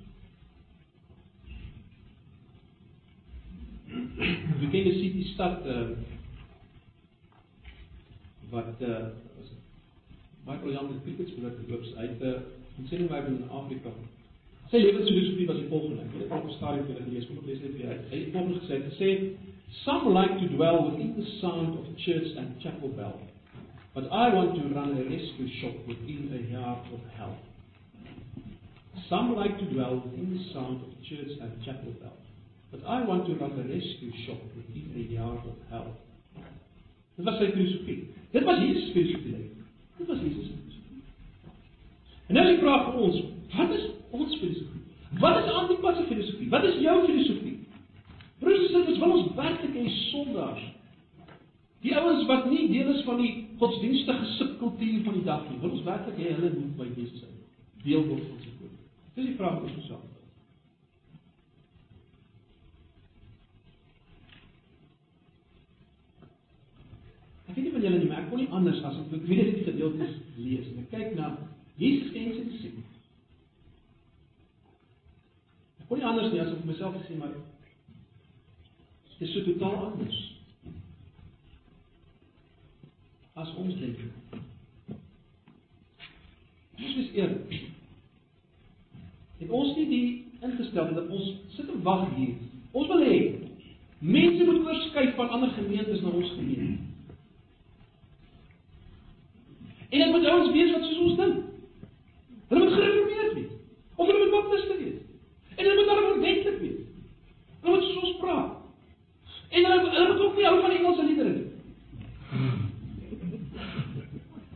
We 4.60 4.70
ken 4.74 4.90
die 4.90 4.98
city 4.98 5.24
stad 5.34 5.66
uh, 5.70 5.88
wat 8.50 8.82
uh 8.82 9.00
was 9.38 9.54
baie 10.48 10.60
briljante 10.60 11.02
cricketspeler 11.06 11.56
geloop 11.62 11.86
uit 11.96 12.20
'n 12.20 12.26
uh, 12.26 12.40
insending 12.78 13.28
in 13.28 13.50
Afrika. 13.50 13.92
Sy 14.72 14.82
lewensfilosofie 14.84 15.48
was 15.48 15.60
die 15.62 15.70
volgende. 15.72 16.02
Ek 16.04 16.12
het 16.12 16.24
dit 16.24 16.32
op 16.32 16.46
'n 16.46 16.56
stadium 16.58 16.86
vir 16.86 16.94
hulle 16.94 17.10
gelees, 17.10 17.28
kom 17.28 17.38
ek 17.38 17.46
lees 17.46 17.62
dit 17.62 17.76
vir 17.76 17.90
uit. 17.90 18.04
Hy 18.12 18.18
het 18.18 18.32
volgens 18.32 18.60
gesê, 18.64 18.76
gesê 18.90 19.10
some 19.86 20.14
like 20.14 20.36
to 20.40 20.48
dwell 20.56 20.80
within 20.90 21.16
the 21.16 21.26
sound 21.40 21.80
of 21.80 21.86
church 21.96 22.36
and 22.36 22.60
chapel 22.60 22.90
bell. 22.90 23.20
But 23.94 24.12
I 24.12 24.30
want 24.34 24.56
to 24.56 24.64
run 24.76 24.92
a 24.98 25.04
rescue 25.10 25.50
shop 25.60 25.76
within 25.88 26.30
a 26.34 26.42
yard 26.52 26.86
of 26.94 27.02
hell. 27.18 27.36
Some 29.10 29.36
like 29.36 29.58
to 29.58 29.66
dwell 29.66 30.02
within 30.04 30.38
the 30.38 30.44
sound 30.54 30.82
of 30.84 30.92
church 31.02 31.34
and 31.42 31.52
chapel 31.64 31.94
bell. 32.02 32.18
But 32.72 32.84
I 32.86 33.06
want 33.06 33.26
to 33.28 33.36
run 33.36 33.52
a 33.58 33.64
rescue 33.64 34.12
shop 34.26 34.42
within 34.56 34.92
a 34.96 35.14
yard 35.14 35.44
of 35.48 35.58
hell. 35.70 35.96
Dit 37.16 37.26
was 37.26 37.40
sy 37.40 37.52
filosofie. 37.56 38.10
Dit 38.32 38.44
was 38.44 38.60
Jesus 38.60 38.92
filosofie. 38.94 39.50
Dit 39.98 40.08
was 40.08 40.20
Jesus 40.22 40.52
filosofie. 40.52 41.02
En 42.28 42.36
nou 42.36 42.44
die 42.46 42.60
vraag 42.62 42.92
vir 42.92 43.00
ons, 43.08 43.22
wat 43.56 43.72
is 43.74 43.86
ons 44.12 44.40
filosofie? 44.40 44.84
Wat 45.22 45.40
is 45.42 45.52
Antipas 45.52 45.98
se 45.98 46.08
filosofie? 46.10 46.50
Wat 46.50 46.66
is 46.68 46.82
jou 46.84 46.98
filosofie? 47.06 47.56
Broers 48.40 48.66
en 48.66 48.74
susters, 48.74 49.00
wil 49.02 49.16
ons 49.18 49.32
werklik 49.38 49.78
hê 49.78 49.86
sondaars 50.12 50.66
Die 51.86 51.94
ouens 51.96 52.26
wat 52.26 52.48
nie 52.50 52.66
deel 52.72 52.90
is 52.96 53.04
van 53.06 53.20
die 53.22 53.32
godsdienstige 53.62 54.26
subkultuur 54.38 55.04
van 55.06 55.18
die 55.20 55.26
dag 55.28 55.44
nie, 55.50 55.60
wil 55.62 55.76
ons 55.78 55.86
werklik 55.86 56.18
hê 56.18 56.34
hulle 56.34 56.50
moet 56.56 56.74
by 56.80 56.88
Jesus 56.90 57.22
wees. 57.22 57.44
Deel 57.86 58.06
word 58.10 58.24
van 58.26 58.40
sy 58.42 58.54
woord. 58.58 58.80
Dis 59.18 59.28
die 59.30 59.36
vraag 59.38 59.60
wat 59.62 59.70
ons 59.70 59.92
vra. 59.92 60.00
Ek 67.48 67.54
weet 67.54 67.64
nie 67.68 67.76
van 67.78 67.88
julle 67.88 68.02
nie, 68.02 68.10
maar 68.10 68.24
ek 68.24 68.30
kon 68.34 68.42
nie 68.42 68.50
anders 68.60 68.84
as 68.90 68.98
om 68.98 69.08
weer 69.14 69.46
hierdie 69.46 69.68
gedeeltes 69.70 70.18
lees 70.36 70.74
en 70.74 70.90
kyk 70.92 71.14
na 71.16 71.32
Jesus 71.78 72.10
en 72.18 72.34
sy 72.34 72.46
disippels. 72.50 72.97
Nie 75.90 76.06
anders 76.06 76.32
nie 76.32 76.42
as 76.42 76.52
om 76.52 76.66
myself 76.66 76.96
te 76.98 77.06
sê 77.08 77.18
maar 77.18 77.36
Dit 79.18 79.28
is 79.28 79.34
so 79.34 79.44
totaal 79.44 79.76
anders. 79.76 80.18
As 83.34 83.54
ons 83.56 83.78
dink. 83.80 83.98
Ons 86.78 86.96
is 86.96 87.10
eerlik. 87.16 87.56
Het 89.38 89.50
ons 89.50 89.74
nie 89.78 89.88
die 89.90 90.10
ingestel 90.46 90.94
dat 90.94 91.10
ons 91.10 91.32
sit 91.56 91.70
en 91.70 91.82
wag 91.88 92.06
hier. 92.18 92.36
Ons 92.78 92.92
wil 92.92 93.02
hê 93.08 93.18
mense 93.98 94.46
moet 94.46 94.62
oorskuif 94.68 95.16
van 95.18 95.34
ander 95.34 95.50
gemeentes 95.56 96.04
na 96.04 96.14
ons 96.14 96.36
gemeente. 96.36 96.78
En 99.90 100.00
dit 100.04 100.12
moet 100.12 100.30
ouens 100.30 100.54
wees 100.54 100.72
wat 100.76 100.86
soos 100.86 101.04
ons 101.08 101.20
dink. 101.24 101.44
Hulle 102.48 102.64
moet 102.64 102.74
gereformeerd 102.74 102.97
En 109.50 109.66
hulle 109.66 109.90
hulle 109.90 110.14
moet 110.14 110.22
ook 110.26 110.36
nie 110.36 110.46
hou 110.46 110.62
van 110.62 110.72
Engelse 110.72 111.06
liedere 111.06 111.30
nie. 111.30 111.48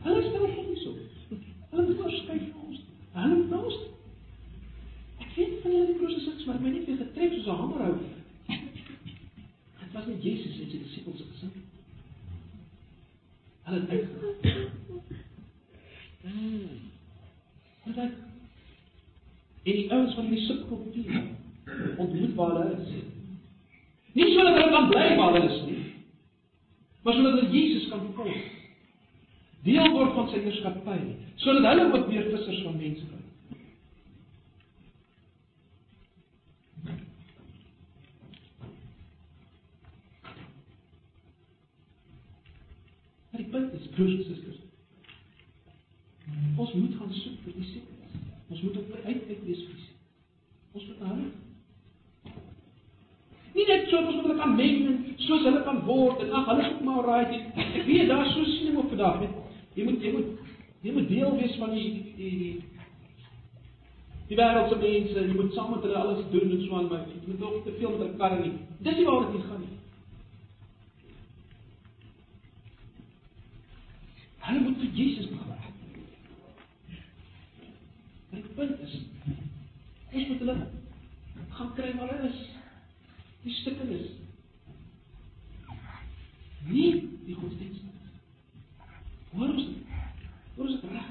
Hulle 0.02 0.22
stel 0.22 0.42
op 0.42 0.68
nie 0.68 0.80
so. 0.82 0.96
Hulle 1.70 1.86
moet 1.86 2.00
oorskuif 2.04 2.42
van 2.52 2.66
ons. 2.66 2.80
Hulle 3.12 3.36
moet 3.36 3.52
ons. 3.64 3.78
Ek 5.18 5.30
weet 5.36 5.60
van 5.62 5.70
hulle 5.70 5.98
proses 6.00 6.44
maar 6.46 6.60
my 6.60 6.74
nie 6.74 6.84
vir 6.88 7.00
getref 7.04 7.36
soos 7.36 7.46
'n 7.46 7.60
hamer 7.60 7.84
hou. 7.86 7.94
Dit 9.82 9.92
was 9.92 10.06
net 10.06 10.22
Jesus 10.22 10.60
en 10.60 10.70
sy 10.70 10.78
disippels 10.78 11.24
gesin. 11.30 11.52
Hulle 13.62 13.80
het 13.80 13.88
uitgegaan. 13.88 15.10
Wat 17.84 17.94
dan? 17.94 18.10
En 19.62 19.72
die 19.72 19.92
ouens 19.92 20.14
van 20.14 20.28
die 20.30 20.40
subkultuur 20.46 21.22
ontmoet 21.96 22.34
waar 22.34 22.50
hulle 22.50 22.76
is. 22.82 23.11
Nie 24.12 24.28
sodat 24.34 24.58
hulle 24.58 24.70
kan 24.70 24.88
bly 24.90 25.04
waar 25.16 25.32
hulle 25.32 25.48
is 25.48 25.60
nie, 25.64 25.84
maar 27.02 27.14
sodat 27.16 27.38
hulle 27.38 27.52
Jesus 27.54 27.88
kan 27.88 28.04
volg. 28.16 28.42
Deel 29.64 29.92
word 29.94 30.16
van 30.18 30.28
sy 30.28 30.42
heerskappy, 30.44 30.98
sodat 31.40 31.68
hulle 31.70 31.88
ook 31.92 32.08
weer 32.10 32.28
vissers 32.32 32.62
van 32.66 32.76
mense 32.76 33.06
kan 33.08 33.20
Maar 43.32 43.40
die 43.40 43.50
punt 43.50 43.72
is, 43.72 43.86
broers 43.94 44.12
en 44.12 44.24
susters, 44.24 44.58
ons 46.60 46.72
moet 46.76 46.98
gaan 46.98 47.14
soek 47.16 47.38
vir 47.46 47.54
die 47.56 47.70
siekes. 47.70 48.18
Ons 48.52 48.60
moet 48.60 48.76
op 48.76 48.90
uitkyk 49.06 49.40
wees 49.46 49.62
vir 49.64 49.78
die 49.78 49.86
Ons 50.72 50.84
moet 50.90 51.00
hulle 51.06 51.30
Nie 53.54 53.66
net 53.68 53.88
so 53.88 54.00
moet 54.00 54.20
hulle 54.22 54.36
kan 54.38 54.54
meng 54.56 54.86
en 54.88 54.98
soos 55.26 55.44
hulle 55.44 55.62
kan 55.66 55.82
word 55.84 56.22
en 56.24 56.32
ag 56.32 56.46
hulle 56.48 56.62
is 56.64 56.70
ook 56.72 56.84
maar 56.86 57.04
right. 57.04 57.34
Ek 57.56 57.84
weet 57.86 58.08
daar 58.08 58.26
so 58.32 58.44
sien 58.44 58.76
op 58.80 58.88
vandag 58.88 59.20
net. 59.20 59.34
Jy 59.76 59.84
moet 59.88 60.04
jy 60.04 60.12
moet 60.12 60.30
jy 60.82 60.92
moet 60.96 61.08
deel 61.08 61.36
wees 61.36 61.58
van 61.60 61.74
die 61.76 61.88
die 62.16 62.30
die 62.38 62.54
die 64.30 64.38
wêreldse 64.40 64.78
mense. 64.80 65.26
Jy 65.28 65.36
moet 65.36 65.52
saam 65.54 65.70
met 65.74 65.84
hulle 65.84 66.00
alles 66.00 66.24
doen 66.32 66.56
en 66.56 66.64
so 66.64 66.80
aan 66.80 66.88
maar 66.88 67.04
jy 67.10 67.20
moet 67.26 67.46
ook 67.50 67.64
te 67.64 67.76
veel 67.78 67.90
met 67.90 68.04
hulle 68.06 68.18
karre 68.24 68.40
nie. 68.40 68.54
Dis 68.78 68.96
nie 68.96 69.06
waar 69.10 69.28
dit 69.32 69.46
gaan 69.50 69.60
nie. 69.60 69.76
Hulle 74.48 74.60
moet 74.60 74.80
vir 74.80 74.96
Jesus 75.02 75.28
begin. 75.28 75.52
Die 78.32 78.42
punt 78.56 78.80
is 78.80 78.96
ons 80.12 80.28
moet 80.28 80.40
hulle 80.40 80.56
gaan 81.56 81.70
kry 81.76 81.92
waar 82.00 82.10
hulle 82.16 82.32
is. 82.32 82.40
Die 83.42 83.54
stukke 83.58 83.86
is 83.90 84.10
nie 86.68 86.90
die 87.26 87.34
godsdienst. 87.34 87.82
Hoor 89.32 89.50
ons 89.50 89.66
hoor 90.56 90.68
ons 90.68 90.84
reg. 90.92 91.08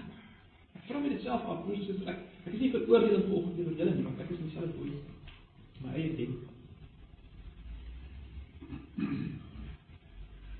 Ek 0.78 0.86
vra 0.88 1.02
my 1.02 1.12
dit 1.12 1.26
self 1.26 1.48
af, 1.50 1.66
hoe 1.66 1.76
is 1.76 1.88
dit 1.90 2.08
ek 2.08 2.22
ek 2.46 2.54
is 2.54 2.62
nie 2.62 2.72
veroordeel 2.74 3.28
volgens 3.28 3.58
die 3.58 3.68
julle 3.68 3.96
nie, 3.98 4.06
want 4.08 4.22
ek 4.24 4.32
is 4.34 4.44
myself 4.46 4.80
ooit 4.82 5.82
my 5.84 5.96
eie 5.98 6.12
ding. 6.18 6.36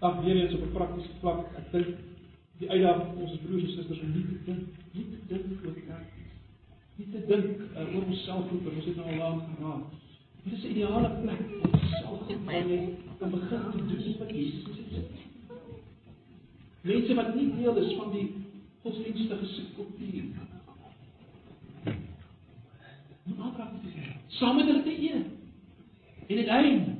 Ag 0.02 0.24
weer 0.26 0.42
eens 0.42 0.58
op 0.58 0.66
'n 0.66 0.74
praktiese 0.76 1.20
vlak, 1.22 1.46
ek 1.62 1.72
dink 1.72 2.02
die 2.60 2.70
uitdaging 2.70 3.14
vir 3.14 3.24
ons 3.28 3.40
broers 3.46 3.64
en 3.64 3.76
susters 3.78 4.02
om 4.02 4.12
nie 4.18 4.26
te 4.28 4.38
dink, 4.50 4.82
nie 4.94 5.08
te 5.14 5.20
dink 5.30 5.66
oor 5.66 5.80
kerk 5.86 6.20
nie 7.02 7.12
te 7.12 7.22
dink 7.26 7.62
uh, 7.76 7.96
oor 7.96 8.06
onsself 8.06 8.50
hoe 8.50 8.60
ons 8.76 8.86
het 8.86 8.98
nou 9.00 9.08
al 9.10 9.22
lank 9.22 9.44
geraak. 9.56 10.01
Dit 10.44 10.54
is 10.54 10.64
'n 10.64 10.70
ideale 10.70 11.10
plek 11.22 11.40
om 11.64 11.80
self 11.90 12.44
waar 12.46 12.68
jy 12.68 12.98
kan 13.20 13.30
begin 13.30 13.72
te 13.72 13.86
doen 13.86 14.18
wat 14.20 14.30
Jesus 14.30 14.78
sê. 14.92 15.02
Mense 16.82 17.14
wat 17.14 17.36
nie 17.36 17.56
deel 17.56 17.76
is 17.78 17.94
van 17.98 18.12
die 18.12 18.28
godsdienstige 18.82 19.46
subkultuur. 19.46 20.24
Moet 23.24 23.40
aanraak 23.40 23.82
te 23.82 23.90
sê. 23.94 24.16
Saam 24.28 24.56
met 24.56 24.66
hulle 24.66 24.84
te 24.84 25.02
eet. 25.02 25.26
En 26.28 26.36
dit 26.36 26.48
einde. 26.48 26.96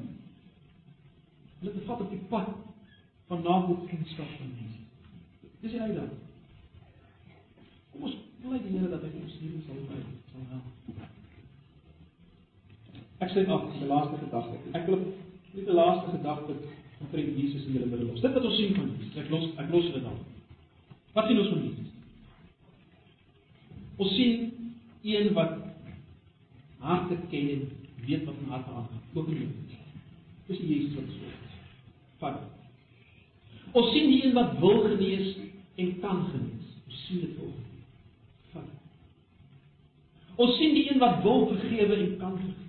Hulle 1.60 1.74
te 1.74 1.86
vat 1.86 2.02
op 2.02 2.10
die 2.10 2.26
pad 2.30 2.50
van 3.28 3.42
navolgingskap 3.42 4.28
van 4.38 4.52
Jesus. 4.60 4.86
Dis 5.60 5.72
die 5.72 5.82
uitdaging. 5.82 6.20
Kom 7.92 8.04
ons 8.04 8.16
bly 8.42 8.62
die 8.62 8.78
Here 8.78 8.90
dat 8.90 9.02
hy 9.02 9.12
ons 9.24 9.40
hier 9.40 9.58
sal 9.66 9.82
bly. 9.88 10.04
Sal 10.32 10.46
help. 10.50 10.81
Ek 13.22 13.30
sê 13.34 13.46
af, 13.46 13.68
die 13.78 13.88
laaste 13.88 14.18
gedagte. 14.18 14.58
Ek 14.78 14.88
wil 14.90 15.02
net 15.02 15.66
die 15.68 15.76
laaste 15.78 16.14
gedagte 16.16 16.56
vriend 17.12 17.38
Jesus 17.38 17.66
in 17.66 17.76
julle 17.76 17.90
middel 17.90 18.08
los. 18.12 18.22
Dit 18.22 18.34
wat 18.34 18.46
ons 18.46 18.58
sien 18.58 18.76
van 18.78 18.90
Jesus. 18.98 19.18
Ek 19.22 19.30
los 19.34 19.48
ek 19.62 19.70
los 19.74 19.90
dit 19.94 20.06
dan. 20.06 20.18
Wat 21.16 21.28
sien 21.28 21.42
ons 21.42 21.52
van 21.54 21.64
Jesus? 21.66 21.90
Ons 24.02 24.16
sien 24.18 24.48
een 25.06 25.34
wat 25.38 25.58
harte 26.82 27.18
ken 27.30 27.50
en 27.56 27.68
weet 28.08 28.26
wat 28.26 28.42
in 28.42 28.54
harte 28.54 28.74
aangaan. 28.74 29.04
Ook 29.14 29.30
nie. 29.30 29.50
Dis 30.48 30.62
die 30.62 30.72
Jesus 30.74 30.98
wat 30.98 31.14
so. 31.14 31.20
Vat. 32.22 32.42
Ons 33.72 33.92
sien 33.96 34.10
die 34.12 34.24
een 34.26 34.38
wat 34.38 34.58
wil 34.62 34.82
genees 34.88 35.36
en 35.82 35.94
kan 36.04 36.26
genees. 36.32 36.74
Ons 36.88 37.06
sien 37.08 37.26
dit 37.26 37.36
volgens 37.38 37.70
Ons 40.42 40.56
sien 40.58 40.74
die 40.74 40.88
een 40.90 41.00
wat 41.00 41.22
wil 41.22 41.48
vergewe 41.52 41.96
en 41.96 42.18
kan 42.18 42.38
vergewe. 42.40 42.61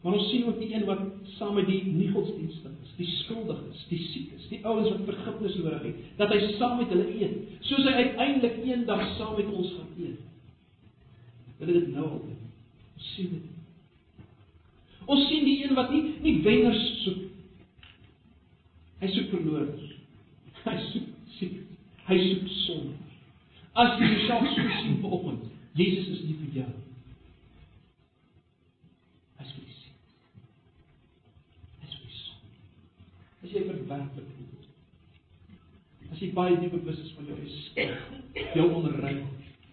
Maar 0.00 0.16
ons 0.16 0.30
sien 0.30 0.46
ook 0.48 0.58
die 0.60 0.70
een 0.72 0.86
wat 0.88 1.02
saam 1.36 1.54
met 1.58 1.66
die 1.68 1.82
nie 1.84 2.08
godsdienstig 2.08 2.72
is, 2.84 2.94
die 2.96 3.08
skuldiges, 3.18 3.82
die 3.90 4.00
siekes, 4.06 4.46
die 4.48 4.62
ouens 4.64 4.88
wat 4.88 5.04
vergifnis 5.10 5.58
nodig 5.60 5.86
het, 5.90 6.02
dat 6.16 6.32
hy 6.32 6.40
saam 6.56 6.78
met 6.80 6.92
hulle 6.94 7.08
eet, 7.20 7.36
soos 7.68 7.84
hy 7.84 7.92
uiteindelik 7.98 8.62
eendag 8.64 9.04
saam 9.18 9.36
met 9.36 9.52
ons 9.52 9.74
gaan 9.76 9.92
eet. 10.00 10.26
Hulle 11.60 11.72
dit 11.72 11.90
nou 11.92 12.06
al 12.08 12.20
doen. 12.24 12.38
Ons 12.96 13.14
sien 13.14 13.34
dit. 13.34 13.48
Ons 15.10 15.26
sien 15.28 15.44
die 15.44 15.58
een 15.64 15.74
wat 15.74 15.90
nie 15.92 16.02
nie 16.24 16.36
wenners 16.44 16.84
soek. 17.02 17.26
Hy 19.00 19.08
soek 19.14 19.30
verloorders. 19.32 19.90
Hy 20.64 20.76
soek 20.90 21.08
siek. 21.36 21.56
Hy 22.08 22.18
soek 22.26 22.48
sonde. 22.64 22.96
As 23.80 23.98
jy 24.00 24.10
jouself 24.12 24.48
so 24.54 24.66
sien 24.80 24.96
vanoggend, 25.02 25.44
Jesus 25.78 26.08
is 26.16 26.22
nie 26.28 26.36
vir 26.40 26.62
jou. 26.62 26.70
Hy 29.40 29.46
is 29.46 29.52
vir 29.56 29.68
die 29.68 29.78
siek. 29.82 29.98
Hy 31.80 31.90
is 31.90 31.96
vir 32.00 32.08
die 32.08 32.18
sonde. 32.24 33.79
Jy 33.90 33.96
verwerplik 33.96 34.26
voel. 34.36 34.66
As 36.10 36.20
jy 36.22 36.28
baie 36.34 36.58
diep 36.60 36.74
bewus 36.76 36.98
is 37.02 37.10
van 37.16 37.26
jou 37.26 37.38
is, 37.42 37.56
jou 38.54 38.66
onrein. 38.76 39.24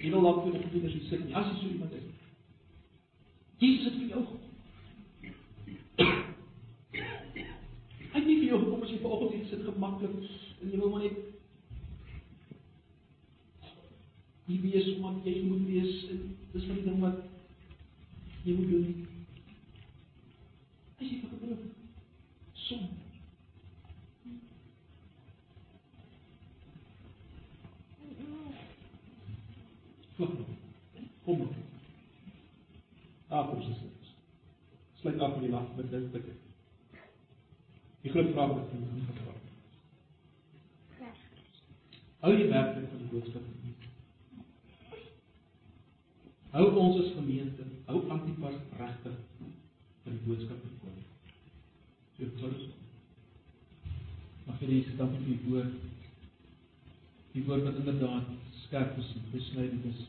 Jy 0.01 0.09
wil 0.13 0.25
dalk 0.25 0.43
vir 0.47 0.57
die 0.73 0.81
hier 0.87 1.05
sit 1.09 1.21
nie. 1.25 1.35
As 1.37 1.51
jy 1.51 1.57
so 1.59 1.69
iemand 1.69 1.93
is. 1.93 2.07
Jesus 3.61 3.85
het 3.85 3.95
vir 4.01 4.09
jou 4.15 4.23
Hy 8.07 8.19
het 8.19 8.25
nie 8.25 8.39
vir 8.39 8.49
jou 8.49 8.59
gekom 8.63 8.83
as 8.85 8.91
jy 8.93 8.99
vanoggend 9.03 9.33
hier 9.35 9.49
sit 9.51 9.65
gemaklik 9.65 10.13
en 10.17 10.71
jy 10.71 10.77
wil 10.81 10.93
maar 10.93 11.05
net 11.05 11.17
nie 14.47 14.61
wees 14.63 14.87
omdat 14.95 15.25
jy 15.29 15.41
moet 15.45 15.65
wees 15.69 16.05
dis 16.53 16.65
van 16.69 16.77
die 16.79 16.85
ding 16.87 17.01
wat 17.03 17.17
jy 18.47 18.55
moet 18.57 18.71
doen 18.71 18.87
as 20.97 21.05
jy 21.05 21.19
vergeet 21.25 21.67
som 22.67 22.87
kom 31.27 31.43
op 31.45 31.55
daar 33.29 33.49
kom 33.51 33.61
jy 33.61 33.75
sluit 35.01 35.19
af 35.19 35.35
met 35.35 35.43
die 35.45 35.53
nag 35.53 35.69
met 35.75 35.91
dit 35.91 36.09
dit 36.15 36.31
die 38.07 38.15
groot 38.15 38.33
vraag 38.33 38.55
wat 38.55 38.73
jy 38.73 38.81
moet 38.85 39.13
vra 39.21 39.35
Hou 42.17 42.31
jy 42.33 42.47
werklik 42.49 42.87
van 42.89 43.01
die 43.03 43.11
boodskap 43.11 43.53
Hou 46.57 46.65
ons 46.81 46.95
as 47.03 47.11
gemeente, 47.13 47.65
hou 47.85 47.99
Antipas 48.09 48.55
regtig 48.79 49.17
vir 50.03 50.13
die 50.15 50.23
boodskap 50.25 50.61
van 50.63 50.77
God. 50.81 51.33
Jou 52.17 52.29
woord. 52.39 52.63
Mag 54.47 54.63
jy 54.63 54.69
Jesus 54.71 54.95
dankie 54.97 55.21
vir 55.25 55.35
die 55.35 55.51
woord. 55.51 55.75
Die 57.35 57.43
woord 57.45 57.67
wat 57.67 57.81
inderdaad 57.83 58.31
skerp 58.63 58.97
is 59.03 59.11
en 59.19 59.27
besnydend 59.35 59.85
is. 59.91 60.05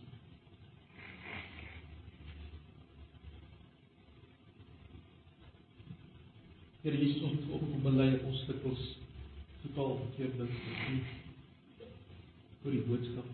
Here 6.89 7.05
Jesus, 7.05 7.23
ons 7.23 7.33
moet 7.33 7.53
ook 7.53 7.83
bely 7.83 8.05
dat 8.11 8.23
ons 8.25 8.45
dikwels 8.49 8.85
totaal 9.61 9.91
verkeerd 9.99 10.39
dink 10.39 11.11
oor 12.63 12.73
die 12.73 12.81
boodskap. 12.87 13.29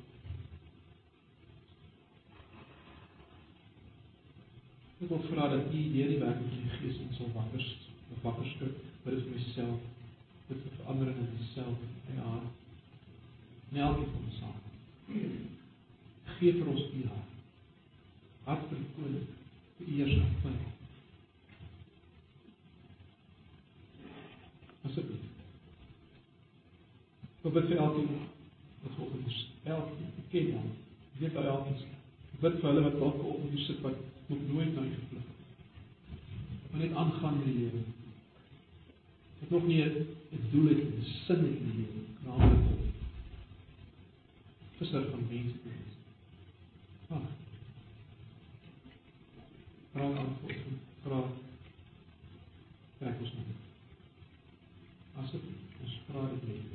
Ek 4.99 5.07
wil 5.13 5.23
vra 5.29 5.47
dat 5.55 5.71
U 5.71 5.85
deur 5.95 6.11
die 6.17 6.19
werk 6.25 6.43
van 6.43 6.51
die 6.51 6.75
Gees 6.81 6.99
ons 7.07 7.23
sal 7.23 7.31
wakker 7.39 7.71
wakker 8.27 8.51
skrik 8.57 8.83
vir 9.07 9.23
myself, 9.31 9.89
vir 10.51 10.67
verandering 10.67 11.23
in 11.23 11.33
myself 11.39 11.89
en 12.11 12.23
haar. 12.27 12.45
En 13.71 13.83
elkeen 13.87 14.15
van 14.19 14.31
ons 14.33 14.43
saam. 14.43 14.61
Gee 16.35 16.59
vir 16.59 16.75
ons 16.75 16.87
U 16.91 17.09
hart. 17.15 17.43
Hart 18.51 18.71
vir 18.73 18.87
koning, 18.99 19.35
vir 19.79 19.93
die 19.93 20.03
heerskappy. 20.03 20.74
Asseblief. 24.85 25.25
Ek 27.45 27.53
bid 27.53 27.69
vir 27.69 27.83
elkeen 27.85 28.13
wat 28.85 28.97
volgens 28.97 29.33
is. 29.33 29.41
Elkeen, 29.65 30.13
ek 30.23 30.31
ken 30.33 30.53
hom. 30.57 30.71
Ek 31.13 31.21
weet 31.23 31.37
by 31.37 31.45
elkeen. 31.53 31.93
Ek 32.35 32.41
bid 32.45 32.61
vir 32.61 32.71
hulle 32.71 32.85
wat 32.87 32.99
dalk 33.01 33.25
op 33.33 33.43
hier 33.49 33.67
sit 33.67 33.83
wat 33.85 34.01
nog 34.31 34.47
nooit 34.49 34.73
na 34.75 34.85
U 34.85 34.95
gevlug 34.95 35.27
het. 35.29 35.43
Wat 36.71 36.81
net 36.81 36.97
aangaan 37.03 37.39
met 37.41 37.51
die 37.51 37.59
lewe. 37.59 37.83
Wat 39.41 39.51
nog 39.57 39.67
nie 39.69 39.83
'n 39.85 40.07
doel 40.51 40.69
het, 40.69 40.85
'n 40.85 41.05
sin 41.27 41.45
het 41.45 41.61
in 41.61 41.71
die 41.71 41.79
lewe, 41.81 42.01
naamlik 42.25 42.69
om 42.73 42.85
visser 44.79 45.11
van 45.11 45.27
mense 45.29 45.59
te 45.63 45.69
wees. 45.69 45.97
Ag. 47.09 47.29
Vra 49.93 50.05
antwoord. 50.05 50.65
Vra. 51.03 51.21
Kyk 52.99 53.21
ons 53.21 53.37
nou. 53.37 53.64
possible, 55.25 55.55
describe 55.83 56.43
me. 56.45 56.74